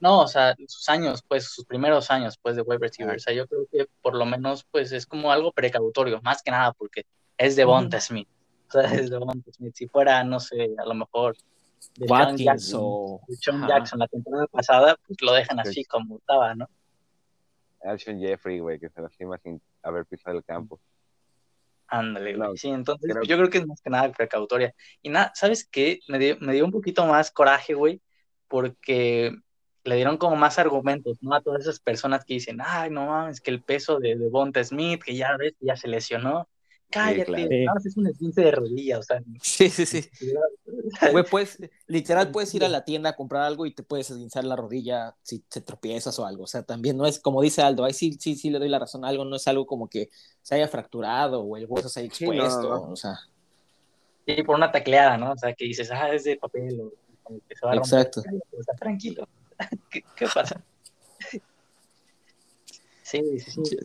no, 0.00 0.20
o 0.20 0.28
sea, 0.28 0.56
sus 0.66 0.88
años, 0.88 1.22
pues, 1.26 1.44
sus 1.44 1.64
primeros 1.64 2.10
años, 2.10 2.38
pues, 2.40 2.56
de 2.56 2.62
wide 2.62 2.78
receiver. 2.78 3.16
O 3.16 3.18
sea, 3.18 3.32
yo 3.32 3.46
creo 3.46 3.66
que 3.70 3.86
por 4.02 4.14
lo 4.14 4.26
menos, 4.26 4.64
pues, 4.70 4.92
es 4.92 5.06
como 5.06 5.30
algo 5.30 5.52
precautorio, 5.52 6.20
más 6.22 6.42
que 6.42 6.50
nada, 6.50 6.72
porque 6.72 7.04
es 7.36 7.56
de 7.56 7.64
Bonta 7.64 8.00
Smith. 8.00 8.28
O 8.68 8.72
sea, 8.72 8.82
es 9.08 9.10
de 9.10 9.18
Bonta 9.18 9.50
Smith. 9.52 9.74
Si 9.74 9.86
fuera, 9.86 10.24
no 10.24 10.40
sé, 10.40 10.74
a 10.76 10.84
lo 10.84 10.94
mejor 10.94 11.36
de 11.96 12.06
Watkins 12.06 12.40
Jackson, 12.40 12.80
o... 12.82 13.20
Jackson 13.68 13.98
la 13.98 14.08
temporada 14.08 14.46
pasada, 14.48 14.96
pues 15.06 15.20
lo 15.22 15.32
dejan 15.32 15.60
así 15.60 15.84
como 15.84 16.18
estaba, 16.18 16.54
¿no? 16.54 16.68
Alshon 17.82 18.18
Jeffrey, 18.18 18.58
güey, 18.58 18.78
que 18.78 18.88
se 18.88 19.00
lastima 19.00 19.38
sin 19.38 19.60
haber 19.82 20.04
pisado 20.06 20.36
el 20.36 20.44
campo. 20.44 20.80
Ándale, 21.86 22.36
güey. 22.36 22.56
sí, 22.56 22.68
entonces 22.68 23.14
yo 23.26 23.36
creo 23.36 23.48
que 23.48 23.58
es 23.58 23.66
más 23.66 23.80
que 23.80 23.90
nada 23.90 24.10
precautoria. 24.12 24.74
Y 25.00 25.08
nada, 25.08 25.32
¿sabes 25.34 25.64
qué? 25.64 26.00
Me 26.08 26.18
dio, 26.18 26.36
me 26.40 26.52
dio 26.52 26.64
un 26.64 26.72
poquito 26.72 27.06
más 27.06 27.30
coraje, 27.30 27.74
güey, 27.74 28.02
porque 28.48 29.34
le 29.88 29.96
dieron 29.96 30.16
como 30.16 30.36
más 30.36 30.58
argumentos, 30.58 31.18
¿no? 31.20 31.34
A 31.34 31.40
todas 31.40 31.62
esas 31.62 31.80
personas 31.80 32.24
que 32.24 32.34
dicen, 32.34 32.58
ay, 32.64 32.90
no 32.90 33.06
mames, 33.06 33.40
que 33.40 33.50
el 33.50 33.62
peso 33.62 33.98
de, 33.98 34.16
de 34.16 34.28
Bonta 34.28 34.62
Smith, 34.62 35.02
que 35.02 35.16
ya 35.16 35.36
ves, 35.36 35.54
ya 35.60 35.76
se 35.76 35.88
lesionó. 35.88 36.48
Cállate, 36.90 37.66
es 37.84 37.96
un 37.98 38.06
esguince 38.06 38.40
de 38.40 38.50
rodilla, 38.50 38.98
o 38.98 39.02
sea. 39.02 39.20
Sí, 39.42 39.68
sí, 39.68 39.84
sí. 39.84 40.08
Güey, 41.12 41.24
pues, 41.30 41.58
literal, 41.86 42.30
puedes 42.30 42.54
ir 42.54 42.64
a 42.64 42.68
la 42.68 42.84
tienda 42.84 43.10
a 43.10 43.16
comprar 43.16 43.42
algo 43.42 43.66
y 43.66 43.74
te 43.74 43.82
puedes 43.82 44.10
esguinzar 44.10 44.44
la 44.44 44.56
rodilla 44.56 45.14
si 45.22 45.40
te 45.40 45.60
tropiezas 45.60 46.18
o 46.18 46.24
algo. 46.24 46.44
O 46.44 46.46
sea, 46.46 46.62
también 46.62 46.96
no 46.96 47.04
es, 47.06 47.18
como 47.18 47.42
dice 47.42 47.60
Aldo, 47.60 47.84
ahí 47.84 47.92
sí, 47.92 48.16
sí, 48.18 48.36
sí 48.36 48.48
le 48.48 48.58
doy 48.58 48.70
la 48.70 48.78
razón. 48.78 49.04
Algo 49.04 49.26
no 49.26 49.36
es 49.36 49.46
algo 49.48 49.66
como 49.66 49.88
que 49.88 50.08
se 50.40 50.54
haya 50.54 50.66
fracturado 50.66 51.42
o 51.42 51.56
el 51.58 51.66
hueso 51.66 51.90
se 51.90 52.00
haya 52.00 52.08
expuesto, 52.08 52.84
o 52.84 52.96
sea. 52.96 53.18
Sí, 54.26 54.42
por 54.42 54.56
una 54.56 54.72
tacleada, 54.72 55.18
¿no? 55.18 55.32
O 55.32 55.36
sea, 55.36 55.52
que 55.52 55.66
dices, 55.66 55.90
ah, 55.90 56.10
es 56.12 56.24
de 56.24 56.36
papel 56.36 56.80
o 56.80 56.92
que 57.46 57.54
se 57.54 57.66
va 57.66 57.72
a 57.72 57.74
romper. 57.76 57.98
Exacto. 57.98 58.22
O 58.58 58.62
sea, 58.62 58.74
tranquilo. 58.74 59.28
¿Qué, 59.90 60.26
pasa? 60.32 60.62
Sí, 63.02 63.40
sí, 63.40 63.62
sí. 63.64 63.76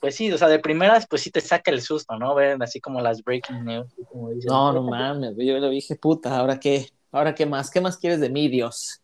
pues, 0.00 0.14
sí, 0.14 0.32
o 0.32 0.38
sea, 0.38 0.48
de 0.48 0.58
primeras, 0.58 1.06
pues 1.06 1.22
sí 1.22 1.30
te 1.30 1.40
saca 1.40 1.70
el 1.70 1.82
susto, 1.82 2.18
¿no? 2.18 2.34
Ver 2.34 2.56
así 2.62 2.80
como 2.80 3.00
las 3.00 3.22
breaking 3.22 3.64
news. 3.64 3.86
Como 4.08 4.30
no, 4.32 4.72
no 4.72 4.82
mames, 4.82 5.34
yo 5.36 5.58
le 5.58 5.70
dije, 5.70 5.96
puta, 5.96 6.38
¿ahora 6.38 6.58
qué? 6.58 6.88
¿Ahora 7.12 7.34
qué 7.34 7.46
más? 7.46 7.70
¿Qué 7.70 7.80
más 7.80 7.96
quieres 7.96 8.20
de 8.20 8.30
mí, 8.30 8.48
Dios? 8.48 9.00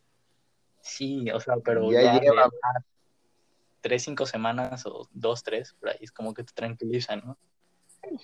Sí, 0.81 1.31
o 1.31 1.38
sea, 1.38 1.57
pero 1.62 1.90
ya, 1.93 2.19
lleva 2.19 2.49
tres, 3.81 4.03
cinco 4.03 4.27
semanas 4.27 4.85
o 4.87 5.07
dos, 5.12 5.43
tres, 5.43 5.75
por 5.79 5.90
ahí 5.90 5.99
es 6.01 6.12
como 6.12 6.35
que 6.35 6.43
te 6.43 6.53
tranquiliza, 6.53 7.16
¿no? 7.16 7.37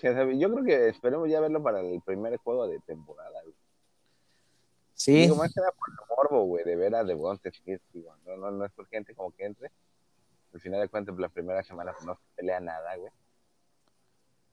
Yo 0.02 0.52
creo 0.52 0.64
que 0.64 0.88
esperemos 0.88 1.28
ya 1.28 1.40
verlo 1.40 1.62
para 1.62 1.80
el 1.80 2.00
primer 2.00 2.36
juego 2.38 2.66
de 2.66 2.80
temporada. 2.80 3.40
Sí. 4.96 5.12
Digo, 5.12 5.36
más 5.36 5.52
que 5.52 5.60
nada 5.60 5.72
por 5.72 5.90
el 5.90 5.96
morbo, 6.08 6.44
güey, 6.46 6.64
de 6.64 6.74
ver 6.74 6.94
a 6.94 7.04
Devonta 7.04 7.50
Smith, 7.50 7.82
digo, 7.92 8.14
no, 8.24 8.36
no, 8.38 8.50
no 8.50 8.64
es 8.64 8.72
por 8.72 8.88
gente 8.88 9.14
como 9.14 9.30
que 9.30 9.44
entre. 9.44 9.70
Al 10.54 10.60
final 10.60 10.80
de 10.80 10.88
cuentas, 10.88 11.14
la 11.18 11.28
primera 11.28 11.62
semana 11.62 11.92
pues, 11.92 12.06
no 12.06 12.14
se 12.14 12.22
pelea 12.34 12.60
nada, 12.60 12.96
güey. 12.96 13.12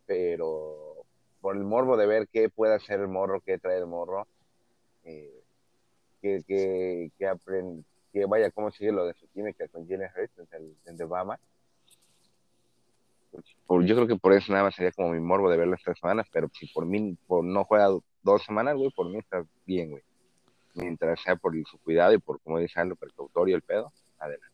Pero 0.05 1.05
por 1.39 1.55
el 1.55 1.63
morbo 1.63 1.95
de 1.95 2.07
ver 2.07 2.27
qué 2.27 2.49
puede 2.49 2.75
hacer 2.75 2.99
el 2.99 3.07
morro, 3.07 3.39
qué 3.39 3.57
trae 3.57 3.77
el 3.77 3.87
morro, 3.87 4.27
eh, 5.05 5.43
que, 6.21 6.43
que, 6.45 7.09
que, 7.17 7.25
aprende, 7.25 7.85
que 8.11 8.25
vaya, 8.25 8.51
cómo 8.51 8.69
sigue 8.69 8.91
lo 8.91 9.05
de 9.05 9.13
su 9.13 9.25
química 9.29 9.65
con 9.69 9.87
Jalen 9.87 10.09
Hurts 10.13 10.53
en, 10.53 10.75
en 10.85 11.01
Obama. 11.03 11.39
Pues, 13.31 13.87
yo 13.87 13.95
creo 13.95 14.07
que 14.07 14.17
por 14.17 14.33
eso 14.33 14.51
nada 14.51 14.65
más 14.65 14.75
sería 14.75 14.91
como 14.91 15.11
mi 15.11 15.21
morbo 15.21 15.49
de 15.49 15.55
verlo 15.55 15.75
estas 15.75 15.97
semanas, 15.97 16.27
pero 16.33 16.49
si 16.53 16.67
por 16.67 16.85
mí 16.85 17.17
por 17.27 17.45
no 17.45 17.63
juega 17.63 17.87
dos 18.23 18.43
semanas, 18.43 18.75
güey, 18.75 18.91
por 18.91 19.07
mí 19.07 19.19
está 19.19 19.45
bien, 19.65 19.91
güey 19.91 20.03
mientras 20.73 21.21
sea 21.21 21.35
por 21.35 21.53
su 21.65 21.77
cuidado 21.79 22.13
y 22.13 22.17
por, 22.17 22.39
como 22.41 22.59
dice 22.59 22.79
Aldo, 22.79 22.95
precautorio 22.95 23.55
el 23.55 23.61
pedo, 23.61 23.91
adelante. 24.19 24.47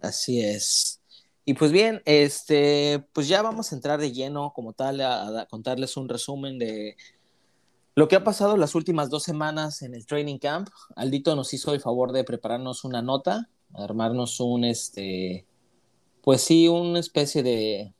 Así 0.00 0.40
es. 0.40 1.00
Y 1.44 1.54
pues 1.54 1.72
bien, 1.72 2.02
este, 2.04 3.04
pues 3.12 3.28
ya 3.28 3.42
vamos 3.42 3.72
a 3.72 3.74
entrar 3.74 3.98
de 4.00 4.12
lleno 4.12 4.52
como 4.52 4.72
tal 4.72 5.00
a, 5.00 5.46
contarles 5.50 5.96
un 5.96 6.08
resumen 6.08 6.58
de 6.58 6.96
lo 7.94 8.08
que 8.08 8.16
ha 8.16 8.24
pasado 8.24 8.56
las 8.56 8.74
últimas 8.74 9.10
dos 9.10 9.24
semanas 9.24 9.82
en 9.82 9.94
el 9.94 10.06
training 10.06 10.38
camp. 10.38 10.68
Aldito 10.96 11.34
nos 11.34 11.52
hizo 11.52 11.74
el 11.74 11.80
favor 11.80 12.12
de 12.12 12.24
prepararnos 12.24 12.84
una 12.84 13.02
nota, 13.02 13.48
armarnos 13.74 14.38
un, 14.40 14.64
este, 14.64 15.44
pues 16.22 16.42
sí, 16.42 16.68
una 16.68 17.00
especie 17.00 17.42
de, 17.42 17.92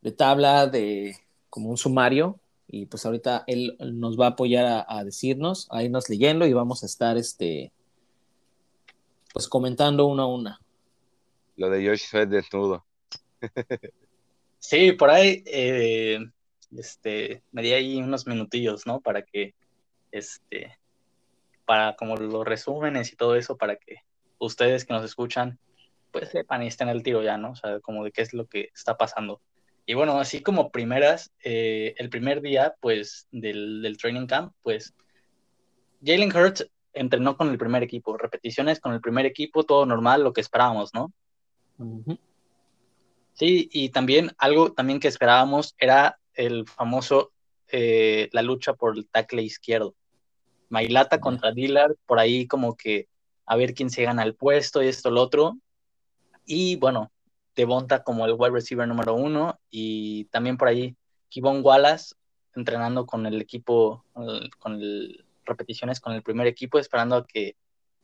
de 0.00 0.12
tabla 0.12 0.66
de 0.66 1.16
como 1.48 1.70
un 1.70 1.76
sumario 1.76 2.40
y 2.74 2.86
pues 2.86 3.04
ahorita 3.04 3.44
él 3.46 3.76
nos 3.78 4.18
va 4.18 4.24
a 4.24 4.30
apoyar 4.30 4.86
a, 4.88 5.04
decirnos, 5.04 5.68
a 5.70 5.82
irnos 5.82 6.08
leyendo 6.08 6.46
y 6.46 6.54
vamos 6.54 6.82
a 6.82 6.86
estar 6.86 7.18
este 7.18 7.70
pues 9.30 9.46
comentando 9.46 10.06
una 10.06 10.22
a 10.22 10.26
una. 10.26 10.60
Lo 11.56 11.68
de 11.68 11.86
Josh 11.86 12.08
fue 12.08 12.24
desnudo. 12.24 12.86
sí, 14.58 14.92
por 14.92 15.10
ahí 15.10 15.42
eh, 15.44 16.18
este 16.74 17.42
me 17.52 17.60
di 17.60 17.74
ahí 17.74 17.98
unos 17.98 18.26
minutillos, 18.26 18.86
¿no? 18.86 19.00
Para 19.00 19.20
que 19.20 19.54
este 20.10 20.78
para 21.66 21.94
como 21.94 22.16
los 22.16 22.46
resúmenes 22.46 23.12
y 23.12 23.16
todo 23.16 23.36
eso 23.36 23.58
para 23.58 23.76
que 23.76 23.96
ustedes 24.38 24.86
que 24.86 24.94
nos 24.94 25.04
escuchan 25.04 25.58
pues 26.10 26.30
sepan 26.30 26.62
y 26.62 26.68
estén 26.68 26.88
al 26.88 27.02
tiro 27.02 27.22
ya, 27.22 27.36
¿no? 27.36 27.50
O 27.50 27.56
sea, 27.56 27.80
como 27.80 28.02
de 28.02 28.12
qué 28.12 28.22
es 28.22 28.32
lo 28.32 28.46
que 28.46 28.70
está 28.74 28.96
pasando. 28.96 29.42
Y 29.84 29.94
bueno, 29.94 30.18
así 30.18 30.42
como 30.42 30.70
primeras, 30.70 31.32
eh, 31.42 31.94
el 31.98 32.08
primer 32.08 32.40
día, 32.40 32.74
pues, 32.80 33.26
del, 33.32 33.96
training 34.00 34.26
camp, 34.26 34.52
pues, 34.62 34.94
Jalen 36.04 36.34
Hurts 36.34 36.68
entrenó 36.92 37.36
con 37.36 37.48
el 37.48 37.58
primer 37.58 37.82
equipo, 37.82 38.16
repeticiones 38.16 38.80
con 38.80 38.92
el 38.92 39.00
primer 39.00 39.26
equipo, 39.26 39.64
todo 39.64 39.86
normal, 39.86 40.22
lo 40.22 40.32
que 40.32 40.40
esperábamos, 40.40 40.92
¿no? 40.94 41.12
Sí, 43.32 43.68
y 43.72 43.88
también 43.88 44.32
algo 44.38 44.72
también 44.72 45.00
que 45.00 45.08
esperábamos 45.08 45.74
era 45.78 46.18
el 46.34 46.66
famoso, 46.66 47.32
eh, 47.68 48.28
la 48.32 48.42
lucha 48.42 48.74
por 48.74 48.96
el 48.96 49.08
tackle 49.08 49.42
izquierdo. 49.42 49.94
Mailata 50.68 51.20
contra 51.20 51.52
Dillard, 51.52 51.96
por 52.06 52.18
ahí 52.18 52.46
como 52.46 52.76
que 52.76 53.08
a 53.46 53.56
ver 53.56 53.74
quién 53.74 53.90
se 53.90 54.04
gana 54.04 54.22
el 54.22 54.34
puesto 54.34 54.82
y 54.82 54.88
esto, 54.88 55.10
lo 55.10 55.22
otro. 55.22 55.58
Y 56.44 56.76
bueno, 56.76 57.11
Devonta 57.54 58.02
como 58.02 58.24
el 58.24 58.34
wide 58.36 58.52
receiver 58.52 58.88
número 58.88 59.14
uno 59.14 59.60
y 59.70 60.24
también 60.26 60.56
por 60.56 60.68
ahí 60.68 60.96
Kivon 61.28 61.60
Wallace 61.64 62.14
entrenando 62.54 63.06
con 63.06 63.26
el 63.26 63.40
equipo, 63.40 64.04
con 64.58 64.74
el, 64.74 65.24
repeticiones 65.44 66.00
con 66.00 66.12
el 66.12 66.22
primer 66.22 66.46
equipo, 66.46 66.78
esperando 66.78 67.16
a 67.16 67.26
que 67.26 67.56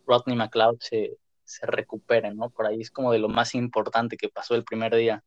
Rodney 0.06 0.36
McLeod 0.36 0.78
se, 0.80 1.18
se 1.44 1.66
recupere, 1.66 2.34
¿no? 2.34 2.50
Por 2.50 2.66
ahí 2.66 2.80
es 2.80 2.90
como 2.90 3.12
de 3.12 3.18
lo 3.18 3.28
más 3.28 3.54
importante 3.54 4.16
que 4.16 4.28
pasó 4.28 4.54
el 4.54 4.64
primer 4.64 4.94
día. 4.94 5.24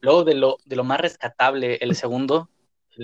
Luego 0.00 0.24
de 0.24 0.34
lo, 0.34 0.58
de 0.64 0.76
lo 0.76 0.84
más 0.84 1.00
rescatable, 1.00 1.76
el 1.80 1.94
segundo. 1.94 2.50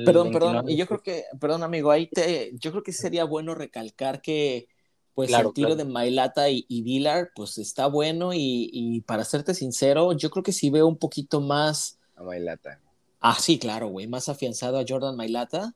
perdón, 0.04 0.32
perdón, 0.32 0.68
y 0.68 0.76
yo 0.76 0.86
creo 0.86 1.02
que, 1.02 1.24
perdón 1.40 1.62
amigo, 1.62 1.90
ahí 1.90 2.08
te, 2.08 2.52
yo 2.54 2.70
creo 2.70 2.82
que 2.82 2.92
sería 2.92 3.24
bueno 3.24 3.54
recalcar 3.54 4.20
que 4.20 4.68
pues 5.16 5.32
el 5.32 5.50
tiro 5.54 5.74
de 5.74 5.86
Mailata 5.86 6.50
y, 6.50 6.66
y 6.68 7.02
pues 7.34 7.56
está 7.56 7.86
bueno 7.86 8.32
y, 8.34 9.02
para 9.06 9.24
serte 9.24 9.54
sincero, 9.54 10.12
yo 10.12 10.28
creo 10.30 10.42
que 10.42 10.52
sí 10.52 10.68
veo 10.68 10.86
un 10.86 10.98
poquito 10.98 11.40
más... 11.40 11.98
A 12.16 12.22
Mailata. 12.22 12.78
Ah, 13.18 13.38
sí, 13.40 13.58
claro, 13.58 13.88
güey, 13.88 14.06
más 14.06 14.28
afianzado 14.28 14.78
a 14.78 14.84
Jordan 14.86 15.16
Mailata. 15.16 15.74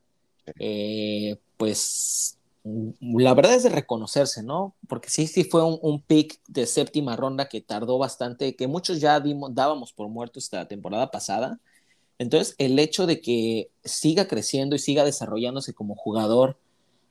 Eh, 0.59 1.38
pues 1.57 2.37
la 3.00 3.33
verdad 3.33 3.55
es 3.55 3.62
de 3.62 3.70
reconocerse, 3.70 4.42
¿no? 4.42 4.74
Porque 4.87 5.09
sí, 5.09 5.26
sí 5.26 5.44
fue 5.44 5.64
un, 5.64 6.03
pick 6.03 6.38
de 6.46 6.66
séptima 6.66 7.16
ronda 7.16 7.48
que 7.48 7.62
tardó 7.62 7.96
bastante, 7.96 8.55
que 8.55 8.66
muchos 8.66 9.00
ya 9.00 9.20
dimos, 9.20 9.55
dábamos 9.55 9.94
por 9.94 10.11
muerto 10.11 10.38
esta 10.38 10.68
temporada 10.68 11.11
pasada. 11.11 11.61
Entonces, 12.18 12.57
el 12.59 12.79
hecho 12.79 13.07
de 13.07 13.22
que 13.22 13.70
siga 13.85 14.29
creciendo 14.29 14.76
y 14.76 14.81
siga 14.81 15.03
desarrollándose 15.03 15.72
como 15.72 15.94
jugador 15.94 16.59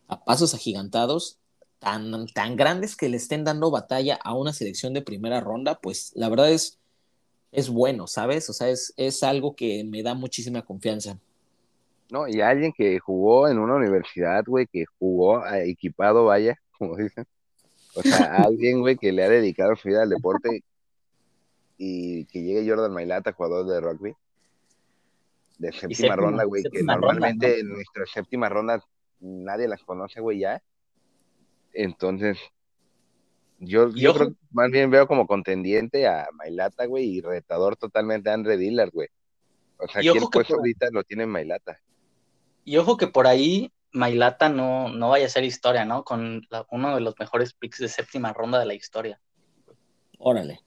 a 0.08 0.24
pasos 0.24 0.54
agigantados, 0.54 1.39
tan, 1.80 2.28
tan 2.28 2.56
grandes 2.56 2.96
que 2.96 3.10
le 3.10 3.18
estén 3.18 3.44
dando 3.44 3.72
batalla 3.72 4.20
a 4.24 4.36
una 4.36 4.54
selección 4.54 4.94
de 4.94 5.02
primera 5.02 5.40
ronda, 5.40 5.80
pues 5.80 6.12
la 6.16 6.30
verdad 6.30 6.52
es, 6.52 6.80
es 7.52 7.70
bueno, 7.70 8.08
¿sabes? 8.08 8.50
O 8.50 8.54
sea, 8.54 8.70
es, 8.70 8.94
es 8.98 9.24
algo 9.24 9.56
que 9.56 9.84
me 9.84 10.04
da 10.04 10.14
muchísima 10.14 10.62
confianza. 10.62 11.18
No, 12.12 12.28
y 12.28 12.42
alguien 12.42 12.74
que 12.74 13.00
jugó 13.00 13.48
en 13.48 13.60
una 13.60 13.76
universidad, 13.76 14.44
güey, 14.46 14.68
que 14.68 14.86
jugó 14.98 15.46
equipado, 15.48 16.26
vaya, 16.26 16.60
como 16.78 16.98
dicen. 16.98 17.26
O 17.96 18.02
sea, 18.02 18.44
alguien, 18.46 18.82
güey, 18.82 18.98
que 18.98 19.12
le 19.12 19.24
ha 19.24 19.30
dedicado 19.30 19.76
su 19.76 19.88
vida 19.88 20.04
al 20.04 20.10
deporte 20.10 20.64
y 21.78 22.26
que 22.26 22.42
llegue 22.42 22.70
Jordan 22.70 22.94
Mailata, 22.94 23.32
jugador 23.32 23.66
de 23.68 23.80
rugby, 23.80 24.14
de 25.60 25.72
séptima, 25.72 26.16
ronda, 26.16 26.44
güey, 26.44 26.64
que 26.64 26.84
normalmente 26.84 27.60
en 27.60 27.70
nuestra 27.70 28.06
séptima 28.06 28.50
ronda 28.50 28.84
nadie 29.22 29.68
las 29.68 29.84
conoce, 29.84 30.20
güey, 30.20 30.40
ya. 30.40 30.62
Entonces, 31.74 32.38
yo, 33.60 33.90
yo 33.94 34.14
creo 34.14 34.34
más 34.52 34.72
bien 34.72 34.90
veo 34.90 35.08
como 35.08 35.28
contendiente 35.28 36.08
a 36.08 36.28
Mailata, 36.34 36.86
güey, 36.86 37.06
y 37.06 37.22
retador 37.22 37.76
totalmente 37.76 38.30
a 38.30 38.34
Andre 38.34 38.58
Dillard, 38.58 38.92
güey. 38.92 39.10
O 39.78 39.88
sea, 39.88 40.00
aquí 40.00 40.08
el 40.10 40.24
puesto 40.32 40.56
ahorita 40.56 40.90
lo 40.92 41.04
tiene 41.04 41.26
Mailata. 41.26 41.80
Y 42.64 42.78
ojo 42.78 42.98
que 42.98 43.08
por 43.08 43.28
ahí 43.28 43.72
Mailata 43.92 44.50
no, 44.50 44.90
no 44.90 45.10
vaya 45.10 45.26
a 45.26 45.30
ser 45.30 45.44
historia, 45.44 45.86
¿no? 45.86 46.04
Con 46.04 46.48
uno 46.72 46.96
de 46.96 47.02
los 47.02 47.16
mejores 47.20 47.54
picks 47.54 47.80
de 47.80 47.88
séptima 47.88 48.34
ronda 48.34 48.60
de 48.60 48.66
la 48.66 48.74
historia. 48.74 49.20
Órale. 50.18 50.60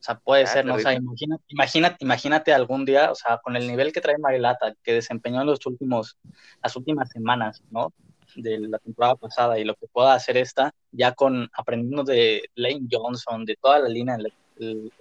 O 0.00 0.04
sea, 0.04 0.18
puede 0.18 0.44
ah, 0.44 0.46
ser, 0.46 0.64
¿no? 0.64 0.74
O 0.74 0.78
sea, 0.80 0.94
imagínate, 0.94 1.44
imagínate, 1.46 1.96
imagínate 2.00 2.52
algún 2.52 2.84
día, 2.84 3.12
o 3.12 3.14
sea, 3.14 3.38
con 3.38 3.54
el 3.54 3.68
nivel 3.68 3.92
que 3.92 4.00
trae 4.00 4.18
Mailata, 4.18 4.74
que 4.82 4.94
desempeñó 4.94 5.42
en 5.42 5.46
los 5.46 5.64
últimos, 5.66 6.18
las 6.60 6.74
últimas 6.74 7.08
semanas, 7.10 7.62
¿no? 7.70 7.92
De 8.34 8.58
la 8.58 8.78
temporada 8.78 9.16
pasada 9.16 9.58
y 9.58 9.64
lo 9.64 9.74
que 9.74 9.86
pueda 9.86 10.14
hacer 10.14 10.36
esta, 10.36 10.74
ya 10.90 11.12
con 11.12 11.48
aprendiendo 11.52 12.04
de 12.04 12.42
Lane 12.54 12.86
Johnson, 12.90 13.44
de 13.44 13.56
toda 13.56 13.80
la 13.80 13.88
línea, 13.88 14.16
el, 14.58 14.92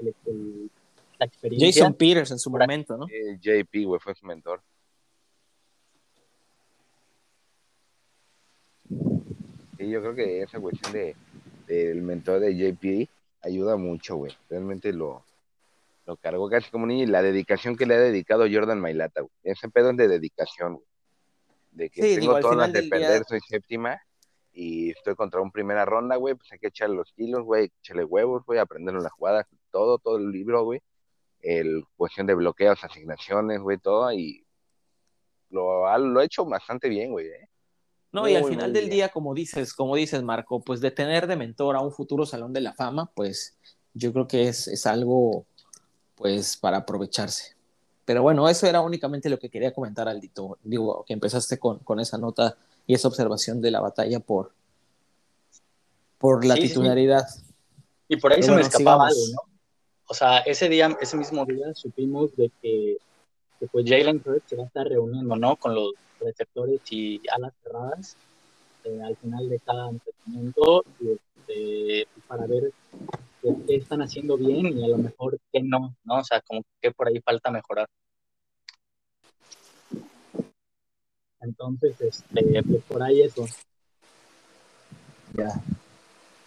la 1.19 1.25
experiencia. 1.25 1.83
Jason 1.83 1.93
Peters 1.93 2.31
en 2.31 2.39
su 2.39 2.49
momento, 2.49 2.97
¿no? 2.97 3.05
JP, 3.07 3.85
güey, 3.85 3.99
fue 3.99 4.15
su 4.15 4.25
mentor. 4.25 4.61
Sí, 9.77 9.89
yo 9.89 10.01
creo 10.01 10.15
que 10.15 10.41
esa 10.41 10.59
cuestión 10.59 10.93
de, 10.93 11.15
del 11.67 12.01
mentor 12.01 12.39
de 12.39 12.55
JP 12.55 13.09
ayuda 13.43 13.77
mucho, 13.77 14.15
güey. 14.15 14.35
Realmente 14.49 14.91
lo, 14.93 15.23
lo 16.05 16.17
cargó 16.17 16.49
casi 16.49 16.69
como 16.69 16.85
niño 16.85 17.03
y 17.03 17.07
la 17.07 17.21
dedicación 17.21 17.75
que 17.75 17.85
le 17.85 17.95
ha 17.95 17.99
dedicado 17.99 18.45
Jordan 18.51 18.79
Mailata, 18.79 19.21
güey. 19.21 19.31
Ese 19.43 19.69
pedo 19.69 19.91
es 19.91 19.97
de 19.97 20.07
dedicación, 20.07 20.73
güey. 20.75 20.85
De 21.71 21.89
que 21.89 22.01
tengo 22.01 22.39
todas 22.39 22.71
de 22.71 22.83
perder, 22.83 23.23
soy 23.25 23.39
séptima 23.47 24.01
y 24.53 24.91
estoy 24.91 25.15
contra 25.15 25.41
un 25.41 25.51
primera 25.51 25.85
ronda, 25.85 26.17
güey, 26.17 26.35
pues 26.35 26.51
hay 26.51 26.59
que 26.59 26.67
echarle 26.67 26.95
los 26.97 27.11
kilos, 27.13 27.43
güey, 27.43 27.71
echarle 27.81 28.03
huevos, 28.03 28.43
güey, 28.45 28.59
aprender 28.59 28.93
la 28.95 29.09
jugada, 29.09 29.47
todo, 29.71 29.97
todo 29.97 30.17
el 30.17 30.31
libro, 30.31 30.63
güey. 30.63 30.81
El 31.41 31.83
cuestión 31.95 32.27
de 32.27 32.35
bloqueos, 32.35 32.83
asignaciones, 32.83 33.61
güey, 33.61 33.77
todo, 33.77 34.11
y 34.11 34.45
lo, 35.49 35.97
lo 35.97 36.19
ha 36.19 36.23
hecho 36.25 36.45
bastante 36.45 36.89
bien, 36.89 37.11
güey, 37.11 37.27
¿eh? 37.27 37.49
No, 38.11 38.27
y 38.27 38.35
al 38.35 38.43
final 38.43 38.73
del 38.73 38.89
día, 38.89 39.07
como 39.07 39.33
dices, 39.33 39.73
como 39.73 39.95
dices, 39.95 40.21
Marco, 40.21 40.59
pues 40.59 40.81
de 40.81 40.91
tener 40.91 41.27
de 41.27 41.37
mentor 41.37 41.77
a 41.77 41.79
un 41.79 41.93
futuro 41.93 42.25
Salón 42.25 42.51
de 42.51 42.59
la 42.59 42.73
Fama, 42.73 43.09
pues 43.15 43.57
yo 43.93 44.11
creo 44.11 44.27
que 44.27 44.49
es, 44.49 44.67
es 44.67 44.85
algo, 44.85 45.45
pues, 46.15 46.57
para 46.57 46.77
aprovecharse. 46.77 47.55
Pero 48.05 48.23
bueno, 48.23 48.49
eso 48.49 48.67
era 48.67 48.81
únicamente 48.81 49.29
lo 49.29 49.39
que 49.39 49.49
quería 49.49 49.73
comentar, 49.73 50.07
Aldito. 50.07 50.57
Digo, 50.63 51.03
que 51.05 51.13
empezaste 51.13 51.59
con, 51.59 51.79
con 51.79 51.99
esa 51.99 52.17
nota 52.17 52.57
y 52.87 52.93
esa 52.93 53.07
observación 53.07 53.61
de 53.61 53.71
la 53.71 53.79
batalla 53.79 54.19
por, 54.19 54.51
por 56.17 56.45
la 56.45 56.55
titularidad. 56.55 57.27
Y 58.07 58.17
por 58.17 58.33
ahí 58.33 58.43
se 58.43 58.51
me 58.51 58.61
escapaba 58.61 59.07
algo, 59.07 59.21
¿no? 59.33 59.41
O 60.07 60.13
sea, 60.13 60.39
ese 60.39 60.67
día, 60.67 60.97
ese 60.99 61.15
mismo 61.15 61.45
día 61.45 61.73
supimos 61.73 62.35
de 62.35 62.51
que, 62.61 62.97
que 63.59 63.67
pues 63.67 63.85
Jalen 63.87 64.21
Hurts 64.25 64.49
se 64.49 64.57
va 64.57 64.63
a 64.63 64.67
estar 64.67 64.85
reuniendo, 64.85 65.37
¿no? 65.37 65.55
Con 65.55 65.73
los 65.73 65.93
receptores 66.19 66.81
y 66.91 67.21
alas 67.31 67.53
cerradas 67.63 68.17
eh, 68.83 68.99
al 69.03 69.15
final 69.15 69.47
de 69.47 69.59
cada 69.59 69.89
entrenamiento 69.89 70.83
este, 70.99 72.07
para 72.27 72.45
ver 72.47 72.71
qué, 73.41 73.75
están 73.75 74.01
haciendo 74.01 74.37
bien 74.37 74.77
y 74.77 74.83
a 74.83 74.87
lo 74.87 74.97
mejor 74.97 75.37
qué 75.51 75.61
no, 75.61 75.95
¿no? 76.03 76.19
O 76.19 76.23
sea, 76.23 76.41
como 76.41 76.63
que 76.81 76.91
por 76.91 77.07
ahí 77.07 77.19
falta 77.21 77.51
mejorar. 77.51 77.87
Entonces, 81.39 81.99
este, 81.99 82.63
pues 82.63 82.83
por 82.83 83.01
ahí 83.01 83.21
eso. 83.21 83.45
Ya. 85.33 85.49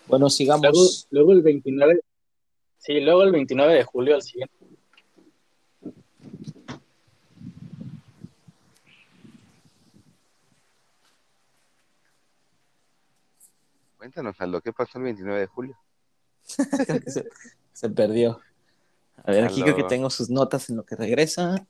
Bueno, 0.07 0.31
sigamos. 0.31 0.63
Luego, 0.63 0.89
luego 1.11 1.33
el 1.33 1.43
29, 1.43 2.01
sí, 2.79 3.01
luego 3.01 3.23
el 3.23 3.33
29 3.33 3.75
de 3.75 3.85
julio, 3.85 4.15
al 4.15 4.23
siguiente 4.23 4.55
Cuéntanos, 14.05 14.39
Aldo, 14.39 14.61
¿qué 14.61 14.71
pasó 14.71 14.99
el 14.99 15.05
29 15.05 15.41
de 15.41 15.47
julio? 15.47 15.79
se, 17.73 17.91
perdió. 17.91 18.41
A 19.25 19.33
ver, 19.33 19.45
aquí 19.45 19.63
creo 19.63 19.77
que 19.77 19.85
tengo 19.85 20.11
sus 20.11 20.31
notas 20.31 20.69
en 20.71 20.77
lo 20.77 20.85
que 20.85 20.97
regresa. 20.97 21.67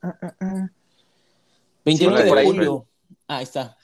29 1.85 2.25
de 2.25 2.45
julio. 2.45 2.87
Ah, 3.29 3.39
ahí 3.39 3.45
está. 3.45 3.77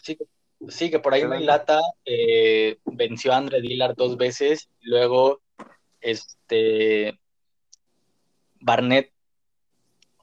Sí, 0.68 0.90
que 0.90 0.98
por 0.98 1.14
ahí 1.14 1.24
Lata 1.40 1.80
eh, 2.04 2.78
venció 2.84 3.32
a 3.32 3.38
Andre 3.38 3.60
Dillard 3.60 3.96
dos 3.96 4.16
veces. 4.16 4.68
Y 4.80 4.90
luego, 4.90 5.40
este. 6.00 7.18
Barnett 8.60 9.12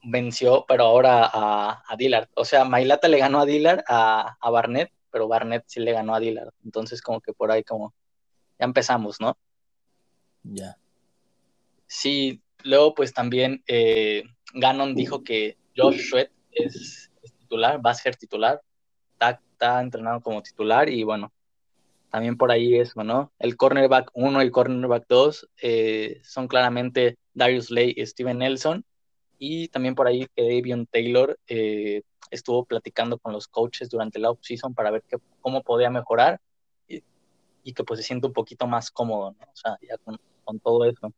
venció, 0.02 0.64
pero 0.68 0.84
ahora 0.84 1.28
a, 1.32 1.82
a 1.86 1.96
Dillard. 1.96 2.28
O 2.34 2.44
sea, 2.44 2.64
Mailata 2.64 3.08
le 3.08 3.18
ganó 3.18 3.40
a 3.40 3.46
Dillard, 3.46 3.82
a, 3.88 4.36
a 4.40 4.50
Barnett, 4.50 4.92
pero 5.10 5.26
Barnett 5.26 5.64
sí 5.66 5.80
le 5.80 5.92
ganó 5.92 6.14
a 6.14 6.20
Dillard. 6.20 6.50
Entonces, 6.64 7.02
como 7.02 7.20
que 7.20 7.32
por 7.32 7.50
ahí, 7.50 7.64
como 7.64 7.94
ya 8.58 8.64
empezamos, 8.66 9.20
¿no? 9.20 9.36
Ya. 10.42 10.78
Sí, 11.86 12.42
luego 12.62 12.94
pues 12.94 13.12
también 13.12 13.62
eh, 13.66 14.24
Gannon 14.54 14.94
dijo 14.94 15.22
que 15.22 15.56
Josh 15.76 16.08
Sweat 16.08 16.30
es, 16.52 17.10
titular, 17.38 17.84
va 17.84 17.90
a 17.90 17.94
ser 17.94 18.16
titular, 18.16 18.60
está, 19.12 19.40
está, 19.52 19.80
entrenado 19.80 20.20
como 20.20 20.42
titular 20.42 20.88
y 20.88 21.02
bueno, 21.02 21.32
también 22.10 22.36
por 22.36 22.50
ahí 22.50 22.74
eso, 22.76 23.04
¿no? 23.04 23.32
El 23.38 23.56
cornerback 23.56 24.10
1 24.14 24.42
y 24.42 24.44
el 24.44 24.50
cornerback 24.50 25.06
2 25.08 25.48
eh, 25.62 26.20
son 26.24 26.48
claramente 26.48 27.16
Darius 27.34 27.70
Lay 27.70 27.94
y 27.96 28.04
Steven 28.04 28.38
Nelson 28.38 28.84
y 29.38 29.68
también 29.68 29.94
por 29.94 30.06
ahí 30.06 30.26
que 30.34 30.42
Davion 30.42 30.86
Taylor 30.86 31.38
eh, 31.46 32.02
estuvo 32.30 32.64
platicando 32.64 33.18
con 33.18 33.32
los 33.32 33.46
coaches 33.46 33.88
durante 33.88 34.18
la 34.18 34.30
offseason 34.30 34.74
para 34.74 34.90
ver 34.90 35.04
cómo 35.40 35.62
podía 35.62 35.90
mejorar 35.90 36.40
y 37.62 37.72
que 37.72 37.84
pues 37.84 38.00
se 38.00 38.06
siente 38.06 38.26
un 38.26 38.32
poquito 38.32 38.66
más 38.66 38.90
cómodo, 38.90 39.32
¿no? 39.32 39.46
O 39.46 39.56
sea, 39.56 39.78
ya 39.86 39.96
con, 39.98 40.18
con 40.44 40.58
todo 40.60 40.84
eso. 40.84 41.12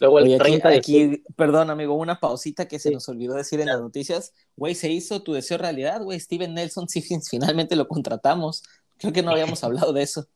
Luego 0.00 0.18
el 0.18 0.38
30 0.38 0.68
aquí, 0.70 1.22
perdón, 1.36 1.70
amigo, 1.70 1.94
una 1.94 2.18
pausita 2.18 2.66
que 2.66 2.78
se 2.78 2.90
nos 2.90 3.08
olvidó 3.08 3.34
decir 3.34 3.60
en 3.60 3.66
las 3.66 3.80
noticias. 3.80 4.32
Güey, 4.56 4.74
se 4.74 4.90
hizo 4.90 5.22
tu 5.22 5.32
deseo 5.32 5.58
realidad, 5.58 6.02
güey. 6.02 6.18
Steven 6.18 6.54
Nelson, 6.54 6.88
sí, 6.88 7.02
finalmente 7.02 7.76
lo 7.76 7.86
contratamos. 7.86 8.62
Creo 8.98 9.12
que 9.12 9.22
no 9.22 9.30
habíamos 9.30 9.62
hablado 9.64 9.92
de 9.92 10.02
eso. 10.02 10.26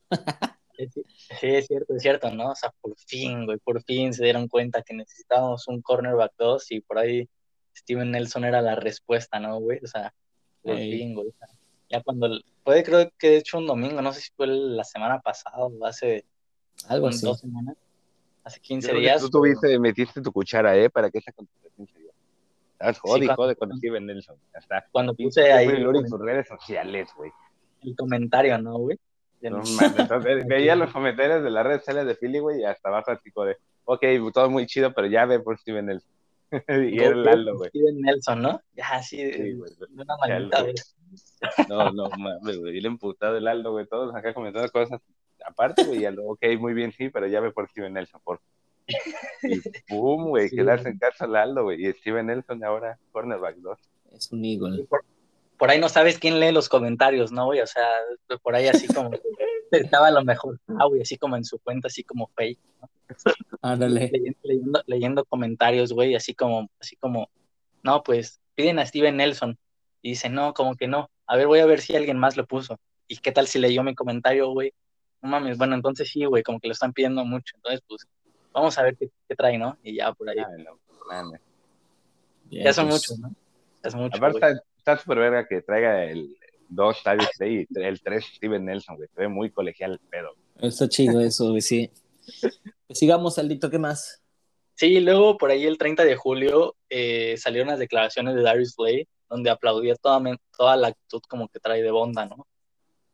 sí, 0.77 1.03
es 1.41 1.67
cierto, 1.67 1.95
es 1.95 2.03
cierto, 2.03 2.31
¿no? 2.31 2.53
O 2.53 2.55
sea, 2.55 2.73
por 2.81 2.97
fin, 2.99 3.47
güey, 3.47 3.59
por 3.59 3.83
fin 3.83 4.13
se 4.13 4.25
dieron 4.25 4.49
cuenta 4.49 4.83
que 4.83 4.95
necesitábamos 4.95 5.67
un 5.69 5.83
cornerback 5.83 6.33
2 6.39 6.73
y 6.73 6.81
por 6.81 6.99
ahí 6.99 7.29
Steven 7.77 8.11
Nelson 8.11 8.45
era 8.45 8.63
la 8.63 8.77
respuesta, 8.77 9.41
¿no, 9.41 9.59
güey? 9.59 9.81
O 9.83 9.87
sea, 9.87 10.15
por 10.63 10.77
fin, 10.77 11.15
güey 11.15 11.33
ya 11.91 12.03
cuando, 12.03 12.29
puede 12.65 12.83
creo 12.83 13.11
que 13.19 13.31
de 13.31 13.37
hecho 13.39 13.59
un 13.59 13.67
domingo, 13.67 14.03
no 14.03 14.13
sé 14.13 14.21
si 14.21 14.31
fue 14.37 14.47
la 14.47 14.85
semana 14.85 15.21
pasada 15.21 15.57
o 15.59 15.87
hace 15.87 16.25
algo 16.89 17.09
así. 17.09 17.25
dos 17.25 17.41
semanas, 17.41 17.77
hace 18.45 18.61
15 18.61 18.95
días. 18.95 19.21
Tú 19.23 19.31
tuviste, 19.31 19.79
metiste 19.79 20.21
tu 20.21 20.33
cuchara, 20.33 20.77
¿eh? 20.77 20.91
Para 20.91 21.11
que 21.11 21.19
esa 21.19 21.33
contestación 21.33 21.89
se 21.89 21.99
dio. 21.99 22.11
Estabas 22.73 22.99
jodido, 22.99 23.35
sí, 23.51 23.79
Steven 23.79 24.07
Nelson. 24.07 24.37
Hasta 24.55 24.87
cuando 24.93 25.15
puse 25.15 25.53
ahí. 25.53 25.69
En 25.69 26.09
sus 26.09 26.21
redes 26.21 26.47
sociales, 26.47 27.09
güey. 27.17 27.31
El 27.83 27.97
comentario, 27.97 28.59
¿no, 28.59 28.79
güey? 28.79 28.99
No, 29.41 29.63
entonces, 29.97 30.47
veía 30.49 30.75
los 30.75 30.93
comentarios 30.93 31.43
de 31.43 31.51
las 31.51 31.65
redes 31.65 31.81
sociales 31.81 32.07
de 32.07 32.15
Philly, 32.17 32.41
güey, 32.41 32.61
y 32.61 32.65
hasta 32.65 32.89
abajo 32.89 33.13
así 33.13 33.31
de, 33.31 33.57
ok, 33.85 34.33
todo 34.33 34.51
muy 34.51 34.67
chido, 34.67 34.93
pero 34.93 35.07
ya 35.07 35.27
ve 35.27 35.39
por 35.39 35.59
Steven 35.59 35.87
Nelson. 35.87 36.11
y 36.69 36.99
era 36.99 37.11
el 37.11 37.29
Aldo, 37.29 37.57
güey. 37.57 37.71
Steven 37.71 38.01
Nelson, 38.01 38.43
¿no? 38.43 38.61
Ya, 38.75 39.03
sí, 39.03 39.33
sí 39.33 39.53
güey, 39.53 39.71
una 39.95 40.17
maldita 40.17 40.63
vez. 40.63 40.97
No, 41.69 41.91
no, 41.91 42.09
mames, 42.11 42.59
güey. 42.59 42.81
Le 42.81 42.89
emputado 42.89 43.37
el 43.37 43.47
Aldo, 43.49 43.73
güey. 43.73 43.87
Todos 43.87 44.15
acá 44.15 44.35
comentando 44.35 44.71
cosas 44.71 45.01
aparte, 45.45 45.85
güey. 45.85 46.01
Y 46.01 46.05
Aldo, 46.05 46.25
ok, 46.27 46.45
muy 46.59 46.75
bien, 46.75 46.93
sí, 46.93 47.09
pero 47.11 47.27
ya 47.27 47.41
ve 47.41 47.51
por 47.53 47.69
Steven 47.69 47.93
Nelson, 47.93 48.21
por 48.25 48.41
Y 48.87 49.61
pum, 49.89 50.29
güey, 50.29 50.49
Sí. 50.49 50.57
quedarse 50.57 50.89
en 50.89 50.99
casa 50.99 51.25
al 51.25 51.37
Aldo, 51.37 51.65
güey. 51.65 51.87
Y 51.87 51.93
Steven 51.93 52.27
Nelson 52.27 52.65
ahora, 52.65 52.99
cornerback 53.13 53.57
2. 53.57 53.79
Es 54.15 54.33
un 54.33 54.45
Eagle. 54.45 54.85
por, 54.85 55.05
por 55.59 55.71
ahí 55.71 55.81
no 55.81 55.89
sabes 55.89 56.19
quién 56.19 56.41
lee 56.41 56.53
los 56.53 56.69
comentarios, 56.69 57.33
¿no, 57.33 57.47
güey? 57.47 57.61
O 57.61 57.67
sea, 57.67 57.87
por 58.43 58.55
ahí 58.55 58.69
así 58.69 58.87
como 58.87 59.11
estaba 59.71 60.09
a 60.09 60.13
lo 60.13 60.25
mejor, 60.25 60.61
ah, 60.79 60.87
güey, 60.87 61.03
así 61.03 61.17
como 61.17 61.37
en 61.37 61.45
su 61.45 61.59
cuenta, 61.59 61.89
así 61.89 62.05
como 62.05 62.29
fake, 62.35 62.59
Ándale. 63.63 64.11
leyendo, 64.13 64.39
leyendo, 64.43 64.83
leyendo 64.87 65.25
comentarios, 65.25 65.93
güey, 65.93 66.15
así 66.15 66.35
como, 66.35 66.71
así 66.81 66.97
como, 66.97 67.31
no, 67.83 68.03
pues 68.03 68.41
piden 68.55 68.79
a 68.79 68.87
Steven 68.87 69.17
Nelson. 69.17 69.59
Y 70.03 70.11
dice, 70.11 70.29
no, 70.29 70.55
como 70.55 70.77
que 70.77 70.87
no. 70.87 71.11
A 71.27 71.37
ver, 71.37 71.47
voy 71.47 71.61
a 71.61 71.67
ver 71.67 71.81
si 71.81 71.97
alguien 71.97 72.19
más 72.19 72.37
lo 72.37 72.47
puso. 72.47 72.79
¿Y 73.07 73.17
qué 73.19 73.33
tal 73.33 73.47
si 73.47 73.59
leyó 73.59 73.83
mi 73.83 73.95
comentario, 73.95 74.51
güey? 74.51 74.73
No 75.23 75.31
mames, 75.31 75.59
bueno, 75.59 75.75
entonces 75.75 76.09
sí, 76.09 76.25
güey, 76.25 76.43
como 76.43 76.61
que 76.61 76.69
lo 76.69 76.73
están 76.73 76.93
pidiendo 76.93 77.25
mucho. 77.25 77.57
Entonces, 77.57 77.83
pues, 77.89 78.07
vamos 78.53 78.79
a 78.79 78.83
ver 78.83 78.97
qué, 78.97 79.11
qué 79.29 79.35
trae, 79.35 79.59
¿no? 79.59 79.77
Y 79.83 79.97
ya 79.97 80.13
por 80.13 80.29
ahí. 80.29 80.39
Ah, 80.39 80.49
no, 80.59 81.33
ya 82.51 82.73
son 82.73 82.89
pues, 82.89 83.11
muchos, 83.11 83.19
¿no? 83.19 83.35
Ya 83.83 83.91
son 83.91 84.01
muchos, 84.01 84.19
Aparte 84.19 84.61
está 84.77 84.97
súper 84.97 85.19
verga 85.19 85.47
que 85.47 85.61
traiga 85.63 86.05
el 86.05 86.38
2 86.69 87.03
Travis 87.03 87.29
Day 87.39 87.67
y 87.69 87.81
el 87.81 88.01
3 88.01 88.25
Steven 88.37 88.65
Nelson, 88.65 88.97
güey. 88.97 89.09
Se 89.15 89.21
ve 89.21 89.29
muy 89.29 89.51
colegial 89.51 89.93
el 89.93 89.99
pedo. 90.01 90.35
Está 90.61 90.89
chido 90.89 91.21
eso, 91.21 91.51
güey, 91.51 91.61
sí. 91.63 91.91
Pues 92.87 92.99
sigamos, 92.99 93.39
Aldito, 93.39 93.71
¿qué 93.71 93.79
más? 93.79 94.23
Sí, 94.75 95.01
luego 95.01 95.37
por 95.39 95.51
ahí 95.51 95.65
el 95.65 95.77
30 95.79 96.05
de 96.05 96.15
julio 96.17 96.77
eh, 96.89 97.37
salieron 97.37 97.69
las 97.69 97.79
declaraciones 97.79 98.35
de 98.35 98.43
Darius 98.43 98.73
Slay, 98.73 99.09
donde 99.29 99.51
aplaudía 99.51 99.95
toda, 99.97 100.23
toda 100.57 100.77
la 100.77 100.89
actitud 100.89 101.21
como 101.29 101.49
que 101.49 101.59
trae 101.59 101.83
de 101.83 101.91
Bonda, 101.91 102.27
¿no? 102.27 102.47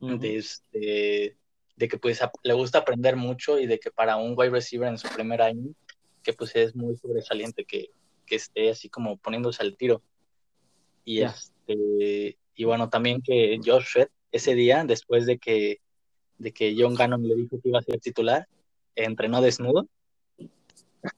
de, 0.00 0.36
este, 0.36 1.36
de 1.76 1.88
que 1.88 1.96
pues 1.96 2.20
le 2.42 2.52
gusta 2.52 2.78
aprender 2.78 3.16
mucho 3.16 3.58
y 3.58 3.66
de 3.66 3.78
que 3.78 3.90
para 3.90 4.16
un 4.16 4.34
wide 4.36 4.50
receiver 4.50 4.88
en 4.88 4.98
su 4.98 5.08
primer 5.08 5.40
año, 5.40 5.70
que 6.22 6.34
pues 6.34 6.54
es 6.56 6.76
muy 6.76 6.96
sobresaliente 6.96 7.64
que, 7.64 7.90
que 8.26 8.36
esté 8.36 8.68
así 8.70 8.90
como 8.90 9.16
poniéndose 9.16 9.62
al 9.62 9.76
tiro. 9.76 10.02
Y, 11.06 11.20
Ya. 11.20 11.28
este, 11.66 12.36
y 12.54 12.64
bueno, 12.64 12.88
también 12.88 13.22
que 13.22 13.58
Josh 13.64 13.84
Sweat 13.86 14.10
ese 14.32 14.54
día, 14.54 14.84
después 14.84 15.26
de 15.26 15.38
que, 15.38 15.80
de 16.38 16.52
que 16.52 16.74
John 16.76 16.94
Gannon 16.94 17.22
le 17.22 17.34
dijo 17.36 17.60
que 17.60 17.68
iba 17.68 17.78
a 17.78 17.82
ser 17.82 18.00
titular, 18.00 18.48
entrenó 18.96 19.40
desnudo. 19.40 19.86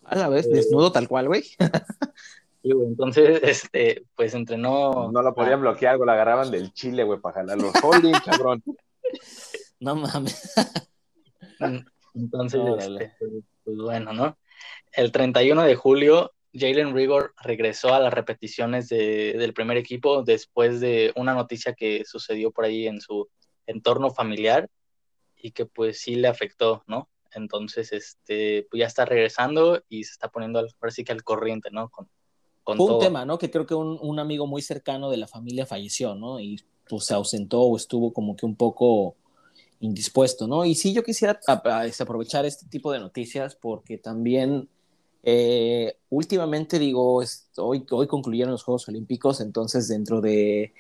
A 0.05 0.17
la 0.17 0.29
vez, 0.29 0.47
Eh, 0.47 0.51
desnudo 0.53 0.93
tal 0.93 1.09
cual, 1.09 1.29
güey. 1.29 1.45
Y 2.63 2.73
güey, 2.73 2.89
entonces, 2.89 3.39
este, 3.45 4.05
pues 4.17 4.35
entrenó. 4.35 5.09
No 5.13 5.23
lo 5.23 5.33
podían 5.37 5.61
bloquear, 5.61 5.99
güey. 5.99 6.07
Lo 6.07 6.13
agarraban 6.13 6.51
del 6.51 6.73
chile, 6.73 7.05
güey, 7.05 7.21
para 7.21 7.37
jalarlo. 7.37 7.71
Holding, 7.83 8.15
cabrón. 8.25 8.63
No 9.79 9.95
mames. 9.95 10.55
Entonces, 12.15 12.61
este, 12.79 13.13
pues, 13.19 13.31
pues 13.63 13.77
bueno, 13.77 14.13
¿no? 14.15 14.39
El 14.91 15.13
31 15.13 15.63
de 15.63 15.75
julio, 15.75 16.33
Jalen 16.59 16.95
Rigor 16.95 17.35
regresó 17.43 17.95
a 17.95 18.01
las 18.01 18.13
repeticiones 18.13 18.89
de- 18.89 19.35
del 19.39 19.53
primer 19.55 19.77
equipo 19.77 20.23
después 20.23 20.81
de 20.81 21.13
una 21.17 21.35
noticia 21.35 21.75
que 21.75 22.05
sucedió 22.05 22.51
por 22.51 22.65
ahí 22.65 22.87
en 22.87 23.01
su 23.01 23.29
entorno 23.67 24.11
familiar 24.11 24.69
y 25.37 25.51
que 25.53 25.67
pues 25.67 26.01
sí 26.01 26.17
le 26.17 26.29
afectó, 26.29 26.83
¿no? 26.87 27.09
Entonces, 27.33 27.93
este, 27.93 28.67
pues 28.71 28.81
ya 28.81 28.87
está 28.87 29.05
regresando 29.05 29.83
y 29.89 30.05
se 30.05 30.13
está 30.13 30.29
poniendo 30.29 30.59
al, 30.59 30.75
sí 30.91 31.05
que 31.05 31.13
al 31.13 31.23
corriente, 31.23 31.71
¿no? 31.71 31.89
Con, 31.91 32.09
con 32.65 32.79
Fue 32.79 32.87
un 32.95 32.99
tema, 32.99 33.25
¿no? 33.25 33.39
Que 33.39 33.51
creo 33.51 33.67
que 33.67 33.75
un, 33.75 33.99
un 34.01 34.19
amigo 34.19 34.47
muy 34.47 34.63
cercano 34.63 35.11
de 35.11 35.19
la 35.19 35.27
familia 35.27 35.67
falleció, 35.67 36.15
¿no? 36.15 36.41
Y 36.41 36.63
pues 36.89 37.05
se 37.07 37.15
ausentó 37.15 37.63
o 37.63 37.77
estuvo 37.77 38.13
como 38.13 38.37
que 38.37 38.47
un 38.47 38.57
poco 38.57 39.17
indispuesto, 39.81 40.47
¿no? 40.47 40.65
Y 40.65 40.75
sí, 40.75 40.95
yo 40.95 41.03
quisiera 41.03 41.39
aprovechar 41.47 42.47
este 42.47 42.67
tipo 42.67 42.93
de 42.93 42.99
noticias 43.01 43.55
porque 43.55 43.99
también 43.99 44.69
eh, 45.27 45.99
últimamente 46.11 46.79
digo, 46.81 47.23
es- 47.23 47.51
hoy, 47.59 47.87
hoy 47.91 48.09
concluyeron 48.09 48.53
los 48.53 48.65
Juegos 48.65 48.89
Olímpicos, 48.89 49.43
entonces 49.43 49.89
dentro 49.89 50.23
de 50.23 50.75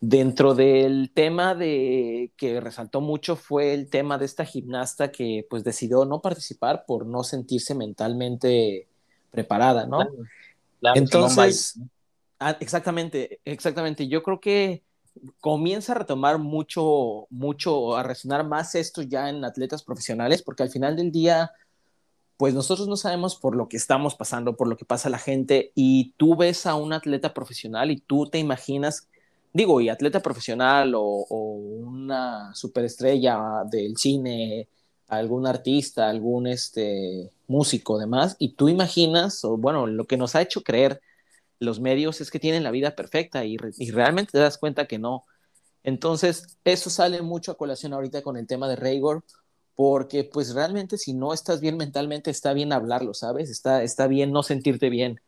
dentro 0.00 0.54
del 0.54 1.10
tema 1.14 1.54
de 1.54 2.32
que 2.36 2.60
resaltó 2.60 3.00
mucho 3.00 3.36
fue 3.36 3.72
el 3.74 3.88
tema 3.88 4.18
de 4.18 4.26
esta 4.26 4.44
gimnasta 4.44 5.10
que 5.10 5.46
pues 5.48 5.64
decidió 5.64 6.04
no 6.04 6.20
participar 6.20 6.84
por 6.86 7.06
no 7.06 7.24
sentirse 7.24 7.74
mentalmente 7.74 8.88
preparada, 9.30 9.86
¿no? 9.86 9.98
Claro, 10.80 11.04
claro, 11.04 11.04
Entonces, 11.04 11.80
Ah, 12.40 12.56
exactamente, 12.60 13.40
exactamente. 13.44 14.08
Yo 14.08 14.22
creo 14.22 14.40
que 14.40 14.84
comienza 15.40 15.92
a 15.92 15.96
retomar 15.96 16.38
mucho, 16.38 17.26
mucho, 17.30 17.96
a 17.96 18.02
resonar 18.02 18.46
más 18.46 18.74
esto 18.74 19.02
ya 19.02 19.30
en 19.30 19.44
atletas 19.44 19.82
profesionales, 19.84 20.42
porque 20.42 20.62
al 20.64 20.70
final 20.70 20.96
del 20.96 21.12
día, 21.12 21.52
pues 22.36 22.54
nosotros 22.54 22.88
no 22.88 22.96
sabemos 22.96 23.36
por 23.36 23.56
lo 23.56 23.68
que 23.68 23.76
estamos 23.76 24.14
pasando, 24.16 24.56
por 24.56 24.68
lo 24.68 24.76
que 24.76 24.84
pasa 24.84 25.08
la 25.08 25.18
gente, 25.18 25.72
y 25.74 26.12
tú 26.16 26.36
ves 26.36 26.66
a 26.66 26.74
un 26.74 26.92
atleta 26.92 27.32
profesional 27.34 27.90
y 27.90 27.98
tú 27.98 28.26
te 28.26 28.38
imaginas, 28.38 29.08
digo, 29.52 29.80
y 29.80 29.88
atleta 29.88 30.20
profesional 30.20 30.94
o, 30.96 31.26
una 31.30 32.54
superestrella 32.54 33.64
del 33.70 33.96
cine, 33.96 34.68
algún 35.08 35.46
artista, 35.46 36.08
algún 36.08 36.46
este, 36.46 37.30
músico, 37.46 37.98
demás, 37.98 38.36
y 38.38 38.54
tú 38.54 38.68
imaginas, 38.68 39.44
o 39.44 39.56
bueno, 39.56 39.86
lo 39.86 40.06
que 40.06 40.16
nos 40.16 40.34
ha 40.34 40.42
hecho 40.42 40.62
creer 40.62 41.00
los 41.60 41.80
medios 41.80 42.20
es 42.20 42.30
que 42.30 42.40
tienen 42.40 42.64
la 42.64 42.70
vida 42.72 42.96
perfecta 42.96 43.44
y, 43.44 43.56
y 43.78 43.90
realmente 43.90 44.32
te 44.32 44.38
das 44.38 44.58
cuenta 44.58 44.86
que 44.86 44.98
no. 44.98 45.24
Entonces, 45.84 46.58
eso 46.64 46.90
sale 46.90 47.22
mucho 47.22 47.52
a 47.52 47.56
colación 47.56 47.92
ahorita 47.92 48.22
con 48.22 48.36
el 48.36 48.46
tema 48.46 48.68
de 48.68 48.76
Raygor, 48.76 49.22
porque 49.76 50.24
pues 50.24 50.54
realmente 50.54 50.98
si 50.98 51.14
no 51.14 51.32
estás 51.32 51.60
bien 51.60 51.76
mentalmente, 51.76 52.30
está 52.30 52.52
bien 52.52 52.72
hablarlo, 52.72 53.14
¿sabes? 53.14 53.50
Está, 53.50 53.82
está 53.82 54.06
bien 54.06 54.32
no 54.32 54.42
sentirte 54.42 54.88
bien. 54.88 55.20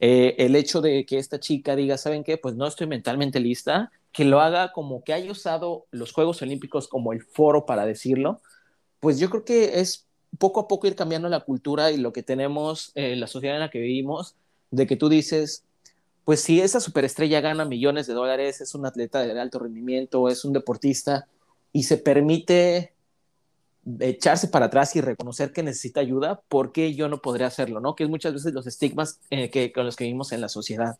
Eh, 0.00 0.36
el 0.38 0.56
hecho 0.56 0.80
de 0.80 1.04
que 1.06 1.18
esta 1.18 1.40
chica 1.40 1.76
diga, 1.76 1.98
¿saben 1.98 2.24
qué? 2.24 2.38
Pues 2.38 2.54
no 2.54 2.66
estoy 2.66 2.86
mentalmente 2.86 3.40
lista, 3.40 3.90
que 4.12 4.24
lo 4.24 4.40
haga 4.40 4.72
como 4.72 5.02
que 5.02 5.12
haya 5.12 5.30
usado 5.30 5.86
los 5.90 6.12
Juegos 6.12 6.42
Olímpicos 6.42 6.88
como 6.88 7.12
el 7.12 7.22
foro 7.22 7.66
para 7.66 7.86
decirlo, 7.86 8.40
pues 9.00 9.18
yo 9.18 9.30
creo 9.30 9.44
que 9.44 9.80
es 9.80 10.06
poco 10.38 10.60
a 10.60 10.68
poco 10.68 10.86
ir 10.86 10.96
cambiando 10.96 11.28
la 11.28 11.40
cultura 11.40 11.90
y 11.90 11.96
lo 11.96 12.12
que 12.12 12.22
tenemos, 12.22 12.92
eh, 12.94 13.16
la 13.16 13.26
sociedad 13.26 13.56
en 13.56 13.60
la 13.60 13.70
que 13.70 13.80
vivimos, 13.80 14.34
de 14.70 14.86
que 14.86 14.96
tú 14.96 15.08
dices, 15.08 15.64
pues 16.24 16.40
si 16.42 16.60
esa 16.60 16.80
superestrella 16.80 17.40
gana 17.40 17.64
millones 17.64 18.06
de 18.06 18.14
dólares, 18.14 18.60
es 18.60 18.74
un 18.74 18.86
atleta 18.86 19.20
de 19.22 19.38
alto 19.40 19.60
rendimiento, 19.60 20.28
es 20.28 20.44
un 20.44 20.52
deportista 20.52 21.26
y 21.72 21.84
se 21.84 21.96
permite 21.96 22.92
echarse 24.00 24.48
para 24.48 24.66
atrás 24.66 24.94
y 24.96 25.00
reconocer 25.00 25.52
que 25.52 25.62
necesita 25.62 26.00
ayuda, 26.00 26.42
¿por 26.48 26.72
qué 26.72 26.94
yo 26.94 27.08
no 27.08 27.20
podré 27.20 27.44
hacerlo? 27.44 27.80
¿no? 27.80 27.94
Que 27.94 28.04
es 28.04 28.10
muchas 28.10 28.32
veces 28.32 28.52
los 28.52 28.66
estigmas 28.66 29.20
eh, 29.30 29.50
que, 29.50 29.72
con 29.72 29.86
los 29.86 29.96
que 29.96 30.04
vivimos 30.04 30.32
en 30.32 30.40
la 30.40 30.48
sociedad. 30.48 30.98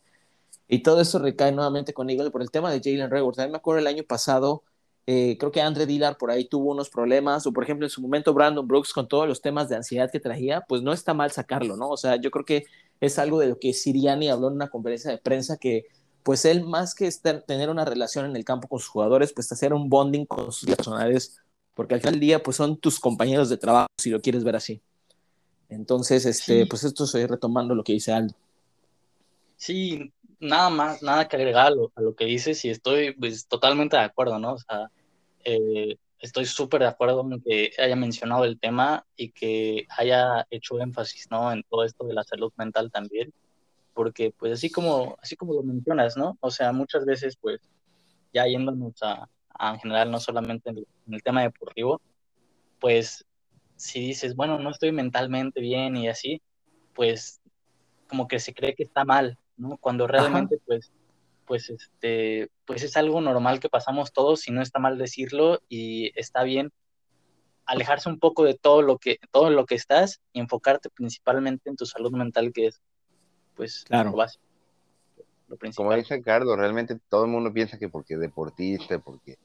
Y 0.69 0.83
todo 0.83 1.01
eso 1.01 1.19
recae 1.19 1.53
nuevamente 1.53 1.95
con 1.95 2.11
Eagle 2.11 2.31
por 2.31 2.43
el 2.43 2.51
tema 2.51 2.71
de 2.71 2.81
Jalen 2.83 3.11
Rayward. 3.11 3.37
También 3.37 3.53
me 3.53 3.59
acuerdo 3.59 3.81
el 3.81 3.87
año 3.87 4.05
pasado, 4.05 4.63
eh, 5.07 5.39
creo 5.39 5.51
que 5.51 5.63
Andre 5.63 5.87
Dillard 5.87 6.19
por 6.19 6.31
ahí 6.31 6.45
tuvo 6.45 6.73
unos 6.73 6.91
problemas, 6.91 7.47
o 7.47 7.53
por 7.53 7.65
ejemplo 7.65 7.87
en 7.87 7.91
su 7.91 8.03
momento 8.03 8.35
Brandon 8.35 8.69
Brooks 8.69 8.93
con 8.93 9.09
todos 9.09 9.27
los 9.27 9.41
temas 9.41 9.69
de 9.71 9.77
ansiedad 9.77 10.11
que 10.11 10.21
traía, 10.21 10.61
pues 10.69 10.83
no 10.83 10.93
está 10.93 11.15
mal 11.15 11.31
sacarlo, 11.31 11.77
¿no? 11.77 11.89
O 11.89 11.97
sea, 11.97 12.17
yo 12.17 12.31
creo 12.31 12.45
que 12.45 12.67
es 13.01 13.19
algo 13.19 13.39
de 13.41 13.49
lo 13.49 13.59
que 13.59 13.73
Siriani 13.73 14.29
habló 14.29 14.49
en 14.49 14.55
una 14.55 14.69
conferencia 14.69 15.11
de 15.11 15.19
prensa 15.19 15.57
que 15.57 15.87
pues 16.23 16.45
él 16.45 16.63
más 16.63 16.95
que 16.95 17.07
estar, 17.07 17.43
tener 17.43 17.71
una 17.71 17.87
relación 17.87 18.27
en 18.27 18.37
el 18.37 18.45
campo 18.45 18.69
con 18.69 18.81
sus 18.81 18.89
jugadores, 18.89 19.33
pues 19.33 19.51
hacer 19.51 19.73
un 19.73 19.89
bonding 19.89 20.27
con 20.27 20.53
sus 20.53 20.69
personales, 20.69 21.41
porque 21.79 21.95
al 21.95 22.01
final 22.01 22.15
del 22.15 22.21
día 22.21 22.43
pues 22.43 22.57
son 22.57 22.77
tus 22.77 22.99
compañeros 22.99 23.49
de 23.49 23.57
trabajo, 23.57 23.87
si 23.99 24.11
lo 24.11 24.21
quieres 24.21 24.43
ver 24.43 24.57
así. 24.57 24.83
Entonces, 25.69 26.27
este, 26.27 26.63
Sí. 26.63 26.69
pues 26.69 26.83
esto 26.83 27.05
estoy 27.05 27.25
retomando 27.25 27.73
lo 27.73 27.85
que 27.85 27.93
dice 27.93 28.11
Aldo. 28.11 28.35
Sí, 29.57 30.13
nada 30.41 30.71
más, 30.71 31.05
nada 31.05 31.29
que 31.29 31.37
agregar 31.37 31.69
a 31.69 31.71
lo, 31.71 31.93
a 31.95 32.01
lo 32.01 32.17
que 32.17 32.25
dices 32.25 32.65
y 32.65 32.71
estoy 32.71 33.13
pues, 33.13 33.47
totalmente 33.47 33.97
de 33.97 34.03
acuerdo, 34.03 34.41
¿no? 34.41 34.55
O 34.55 34.59
sea, 34.59 34.91
eh, 35.45 35.97
estoy 36.19 36.47
súper 36.47 36.81
de 36.81 36.89
acuerdo 36.89 37.25
en 37.31 37.41
que 37.43 37.71
haya 37.79 37.95
mencionado 37.95 38.45
el 38.45 38.59
tema 38.59 39.07
y 39.15 39.31
que 39.31 39.87
haya 39.97 40.49
hecho 40.51 40.81
énfasis, 40.81 41.29
¿no? 41.31 41.53
En 41.53 41.63
todo 41.71 41.85
esto 41.85 42.05
de 42.09 42.15
la 42.15 42.25
salud 42.25 42.53
mental 42.57 42.91
también, 42.91 43.33
porque 43.95 44.35
pues 44.37 44.53
así 44.53 44.69
como, 44.69 45.17
así 45.23 45.37
como 45.37 45.55
lo 45.55 45.63
mencionas, 45.63 46.17
¿no? 46.17 46.37
O 46.41 46.51
sea, 46.51 46.73
muchas 46.73 47.07
veces 47.07 47.37
pues 47.41 47.61
ya 48.35 48.49
yéndonos 48.49 49.01
a, 49.01 49.13
a 49.23 49.29
en 49.61 49.79
general, 49.81 50.11
no 50.11 50.21
solamente 50.21 50.71
en 50.71 50.79
el, 50.79 50.87
en 51.07 51.15
el 51.15 51.23
tema 51.23 51.43
deportivo, 51.43 52.01
pues 52.79 53.25
si 53.77 54.01
dices, 54.01 54.35
bueno, 54.35 54.59
no 54.59 54.71
estoy 54.71 54.93
mentalmente 54.93 55.61
bien 55.61 55.97
y 55.97 56.09
así, 56.09 56.43
pues 56.95 57.41
como 58.09 58.27
que 58.27 58.41
se 58.41 58.55
cree 58.55 58.75
que 58.75 58.83
está 58.83 59.05
mal, 59.05 59.39
¿no? 59.57 59.77
Cuando 59.77 60.07
realmente, 60.07 60.59
pues, 60.67 60.93
pues, 61.45 61.71
este, 61.71 62.49
pues 62.65 62.83
es 62.83 62.97
algo 62.97 63.21
normal 63.21 63.61
que 63.61 63.69
pasamos 63.69 64.13
todos 64.13 64.49
y 64.49 64.53
no 64.53 64.63
está 64.63 64.79
mal 64.79 64.99
decirlo 64.99 65.61
y 65.69 66.13
está 66.19 66.43
bien 66.43 66.73
alejarse 67.67 68.09
un 68.09 68.19
poco 68.19 68.45
de 68.45 68.55
todo 68.55 68.83
lo 68.83 68.99
que, 68.99 69.19
todo 69.31 69.51
lo 69.51 69.67
que 69.67 69.75
estás 69.75 70.21
y 70.33 70.41
enfocarte 70.41 70.89
principalmente 70.91 71.69
en 71.69 71.77
tu 71.77 71.87
salud 71.87 72.13
mental, 72.13 72.53
que 72.53 72.67
es, 72.67 72.81
pues, 73.55 73.85
Claro. 73.85 74.11
lo 74.11 74.17
básico, 74.17 74.45
lo 75.49 75.57
Como 75.57 75.59
principal. 75.59 75.99
dice 75.99 76.23
Carlos, 76.23 76.57
realmente 76.57 76.99
todo 77.09 77.25
el 77.25 77.31
mundo 77.31 77.53
piensa 77.53 77.79
que 77.79 77.89
porque 77.89 78.15
es 78.15 78.21
deportista, 78.21 78.99
porque 78.99 79.39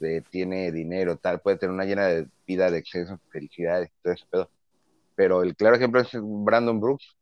eh, 0.00 0.22
tiene 0.30 0.70
dinero, 0.70 1.16
tal, 1.16 1.40
puede 1.40 1.56
tener 1.56 1.74
una 1.74 1.84
llena 1.84 2.06
de 2.06 2.26
vida 2.46 2.70
de 2.70 2.78
exceso, 2.78 3.18
felicidades 3.30 3.90
todo 4.02 4.12
eso, 4.12 4.26
pero 4.30 4.50
pero 5.18 5.42
el 5.42 5.56
claro 5.56 5.74
ejemplo 5.74 6.00
es 6.00 6.10
Brandon 6.14 6.78
Brooks. 6.78 7.16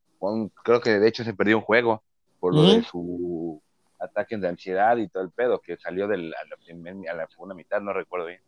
creo 0.62 0.82
que 0.82 0.98
de 0.98 1.08
hecho 1.08 1.24
se 1.24 1.32
perdió 1.32 1.56
un 1.56 1.62
juego 1.62 2.02
por 2.38 2.54
lo 2.54 2.62
de 2.64 2.82
su 2.82 3.62
ataque 3.98 4.36
de 4.36 4.48
ansiedad 4.48 4.98
y 4.98 5.08
todo 5.08 5.22
el 5.22 5.30
pedo 5.30 5.62
que 5.62 5.78
salió 5.78 6.06
de 6.06 6.18
la, 6.18 6.36
a 6.38 7.14
la, 7.14 7.26
segunda 7.28 7.54
mitad, 7.54 7.80
no 7.80 7.94
recuerdo 7.94 8.26
bien. 8.26 8.42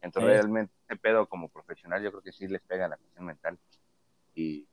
Entonces, 0.00 0.30
realmente, 0.30 0.72
ese 0.88 0.98
pedo 0.98 1.26
como 1.26 1.50
profesional, 1.50 2.02
yo 2.02 2.10
creo 2.12 2.22
que 2.22 2.32
sí 2.32 2.48
les 2.48 2.62
pega 2.62 2.88
la 2.88 2.96
cuestión 2.96 3.26
mental. 3.26 3.58
Y 4.34 4.66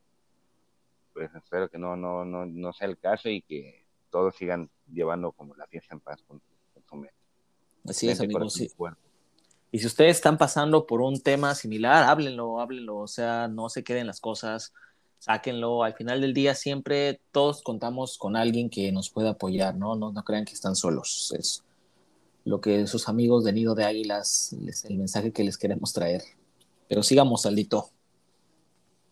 pues 1.12 1.30
espero 1.36 1.68
que 1.68 1.78
no, 1.78 1.98
no, 1.98 2.24
no, 2.24 2.46
no 2.46 2.72
sea 2.72 2.88
el 2.88 2.98
caso 2.98 3.28
y 3.28 3.42
que 3.42 3.84
todos 4.10 4.36
sigan 4.36 4.70
llevando 4.92 5.32
como 5.32 5.56
la 5.56 5.68
fiesta 5.68 5.96
en 5.96 6.02
paz 6.02 6.22
con, 6.28 6.42
su 6.88 6.96
mente. 6.96 7.14
Así 7.86 8.10
es, 8.10 8.20
amigos. 8.20 8.54
Sí. 8.54 8.70
Y 9.72 9.80
si 9.80 9.86
ustedes 9.86 10.18
están 10.18 10.38
pasando 10.38 10.88
por 10.88 11.02
un 11.02 11.20
tema 11.22 11.54
similar, 11.54 12.04
háblenlo, 12.10 12.60
háblenlo, 12.60 12.98
o 12.98 13.08
sea, 13.08 13.48
no 13.48 13.70
se 13.70 13.84
queden 13.84 14.08
las 14.08 14.20
cosas, 14.20 14.74
sáquenlo. 15.20 15.84
Al 15.84 15.94
final 15.94 16.22
del 16.22 16.34
día 16.34 16.56
siempre 16.56 17.22
todos 17.32 17.62
contamos 17.62 18.18
con 18.18 18.36
alguien 18.36 18.70
que 18.70 18.92
nos 18.92 19.12
pueda 19.12 19.32
apoyar, 19.32 19.76
¿no? 19.76 19.96
No, 19.96 20.12
no 20.12 20.24
crean 20.24 20.46
que 20.46 20.54
están 20.54 20.76
solos. 20.76 21.34
Es 21.38 21.64
lo 22.46 22.60
que 22.62 22.88
sus 22.88 23.08
amigos 23.08 23.44
de 23.44 23.54
Nido 23.54 23.76
de 23.76 23.86
Águilas, 23.86 24.56
el 24.88 24.98
mensaje 24.98 25.32
que 25.32 25.44
les 25.44 25.58
queremos 25.58 25.94
traer. 25.94 26.24
Pero 26.88 27.04
sigamos, 27.04 27.46
Aldito. 27.46 27.92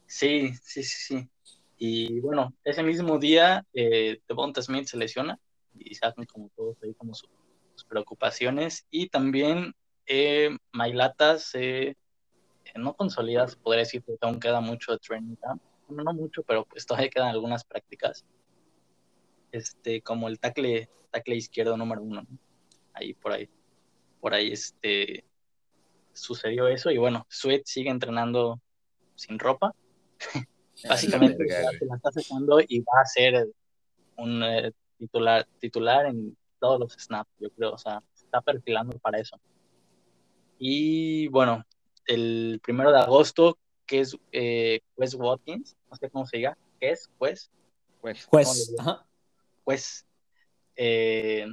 Sí, 0.08 0.54
sí, 0.64 0.84
sí, 0.84 0.98
sí. 1.08 1.30
Y 1.78 2.20
bueno, 2.22 2.54
ese 2.64 2.82
mismo 2.82 3.20
día, 3.20 3.64
eh, 3.74 4.20
Devonta 4.28 4.62
Smith 4.62 4.88
se 4.88 4.98
lesiona 4.98 5.40
y 5.76 5.94
se 5.94 6.02
como 6.26 6.50
todos 6.56 6.76
ahí 6.84 6.94
como 6.96 7.14
sus, 7.14 7.30
preocupaciones. 7.88 8.88
Y 8.90 9.10
también 9.10 9.76
eh, 10.08 10.58
Mailata 10.72 11.38
se, 11.38 11.90
eh, 11.90 11.96
no 12.76 12.96
consolida, 12.96 13.46
podría 13.62 13.84
decir, 13.84 14.04
porque 14.04 14.26
aún 14.26 14.40
queda 14.40 14.60
mucho 14.60 14.92
de 14.92 14.98
training 14.98 15.36
camp. 15.36 15.62
no 15.90 16.14
mucho, 16.14 16.42
pero 16.42 16.66
pues 16.66 16.86
todavía 16.88 17.12
quedan 17.12 17.30
algunas 17.30 17.64
prácticas. 17.64 18.26
Este, 19.52 20.02
como 20.02 20.28
el 20.28 20.40
tackle, 20.40 20.90
tackle 21.12 21.36
izquierdo 21.36 21.78
número 21.78 22.02
uno, 22.02 22.26
ahí 22.94 23.14
por 23.14 23.34
ahí. 23.34 23.48
Por 24.20 24.34
ahí 24.34 24.52
este, 24.52 25.24
sucedió 26.14 26.68
eso. 26.68 26.90
Y 26.90 26.98
bueno, 26.98 27.28
Sweat 27.30 27.66
sigue 27.66 27.92
entrenando 27.92 28.60
sin 29.16 29.38
ropa. 29.38 29.76
Básicamente 30.88 31.48
se 31.48 31.86
la 31.86 31.96
está 31.96 32.10
aceptando 32.10 32.60
y 32.68 32.80
va 32.82 33.02
a 33.02 33.06
ser 33.06 33.48
un 34.18 34.44
eh, 34.44 34.72
titular, 34.98 35.48
titular 35.60 36.06
en 36.06 36.38
todos 36.60 36.80
los 36.80 36.94
snaps, 36.94 37.32
yo 37.40 37.50
creo. 37.52 37.74
O 37.74 37.78
sea, 37.78 38.04
está 38.14 38.42
perfilando 38.42 38.98
para 39.00 39.20
eso. 39.20 39.40
Y 40.60 41.28
bueno, 41.30 41.64
el 42.06 42.60
primero 42.64 42.92
de 42.92 43.00
agosto, 43.00 43.58
que 43.86 44.02
es 44.02 44.18
eh, 44.32 44.82
Wes 44.96 45.16
Watkins, 45.16 45.76
no 45.90 45.98
sé 45.98 46.10
cómo 46.10 46.26
se 46.26 46.38
diga, 46.38 46.58
¿qué 46.80 46.92
es? 46.92 47.10
Wes. 47.20 47.50
Wes. 48.02 48.28
Wes. 49.66 50.06
Eh, 50.76 51.48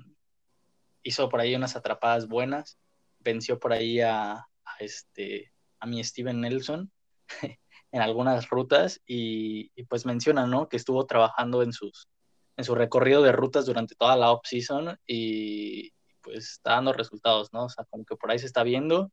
hizo 1.02 1.28
por 1.28 1.40
ahí 1.40 1.54
unas 1.54 1.76
atrapadas 1.76 2.28
buenas, 2.28 2.78
venció 3.20 3.58
por 3.58 3.72
ahí 3.72 4.00
a, 4.00 4.32
a 4.34 4.76
este, 4.80 5.52
a 5.78 5.86
mi 5.86 6.02
Steven 6.04 6.40
Nelson 6.40 6.90
en 7.94 8.02
algunas 8.02 8.50
rutas 8.50 9.00
y, 9.06 9.70
pues 9.84 10.04
menciona, 10.04 10.48
¿no? 10.48 10.68
Que 10.68 10.76
estuvo 10.76 11.06
trabajando 11.06 11.62
en 11.62 11.72
sus 11.72 12.08
en 12.56 12.64
su 12.64 12.74
recorrido 12.74 13.22
de 13.22 13.30
rutas 13.30 13.66
durante 13.66 13.94
toda 13.94 14.16
la 14.16 14.32
off-season 14.32 14.98
y 15.06 15.92
pues 16.20 16.50
está 16.54 16.72
dando 16.72 16.92
resultados, 16.92 17.52
¿no? 17.52 17.66
O 17.66 17.68
sea, 17.68 17.84
como 17.84 18.04
que 18.04 18.16
por 18.16 18.30
ahí 18.30 18.38
se 18.40 18.46
está 18.46 18.64
viendo. 18.64 19.12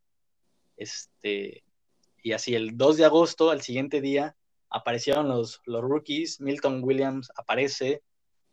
Este, 0.76 1.62
y 2.24 2.32
así 2.32 2.56
el 2.56 2.76
2 2.76 2.96
de 2.96 3.04
agosto, 3.04 3.50
al 3.50 3.62
siguiente 3.62 4.00
día, 4.00 4.36
aparecieron 4.68 5.28
los, 5.28 5.60
los 5.64 5.82
rookies, 5.82 6.40
Milton 6.40 6.82
Williams 6.82 7.30
aparece, 7.36 8.02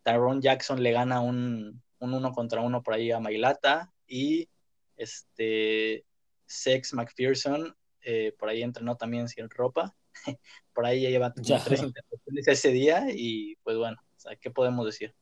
Tyrone 0.04 0.42
Jackson 0.42 0.84
le 0.84 0.92
gana 0.92 1.22
un, 1.22 1.82
un 2.00 2.14
uno 2.14 2.32
contra 2.34 2.62
uno 2.62 2.84
por 2.84 2.94
ahí 2.94 3.12
a 3.12 3.20
Mailata 3.20 3.92
y 4.06 4.48
este 4.96 6.06
Sex 6.46 6.94
McPherson 6.94 7.76
eh, 8.02 8.36
por 8.38 8.50
ahí 8.50 8.62
entrenó 8.62 8.96
también 8.96 9.28
sin 9.28 9.50
ropa 9.50 9.96
por 10.74 10.86
ahí 10.86 11.02
ya 11.02 11.10
lleva 11.10 11.34
tres 11.34 11.82
intervenciones 11.82 12.48
ese 12.48 12.72
día 12.72 13.08
y 13.10 13.56
pues 13.58 13.78
bueno, 13.78 13.98
o 14.02 14.20
sea, 14.20 14.36
¿qué 14.36 14.52
podemos 14.52 14.86
decir? 14.86 15.16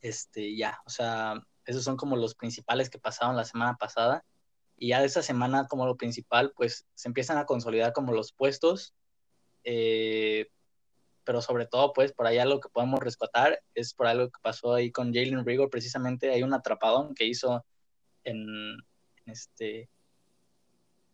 Este, 0.00 0.56
ya, 0.56 0.80
o 0.86 0.90
sea, 0.90 1.42
esos 1.66 1.84
son 1.84 1.96
como 1.96 2.16
los 2.16 2.34
principales 2.34 2.90
que 2.90 2.98
pasaron 2.98 3.36
la 3.36 3.44
semana 3.44 3.76
pasada 3.76 4.24
y 4.76 4.88
ya 4.88 5.00
de 5.00 5.06
esa 5.06 5.22
semana 5.22 5.66
como 5.66 5.86
lo 5.86 5.96
principal, 5.96 6.52
pues 6.56 6.86
se 6.94 7.08
empiezan 7.08 7.36
a 7.36 7.44
consolidar 7.44 7.92
como 7.92 8.12
los 8.12 8.32
puestos, 8.32 8.94
eh, 9.62 10.48
pero 11.22 11.42
sobre 11.42 11.66
todo, 11.66 11.92
pues 11.92 12.12
por 12.12 12.26
ahí 12.26 12.38
algo 12.38 12.60
que 12.60 12.70
podemos 12.70 12.98
rescatar 13.00 13.62
es 13.74 13.92
por 13.92 14.06
algo 14.06 14.30
que 14.30 14.40
pasó 14.42 14.74
ahí 14.74 14.90
con 14.90 15.12
Jalen 15.12 15.44
Rigor, 15.44 15.68
precisamente 15.68 16.30
hay 16.30 16.42
un 16.42 16.54
atrapadón 16.54 17.14
que 17.14 17.26
hizo 17.26 17.64
en, 18.24 18.46
en 18.46 19.32
este 19.32 19.90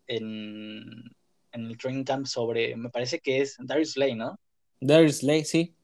en 0.07 1.16
en 1.57 1.67
el 1.67 1.77
training 1.77 2.05
camp 2.05 2.27
sobre, 2.27 2.77
me 2.77 2.91
parece 2.91 3.21
que 3.21 3.41
es 3.41 3.57
Darius 3.59 3.93
Slay, 3.93 4.15
¿no? 4.15 4.39
Darius 4.81 5.19
Slay, 5.19 5.45
sí. 5.45 5.75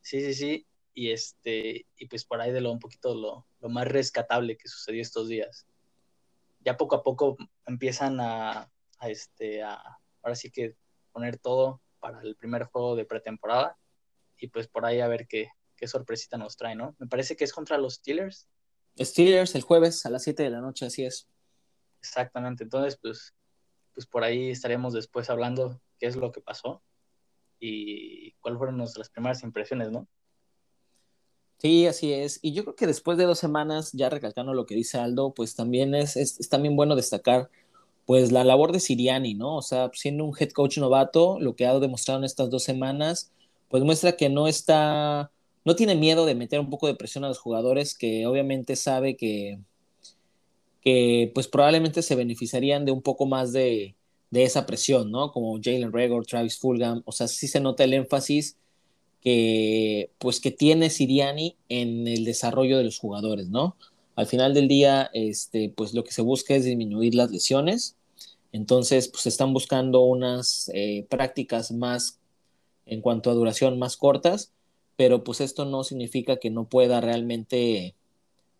Sí, 0.00 0.20
sí, 0.20 0.34
sí. 0.34 0.66
Y 0.94 1.10
este, 1.10 1.86
y 1.96 2.06
pues 2.06 2.24
por 2.24 2.40
ahí 2.40 2.52
de 2.52 2.60
lo 2.60 2.72
un 2.72 2.78
poquito 2.78 3.14
lo, 3.14 3.46
más 3.68 3.86
rescatable 3.86 4.56
que 4.56 4.68
sucedió 4.68 5.02
estos 5.02 5.28
días. 5.28 5.66
Ya 6.60 6.76
poco 6.76 6.96
a 6.96 7.02
poco 7.02 7.36
empiezan 7.66 8.18
a, 8.20 8.70
este, 9.02 9.62
a, 9.62 9.98
ahora 10.22 10.34
sí 10.34 10.50
que 10.50 10.74
poner 11.12 11.38
todo 11.38 11.82
para 12.00 12.22
el 12.22 12.34
primer 12.36 12.64
juego 12.64 12.96
de 12.96 13.04
pretemporada. 13.04 13.78
Y 14.38 14.48
pues 14.48 14.68
por 14.68 14.86
ahí 14.86 15.00
a 15.00 15.08
ver 15.08 15.26
qué, 15.26 15.50
qué 15.76 15.86
sorpresita 15.86 16.38
nos 16.38 16.56
trae, 16.56 16.74
¿no? 16.74 16.96
Me 16.98 17.06
parece 17.06 17.36
que 17.36 17.44
es 17.44 17.52
contra 17.52 17.78
los 17.78 17.94
Steelers. 17.94 18.48
Steelers 18.98 19.54
el 19.54 19.62
jueves 19.62 20.06
a 20.06 20.10
las 20.10 20.22
7 20.22 20.42
de 20.42 20.50
la 20.50 20.60
noche, 20.60 20.86
así 20.86 21.04
es. 21.04 21.28
Exactamente, 22.00 22.64
entonces 22.64 22.98
pues 23.00 23.34
pues 23.96 24.06
por 24.06 24.24
ahí 24.24 24.50
estaremos 24.50 24.92
después 24.92 25.30
hablando 25.30 25.80
qué 25.98 26.06
es 26.06 26.16
lo 26.16 26.30
que 26.30 26.42
pasó 26.42 26.82
y 27.58 28.32
cuáles 28.42 28.58
fueron 28.58 28.76
nuestras 28.76 29.08
primeras 29.08 29.42
impresiones, 29.42 29.90
¿no? 29.90 30.06
Sí, 31.56 31.86
así 31.86 32.12
es. 32.12 32.38
Y 32.42 32.52
yo 32.52 32.64
creo 32.64 32.76
que 32.76 32.86
después 32.86 33.16
de 33.16 33.24
dos 33.24 33.38
semanas, 33.38 33.92
ya 33.94 34.10
recalcando 34.10 34.52
lo 34.52 34.66
que 34.66 34.74
dice 34.74 34.98
Aldo, 34.98 35.32
pues 35.32 35.54
también 35.54 35.94
es, 35.94 36.18
es, 36.18 36.46
también 36.50 36.76
bueno 36.76 36.94
destacar 36.94 37.48
pues 38.04 38.32
la 38.32 38.44
labor 38.44 38.70
de 38.70 38.80
Siriani, 38.80 39.32
¿no? 39.32 39.56
O 39.56 39.62
sea, 39.62 39.90
siendo 39.94 40.26
un 40.26 40.36
head 40.38 40.50
coach 40.50 40.76
novato, 40.76 41.40
lo 41.40 41.56
que 41.56 41.66
ha 41.66 41.78
demostrado 41.78 42.20
en 42.20 42.24
estas 42.26 42.50
dos 42.50 42.64
semanas, 42.64 43.32
pues 43.70 43.82
muestra 43.82 44.12
que 44.12 44.28
no 44.28 44.46
está, 44.46 45.30
no 45.64 45.74
tiene 45.74 45.94
miedo 45.94 46.26
de 46.26 46.34
meter 46.34 46.60
un 46.60 46.68
poco 46.68 46.86
de 46.86 46.94
presión 46.94 47.24
a 47.24 47.28
los 47.28 47.38
jugadores, 47.38 47.96
que 47.96 48.26
obviamente 48.26 48.76
sabe 48.76 49.16
que, 49.16 49.58
que 50.86 51.32
pues 51.34 51.48
probablemente 51.48 52.00
se 52.00 52.14
beneficiarían 52.14 52.84
de 52.84 52.92
un 52.92 53.02
poco 53.02 53.26
más 53.26 53.52
de, 53.52 53.96
esa 54.30 54.66
presión, 54.66 55.10
¿no? 55.10 55.32
Como 55.32 55.58
Jalen 55.60 55.92
Regor, 55.92 56.26
Travis 56.26 56.60
Fulgham, 56.60 57.02
o 57.06 57.10
sea, 57.10 57.26
sí 57.26 57.48
se 57.48 57.58
nota 57.58 57.82
el 57.82 57.92
énfasis 57.92 58.56
que 59.20 60.10
pues 60.18 60.38
que 60.40 60.52
tiene 60.52 60.90
Siriani 60.90 61.56
en 61.68 62.06
el 62.06 62.24
desarrollo 62.24 62.78
de 62.78 62.84
los 62.84 63.00
jugadores, 63.00 63.48
¿no? 63.48 63.76
Al 64.14 64.26
final 64.28 64.54
del 64.54 64.68
día, 64.68 65.10
este, 65.12 65.70
pues 65.70 65.92
lo 65.92 66.04
que 66.04 66.12
se 66.12 66.22
busca 66.22 66.54
es 66.54 66.64
disminuir 66.64 67.16
las 67.16 67.32
lesiones, 67.32 67.96
entonces 68.52 69.08
pues 69.08 69.26
están 69.26 69.52
buscando 69.52 70.02
unas 70.02 70.70
eh, 70.72 71.04
prácticas 71.08 71.72
más 71.72 72.20
en 72.86 73.00
cuanto 73.00 73.28
a 73.28 73.34
duración 73.34 73.76
más 73.80 73.96
cortas, 73.96 74.52
pero 74.96 75.24
pues 75.24 75.40
esto 75.40 75.64
no 75.64 75.82
significa 75.82 76.36
que 76.36 76.50
no 76.50 76.68
pueda 76.68 77.00
realmente 77.00 77.96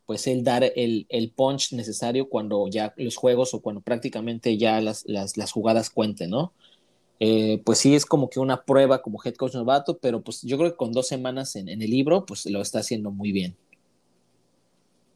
pues 0.07 0.27
el 0.29 0.45
dar 0.45 0.63
el, 0.65 1.33
punch 1.35 1.73
necesario 1.73 2.29
cuando 2.29 2.69
ya 2.69 2.95
los 2.97 3.17
juegos 3.17 3.53
o 3.53 3.61
cuando 3.61 3.81
prácticamente 3.81 4.57
ya 4.57 4.81
las, 4.81 5.05
jugadas 5.53 5.91
cuenten, 5.91 6.31
¿no? 6.31 6.53
Eh, 7.19 7.61
pues 7.65 7.79
sí 7.79 7.95
es 7.95 8.07
como 8.07 8.31
que 8.31 8.39
una 8.39 8.63
prueba 8.63 9.03
como 9.03 9.19
head 9.25 9.35
coach 9.35 9.55
novato, 9.55 9.99
pero 9.99 10.23
pues 10.23 10.43
yo 10.43 10.59
creo 10.59 10.71
que 10.71 10.77
con 10.77 10.93
dos 10.93 11.09
semanas 11.09 11.57
en, 11.57 11.69
el 11.69 11.91
libro, 11.91 12.25
pues 12.25 12.47
lo 12.47 12.61
está 12.63 12.81
haciendo 12.81 13.11
muy 13.11 13.33
bien. 13.33 13.57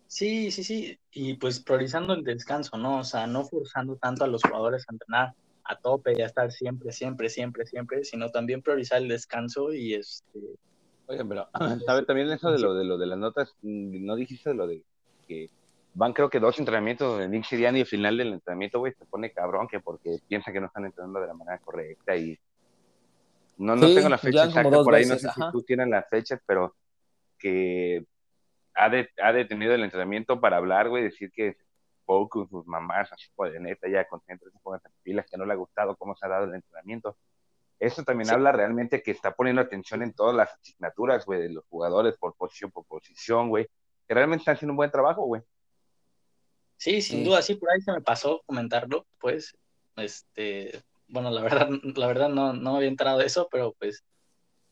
Sí, 0.08 0.50
sí, 0.50 0.64
sí, 0.64 0.98
y 1.12 1.34
pues 1.34 1.60
priorizando 1.60 2.14
el 2.14 2.24
descanso, 2.24 2.76
¿no? 2.76 2.98
O 2.98 3.04
sea, 3.04 3.28
no 3.28 3.44
forzando 3.44 3.94
tanto 3.96 4.24
a 4.24 4.26
los 4.26 4.42
jugadores 4.42 4.84
a 4.88 4.92
entrenar 4.92 5.34
a 5.62 5.76
tope 5.76 6.14
y 6.16 6.22
a 6.22 6.26
estar 6.26 6.50
siempre, 6.50 6.90
siempre, 6.90 7.28
siempre, 7.28 7.64
siempre, 7.64 8.04
sino 8.04 8.30
también 8.30 8.60
priorizar 8.60 9.00
el 9.02 9.08
descanso 9.08 9.72
y 9.72 9.94
este 9.94 10.40
Oigan, 11.10 11.28
pero 11.28 11.48
¿sabes 11.84 12.06
también 12.06 12.30
eso 12.30 12.52
de 12.52 12.60
lo 12.60 12.74
de 12.74 12.84
lo 12.84 12.96
de 12.96 13.06
las 13.06 13.18
notas? 13.18 13.54
Mm, 13.62 14.06
no 14.06 14.14
dijiste 14.14 14.50
de 14.50 14.54
lo 14.54 14.66
de 14.66 14.84
que 15.26 15.50
van 15.94 16.12
creo 16.12 16.30
que 16.30 16.38
dos 16.38 16.58
entrenamientos 16.58 17.18
de 17.18 17.28
Nick 17.28 17.52
y 17.52 17.66
al 17.66 17.84
final 17.84 18.16
del 18.16 18.32
entrenamiento, 18.32 18.78
güey, 18.78 18.92
se 18.94 19.04
pone 19.06 19.32
cabrón 19.32 19.66
que 19.66 19.80
porque 19.80 20.18
piensa 20.28 20.52
que 20.52 20.60
no 20.60 20.66
están 20.66 20.84
entrenando 20.84 21.20
de 21.20 21.26
la 21.26 21.34
manera 21.34 21.58
correcta 21.58 22.16
y 22.16 22.38
no, 23.58 23.74
no 23.74 23.92
tengo 23.92 24.08
la 24.08 24.18
fecha 24.18 24.44
exacta 24.44 24.82
por 24.82 24.94
ahí, 24.94 25.04
no 25.04 25.16
sé 25.16 25.28
si 25.28 25.40
tú 25.52 25.62
tienes 25.62 25.88
las 25.88 26.08
fechas, 26.08 26.40
pero 26.46 26.76
que 27.38 28.06
ha, 28.74 28.90
ha 29.22 29.32
detenido 29.32 29.74
el 29.74 29.82
entrenamiento 29.82 30.40
para 30.40 30.56
hablar, 30.56 30.88
güey, 30.88 31.02
decir 31.02 31.30
que 31.32 31.56
con 32.28 32.48
sus 32.48 32.66
mamás, 32.66 33.12
así 33.12 33.28
de 33.52 33.60
neta, 33.60 33.88
ya 33.88 34.04
concéntrese, 34.06 34.58
pónganse 34.62 34.88
pilas, 35.02 35.26
que 35.30 35.36
no 35.36 35.44
le 35.44 35.52
ha 35.52 35.56
gustado 35.56 35.96
cómo 35.96 36.16
se 36.16 36.26
ha 36.26 36.28
dado 36.28 36.44
el 36.46 36.54
entrenamiento 36.54 37.16
eso 37.80 38.04
también 38.04 38.30
habla 38.30 38.52
realmente 38.52 39.02
que 39.02 39.10
está 39.10 39.34
poniendo 39.34 39.62
atención 39.62 40.02
en 40.02 40.12
todas 40.12 40.36
las 40.36 40.52
asignaturas, 40.52 41.24
güey, 41.24 41.40
de 41.40 41.48
los 41.48 41.64
jugadores 41.64 42.14
por 42.18 42.36
posición 42.36 42.70
por 42.70 42.84
posición, 42.84 43.48
güey, 43.48 43.66
que 44.06 44.14
realmente 44.14 44.42
están 44.42 44.56
haciendo 44.56 44.74
un 44.74 44.76
buen 44.76 44.90
trabajo, 44.90 45.22
güey. 45.24 45.40
Sí, 46.76 47.00
sin 47.00 47.24
duda, 47.24 47.40
sí, 47.40 47.54
por 47.54 47.70
ahí 47.70 47.80
se 47.80 47.92
me 47.92 48.02
pasó 48.02 48.42
comentarlo, 48.44 49.06
pues, 49.18 49.56
este, 49.96 50.82
bueno, 51.08 51.30
la 51.30 51.42
verdad, 51.42 51.68
la 51.96 52.06
verdad 52.06 52.28
no, 52.28 52.52
no 52.52 52.72
me 52.72 52.76
había 52.76 52.88
enterado 52.88 53.18
de 53.18 53.26
eso, 53.26 53.48
pero 53.50 53.74
pues, 53.78 54.04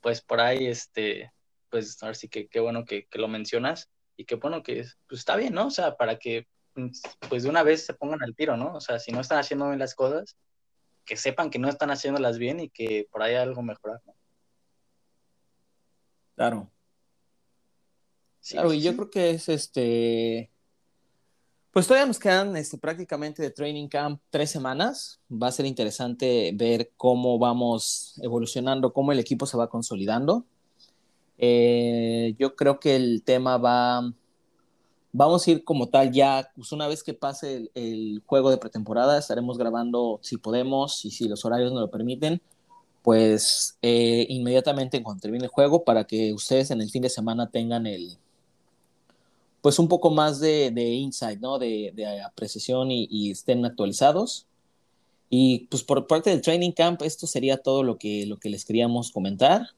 pues 0.03 0.21
por 0.21 0.41
ahí, 0.41 0.67
este, 0.67 1.33
pues, 1.71 2.03
ahora 2.03 2.15
sí 2.15 2.29
que 2.29 2.47
qué 2.49 2.61
bueno 2.61 2.85
que, 2.85 3.07
que, 3.07 3.19
lo 3.19 3.29
mencionas 3.29 3.91
y 4.17 4.27
qué 4.27 4.35
bueno 4.35 4.63
que, 4.63 4.85
pues 5.09 5.21
está 5.21 5.37
bien, 5.37 5.55
¿no? 5.55 5.69
O 5.69 5.71
sea, 5.71 5.97
para 5.97 6.19
que, 6.19 6.47
pues 7.29 7.43
de 7.43 7.49
una 7.49 7.63
vez 7.63 7.87
se 7.87 7.95
pongan 7.95 8.23
al 8.23 8.35
tiro, 8.35 8.57
¿no? 8.57 8.75
O 8.75 8.81
sea, 8.81 8.99
si 8.99 9.13
no 9.13 9.21
están 9.21 9.39
haciendo 9.39 9.67
bien 9.67 9.79
las 9.79 9.95
cosas, 9.95 10.37
que 11.09 11.17
sepan 11.17 11.51
que 11.51 11.59
no 11.59 11.69
están 11.69 11.91
haciéndolas 11.91 12.39
bien 12.39 12.61
y 12.61 12.69
que 12.69 13.09
por 13.11 13.23
ahí 13.23 13.35
hay 13.35 13.43
algo 13.43 13.63
mejorar, 13.63 14.01
¿no? 14.07 14.15
Claro. 16.37 16.71
claro, 18.49 18.73
y 18.73 18.81
yo 18.81 18.95
creo 18.95 19.11
que 19.11 19.31
es 19.31 19.49
este 19.49 20.51
pues 21.73 21.87
todavía 21.87 22.07
nos 22.07 22.19
quedan 22.19 22.57
este, 22.57 22.77
prácticamente 22.77 23.43
de 23.43 23.51
training 23.51 23.89
camp 23.89 24.21
tres 24.31 24.51
semanas. 24.51 25.21
Va 25.31 25.49
a 25.49 25.53
ser 25.53 25.65
interesante 25.65 26.51
ver 26.55 26.93
cómo 26.97 27.39
vamos 27.39 28.19
evolucionando, 28.23 28.93
cómo 28.93 29.13
el 29.13 29.19
equipo 29.19 29.47
se 29.47 29.57
va 29.57 29.69
consolidando. 29.69 30.45
Eh, 31.37 32.35
yo 32.39 32.57
creo 32.57 32.81
que 32.81 32.97
el 32.97 33.23
tema 33.23 33.59
va, 33.59 34.13
vamos 35.13 35.47
a 35.47 35.51
ir 35.51 35.65
como 35.65 35.89
tal 35.89 36.13
ya, 36.13 36.51
pues 36.55 36.73
una 36.73 36.87
vez 36.89 37.03
que 37.03 37.15
pase 37.15 37.71
el, 37.75 38.23
juego 38.27 38.51
de 38.51 38.59
pretemporada, 38.59 39.19
estaremos 39.19 39.59
grabando 39.59 40.21
si 40.23 40.37
podemos 40.37 41.05
y 41.05 41.11
si 41.11 41.29
los 41.29 41.45
horarios 41.45 41.73
nos 41.73 41.83
lo 41.83 41.91
permiten, 41.91 42.41
pues 43.03 43.79
eh, 43.83 44.27
inmediatamente 44.29 44.97
en 44.99 45.03
cuanto 45.03 45.23
termine 45.23 45.45
el 45.45 45.51
juego 45.51 45.85
para 45.85 46.05
que 46.05 46.33
ustedes 46.33 46.71
en 46.71 46.81
el 46.81 46.91
fin 46.91 47.03
de 47.03 47.11
semana 47.11 47.51
tengan 47.51 47.87
el, 47.87 48.19
pues 49.61 49.79
un 49.79 49.89
poco 49.89 50.11
más 50.11 50.41
de, 50.41 50.71
de 50.71 50.85
insight, 50.95 51.41
¿no? 51.41 51.59
De, 51.59 51.93
de 51.95 52.23
apreciación 52.23 52.91
y, 52.91 53.31
estén 53.31 53.65
actualizados. 53.65 54.47
Y 55.31 55.67
pues 55.71 55.83
por 55.83 56.07
parte 56.07 56.31
del 56.31 56.41
training 56.43 56.73
camp, 56.73 57.03
esto 57.03 57.27
sería 57.27 57.59
todo 57.59 57.83
lo 57.83 57.99
que, 57.99 58.27
lo 58.27 58.39
que 58.39 58.51
les 58.51 58.65
queríamos 58.65 59.11
comentar. 59.13 59.69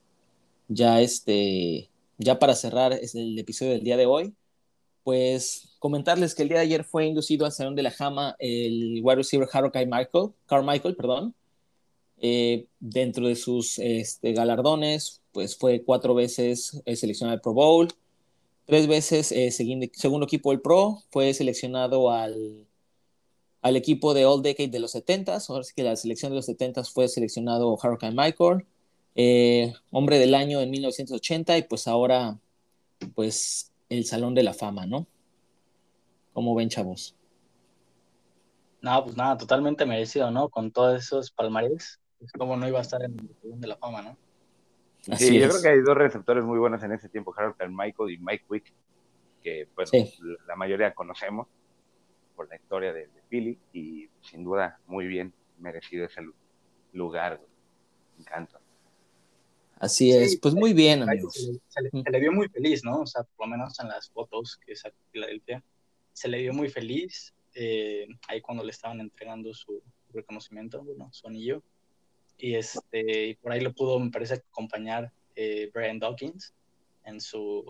Ya 0.69 1.01
este, 1.01 1.91
ya 2.19 2.39
para 2.39 2.55
cerrar 2.55 2.93
el 2.93 3.39
episodio 3.39 3.73
del 3.73 3.83
día 3.83 3.97
de 3.97 4.07
hoy, 4.07 4.35
pues 5.05 5.77
comentarles 5.79 6.35
que 6.35 6.43
el 6.43 6.49
día 6.49 6.59
de 6.59 6.65
ayer 6.65 6.85
fue 6.85 7.07
inducido 7.07 7.47
al 7.47 7.53
Salón 7.53 7.75
de 7.75 7.83
la 7.83 7.91
Jama 7.91 8.37
el 8.39 9.01
wide 9.03 9.17
receiver 9.17 9.49
Harold 9.53 9.75
Michael, 9.75 10.31
Carmichael, 10.47 10.97
perdón. 10.97 11.35
Eh, 12.23 12.67
dentro 12.81 13.27
de 13.29 13.35
sus 13.35 13.79
este, 13.79 14.33
galardones, 14.33 15.23
pues 15.33 15.57
fue 15.57 15.83
cuatro 15.83 16.15
veces 16.15 16.83
seleccionado 16.95 17.35
al 17.35 17.41
Pro 17.41 17.55
Bowl, 17.55 17.89
tres 18.67 18.87
veces 18.87 19.33
eh, 19.33 19.51
segundo 19.51 20.27
equipo 20.27 20.51
del 20.51 20.61
Pro, 20.61 21.03
fue 21.11 21.33
seleccionado 21.35 22.11
al, 22.11 22.67
al 23.63 23.77
equipo 23.77 24.15
de 24.15 24.25
All 24.25 24.43
Decade 24.43 24.69
de 24.69 24.81
los 24.81 24.95
70s, 24.95 25.51
ahora 25.51 25.65
sí 25.65 25.73
que 25.75 25.83
la 25.83 25.97
selección 25.97 26.31
de 26.31 26.37
los 26.37 26.49
70s 26.49 26.93
fue 26.93 27.09
seleccionado 27.09 27.73
Hurricane 27.75 28.15
Michael, 28.15 28.65
eh, 29.15 29.73
hombre 29.91 30.19
del 30.19 30.35
año 30.35 30.61
en 30.61 30.71
1980 30.71 31.59
y 31.59 31.63
pues 31.65 31.89
ahora 31.89 32.39
pues 33.15 33.70
el 33.91 34.05
Salón 34.07 34.35
de 34.35 34.43
la 34.43 34.55
Fama, 34.55 34.87
¿no? 34.87 35.07
¿Cómo 36.33 36.55
ven, 36.55 36.69
chavos? 36.69 37.17
No, 38.81 39.05
pues 39.05 39.17
nada, 39.17 39.37
totalmente 39.37 39.85
merecido, 39.85 40.31
¿no? 40.31 40.49
Con 40.49 40.71
todos 40.71 41.03
esos 41.03 41.31
palmares, 41.31 42.01
pues 42.19 42.33
cómo 42.33 42.57
no 42.57 42.67
iba 42.67 42.79
a 42.79 42.83
estar 42.83 43.03
en 43.03 43.19
el 43.19 43.37
Salón 43.43 43.61
de 43.61 43.67
la 43.67 43.77
Fama, 43.77 44.03
¿no? 44.03 44.17
sí, 45.17 45.39
yo 45.39 45.49
creo 45.49 45.63
que 45.63 45.69
hay 45.69 45.81
dos 45.81 45.97
receptores 45.97 46.45
muy 46.45 46.59
buenos 46.59 46.83
en 46.83 46.93
ese 46.93 47.09
tiempo, 47.09 47.35
Harold 47.37 47.57
Michael 47.71 48.11
y 48.11 48.19
Mike 48.19 48.45
Wick, 48.49 48.73
que 49.43 49.67
pues 49.75 49.91
la 50.47 50.57
mayoría 50.57 50.95
conocemos 50.95 51.49
por 52.37 52.49
la 52.49 52.57
historia 52.57 52.93
de, 52.93 53.09
Philly 53.29 53.59
y 53.73 54.09
sin 54.23 54.45
duda 54.45 54.79
muy 54.87 55.07
bien 55.07 55.33
merecido 55.59 56.05
ese 56.07 56.21
lugar. 56.93 57.41
Me 58.17 58.23
encanta. 58.23 58.61
Así 59.81 60.13
es, 60.13 60.37
pues 60.37 60.55
muy 60.55 60.75
bien, 60.75 61.03
amigos. 61.03 61.35
Se 61.69 62.11
le, 62.11 62.21
vio 62.21 62.33
muy 62.33 62.49
feliz, 62.51 62.85
¿no? 62.85 63.01
O 63.01 63.07
sea, 63.07 63.23
por 63.23 63.47
lo 63.47 63.53
menos 63.53 63.81
en 63.81 63.89
las 63.89 64.11
fotos 64.11 64.59
que 64.65 64.77
sacó 64.77 64.97
Filadelfia, 65.11 65.65
se 66.13 66.29
le 66.29 66.43
vio 66.43 66.53
muy 66.53 66.69
feliz 66.69 67.33
eh, 67.55 68.07
ahí 68.29 68.43
cuando 68.43 68.63
le 68.63 68.73
estaban 68.73 69.01
entregando 69.01 69.55
su 69.55 69.83
reconocimiento, 70.13 70.83
bueno, 70.85 71.09
su 71.13 71.27
anillo 71.27 71.63
y 72.37 72.57
este 72.57 73.29
y 73.29 73.35
por 73.37 73.53
ahí 73.53 73.61
lo 73.61 73.73
pudo 73.73 73.99
me 73.99 74.11
parece 74.11 74.35
acompañar 74.35 75.13
eh, 75.35 75.71
Brian 75.73 75.99
Dawkins 75.99 76.55
en 77.05 77.21
su 77.21 77.65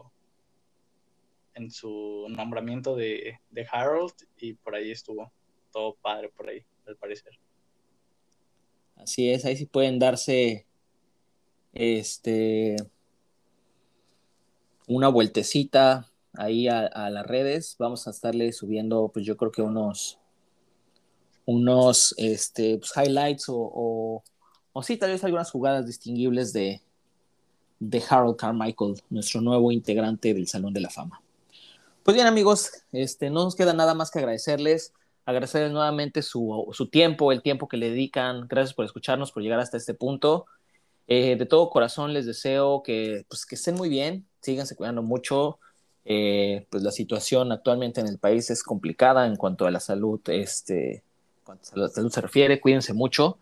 en 1.54 1.70
su 1.70 2.26
nombramiento 2.28 2.94
de, 2.94 3.38
de, 3.50 3.66
Harold 3.70 4.14
y 4.38 4.54
por 4.54 4.74
ahí 4.74 4.90
estuvo 4.90 5.32
todo 5.72 5.94
padre 5.94 6.28
por 6.28 6.48
ahí 6.48 6.64
al 6.86 6.96
parecer 6.96 7.38
así 8.96 9.30
es 9.30 9.44
ahí 9.44 9.56
sí 9.56 9.66
pueden 9.66 9.98
darse 9.98 10.66
este 11.72 12.76
una 14.86 15.08
vueltecita 15.08 16.10
ahí 16.34 16.68
a, 16.68 17.10
las 17.10 17.26
redes 17.26 17.76
vamos 17.78 18.06
a 18.06 18.10
estarle 18.10 18.52
subiendo 18.52 19.10
pues 19.12 19.24
yo 19.24 19.36
creo 19.36 19.52
que 19.52 19.62
unos 19.62 20.18
unos 21.46 22.14
este, 22.18 22.78
pues, 22.78 22.92
highlights 22.96 23.46
o 23.48 24.22
o 24.72 24.82
sí, 24.82 24.96
tal 24.96 25.10
vez 25.10 25.24
algunas 25.24 25.50
jugadas 25.50 25.86
distinguibles 25.86 26.52
de, 26.52 26.80
de 27.80 28.02
Harold 28.08 28.36
Carmichael, 28.36 29.02
nuestro 29.10 29.40
nuevo 29.40 29.72
integrante 29.72 30.32
del 30.32 30.46
Salón 30.46 30.72
de 30.72 30.80
la 30.80 30.90
Fama. 30.90 31.20
Pues 32.02 32.14
bien, 32.14 32.26
amigos, 32.26 32.70
este, 32.92 33.30
no 33.30 33.44
nos 33.44 33.56
queda 33.56 33.72
nada 33.72 33.94
más 33.94 34.10
que 34.10 34.20
agradecerles, 34.20 34.92
agradecerles 35.26 35.72
nuevamente 35.72 36.22
su, 36.22 36.68
su 36.72 36.88
tiempo, 36.88 37.32
el 37.32 37.42
tiempo 37.42 37.68
que 37.68 37.76
le 37.76 37.90
dedican. 37.90 38.46
Gracias 38.48 38.74
por 38.74 38.84
escucharnos, 38.84 39.32
por 39.32 39.42
llegar 39.42 39.60
hasta 39.60 39.76
este 39.76 39.94
punto. 39.94 40.46
Eh, 41.10 41.36
de 41.36 41.44
todo 41.44 41.70
corazón 41.70 42.14
les 42.14 42.24
deseo 42.24 42.82
que, 42.84 43.26
pues, 43.28 43.44
que 43.44 43.56
estén 43.56 43.74
muy 43.74 43.88
bien, 43.88 44.26
síganse 44.40 44.76
cuidando 44.76 45.02
mucho. 45.02 45.58
Eh, 46.04 46.66
pues 46.70 46.82
la 46.82 46.92
situación 46.92 47.52
actualmente 47.52 48.00
en 48.00 48.06
el 48.06 48.18
país 48.18 48.48
es 48.50 48.62
complicada 48.62 49.26
en 49.26 49.36
cuanto 49.36 49.66
a 49.66 49.70
la 49.70 49.80
salud, 49.80 50.20
este, 50.28 51.02
cuanto 51.44 51.68
a 51.74 51.78
la 51.80 51.88
salud 51.88 52.10
se 52.10 52.20
refiere, 52.20 52.60
cuídense 52.60 52.94
mucho. 52.94 53.38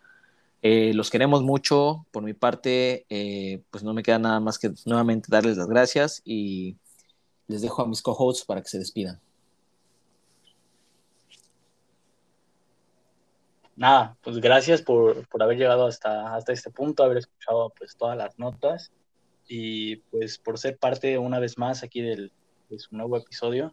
Eh, 0.62 0.92
los 0.94 1.10
queremos 1.10 1.42
mucho. 1.42 2.06
Por 2.10 2.22
mi 2.22 2.34
parte, 2.34 3.06
eh, 3.10 3.62
pues 3.70 3.84
no 3.84 3.94
me 3.94 4.02
queda 4.02 4.18
nada 4.18 4.40
más 4.40 4.58
que 4.58 4.72
nuevamente 4.86 5.28
darles 5.30 5.56
las 5.56 5.68
gracias 5.68 6.22
y 6.24 6.76
les 7.48 7.62
dejo 7.62 7.82
a 7.82 7.86
mis 7.86 8.02
co-hosts 8.02 8.44
para 8.44 8.62
que 8.62 8.68
se 8.68 8.78
despidan. 8.78 9.20
Nada, 13.78 14.16
pues 14.22 14.38
gracias 14.38 14.82
por, 14.82 15.24
haber 15.38 15.56
llegado 15.56 15.86
hasta, 15.86 16.34
hasta 16.34 16.52
este 16.52 16.68
punto, 16.68 17.04
haber 17.04 17.18
escuchado 17.18 17.72
pues 17.78 17.96
todas 17.96 18.18
las 18.18 18.36
notas 18.36 18.90
y 19.46 19.96
pues 20.10 20.36
por 20.36 20.58
ser 20.58 20.76
parte 20.78 21.16
una 21.16 21.38
vez 21.38 21.58
más 21.58 21.84
aquí 21.84 22.02
del, 22.02 22.32
de 22.68 22.78
su 22.80 22.96
nuevo 22.96 23.16
episodio 23.16 23.72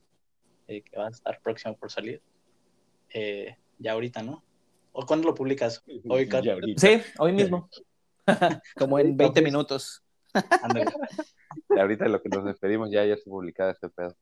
eh, 0.68 0.84
que 0.84 0.96
va 0.96 1.08
a 1.08 1.10
estar 1.10 1.42
próximo 1.42 1.76
por 1.76 1.90
salir. 1.90 2.22
ya 3.80 3.94
ahorita, 3.94 4.22
¿no? 4.22 4.44
¿O 4.92 5.08
cuándo 5.08 5.28
lo 5.28 5.34
publicas? 5.34 5.84
Hoy, 6.08 6.30
Sí, 6.78 7.02
hoy 7.18 7.34
mismo. 7.34 7.68
Como 8.78 9.00
en 9.00 9.18
20 9.18 9.42
minutos. 9.42 10.04
ahorita 11.70 12.08
lo 12.10 12.22
que 12.22 12.30
nos 12.30 12.46
despedimos 12.46 12.92
ya, 12.92 13.04
ya 13.06 13.16
está 13.16 13.32
publicado 13.32 13.72
este 13.72 13.90
pedo. 13.90 14.16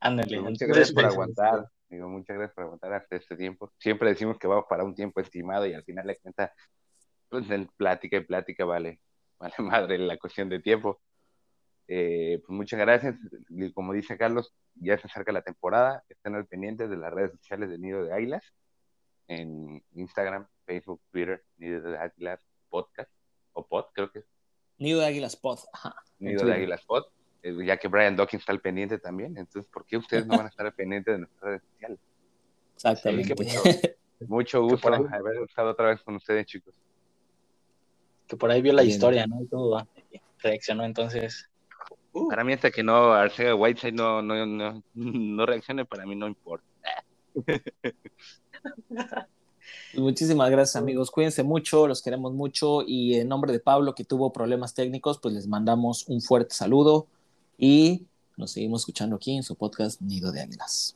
Ándale. 0.00 0.40
Pues 0.40 0.50
muchas 0.50 0.68
gracias 0.68 0.92
por 0.92 1.04
aguantar. 1.04 1.70
Digo, 1.88 2.08
muchas 2.08 2.36
gracias 2.36 2.54
por 2.54 2.64
aguantar 2.64 2.92
hasta 2.92 3.16
este 3.16 3.36
tiempo. 3.36 3.72
Siempre 3.78 4.10
decimos 4.10 4.38
que 4.38 4.46
vamos 4.46 4.66
para 4.68 4.84
un 4.84 4.94
tiempo 4.94 5.20
estimado 5.20 5.66
y 5.66 5.74
al 5.74 5.84
final 5.84 6.06
le 6.06 6.18
cuenta, 6.18 6.52
pues 7.28 7.46
plática 7.76 8.18
y 8.18 8.24
plática 8.24 8.64
vale, 8.64 9.00
vale 9.38 9.54
madre 9.58 9.98
la 9.98 10.18
cuestión 10.18 10.48
de 10.48 10.60
tiempo. 10.60 11.00
Eh, 11.86 12.42
pues 12.46 12.54
muchas 12.54 12.78
gracias. 12.78 13.16
Y 13.48 13.72
como 13.72 13.94
dice 13.94 14.18
Carlos, 14.18 14.54
ya 14.74 14.98
se 14.98 15.06
acerca 15.06 15.32
la 15.32 15.42
temporada. 15.42 16.04
Estén 16.08 16.34
al 16.34 16.46
pendiente 16.46 16.86
de 16.86 16.96
las 16.96 17.12
redes 17.12 17.32
sociales 17.32 17.70
de 17.70 17.78
Nido 17.78 18.04
de 18.04 18.12
Águilas 18.12 18.44
en 19.28 19.82
Instagram, 19.92 20.46
Facebook, 20.64 21.02
Twitter, 21.10 21.44
Nido 21.56 21.82
de 21.82 21.98
Águilas 21.98 22.40
Podcast, 22.68 23.10
o 23.52 23.66
Pod, 23.66 23.86
creo 23.92 24.10
que 24.10 24.20
es. 24.20 24.26
Nido 24.78 25.00
de 25.00 25.06
Águilas 25.06 25.36
Pod. 25.36 25.58
Nido 26.18 26.46
de 26.46 26.54
Águilas 26.54 26.84
Pod, 26.84 27.04
ya 27.64 27.76
que 27.76 27.88
Brian 27.88 28.16
Dawkins 28.16 28.42
está 28.42 28.52
al 28.52 28.60
pendiente 28.60 28.98
también, 28.98 29.36
entonces, 29.36 29.70
¿por 29.72 29.84
qué 29.84 29.96
ustedes 29.96 30.26
no 30.26 30.36
van 30.36 30.46
a 30.46 30.48
estar 30.48 30.66
al 30.66 30.74
pendiente 30.74 31.12
de 31.12 31.18
nuestras 31.18 31.42
redes 31.42 31.62
sociales? 31.72 31.98
Exactamente. 32.74 33.34
mucho, 34.26 34.62
gusto 34.68 34.88
haber 34.88 35.42
estado 35.48 35.70
otra 35.70 35.88
vez 35.88 36.00
con 36.02 36.16
ustedes, 36.16 36.46
chicos. 36.46 36.74
Que 38.26 38.36
por 38.36 38.50
ahí 38.50 38.60
vio 38.62 38.72
la 38.72 38.84
historia, 38.84 39.26
¿no? 39.26 39.42
Y 39.42 39.46
todo 39.46 39.86
reaccionó, 40.40 40.84
entonces. 40.84 41.48
Uh. 42.12 42.28
Para 42.28 42.44
mí, 42.44 42.52
hasta 42.52 42.70
que 42.70 42.82
no 42.82 43.12
Arcega 43.12 43.54
Whiteside 43.54 43.92
no, 43.92 44.22
no, 44.22 44.46
no, 44.46 44.82
no 44.94 45.46
reaccione, 45.46 45.84
para 45.84 46.06
mí 46.06 46.14
no 46.14 46.28
importa. 46.28 46.66
Muchísimas 49.94 50.50
gracias 50.50 50.76
amigos, 50.76 51.10
cuídense 51.10 51.42
mucho, 51.42 51.86
los 51.86 52.02
queremos 52.02 52.32
mucho 52.32 52.82
y 52.86 53.16
en 53.16 53.28
nombre 53.28 53.52
de 53.52 53.60
Pablo 53.60 53.94
que 53.94 54.04
tuvo 54.04 54.32
problemas 54.32 54.74
técnicos, 54.74 55.18
pues 55.18 55.34
les 55.34 55.46
mandamos 55.46 56.06
un 56.08 56.20
fuerte 56.20 56.54
saludo 56.54 57.06
y 57.58 58.06
nos 58.36 58.52
seguimos 58.52 58.82
escuchando 58.82 59.16
aquí 59.16 59.36
en 59.36 59.42
su 59.42 59.56
podcast 59.56 60.00
Nido 60.00 60.30
de 60.30 60.40
Águilas. 60.40 60.94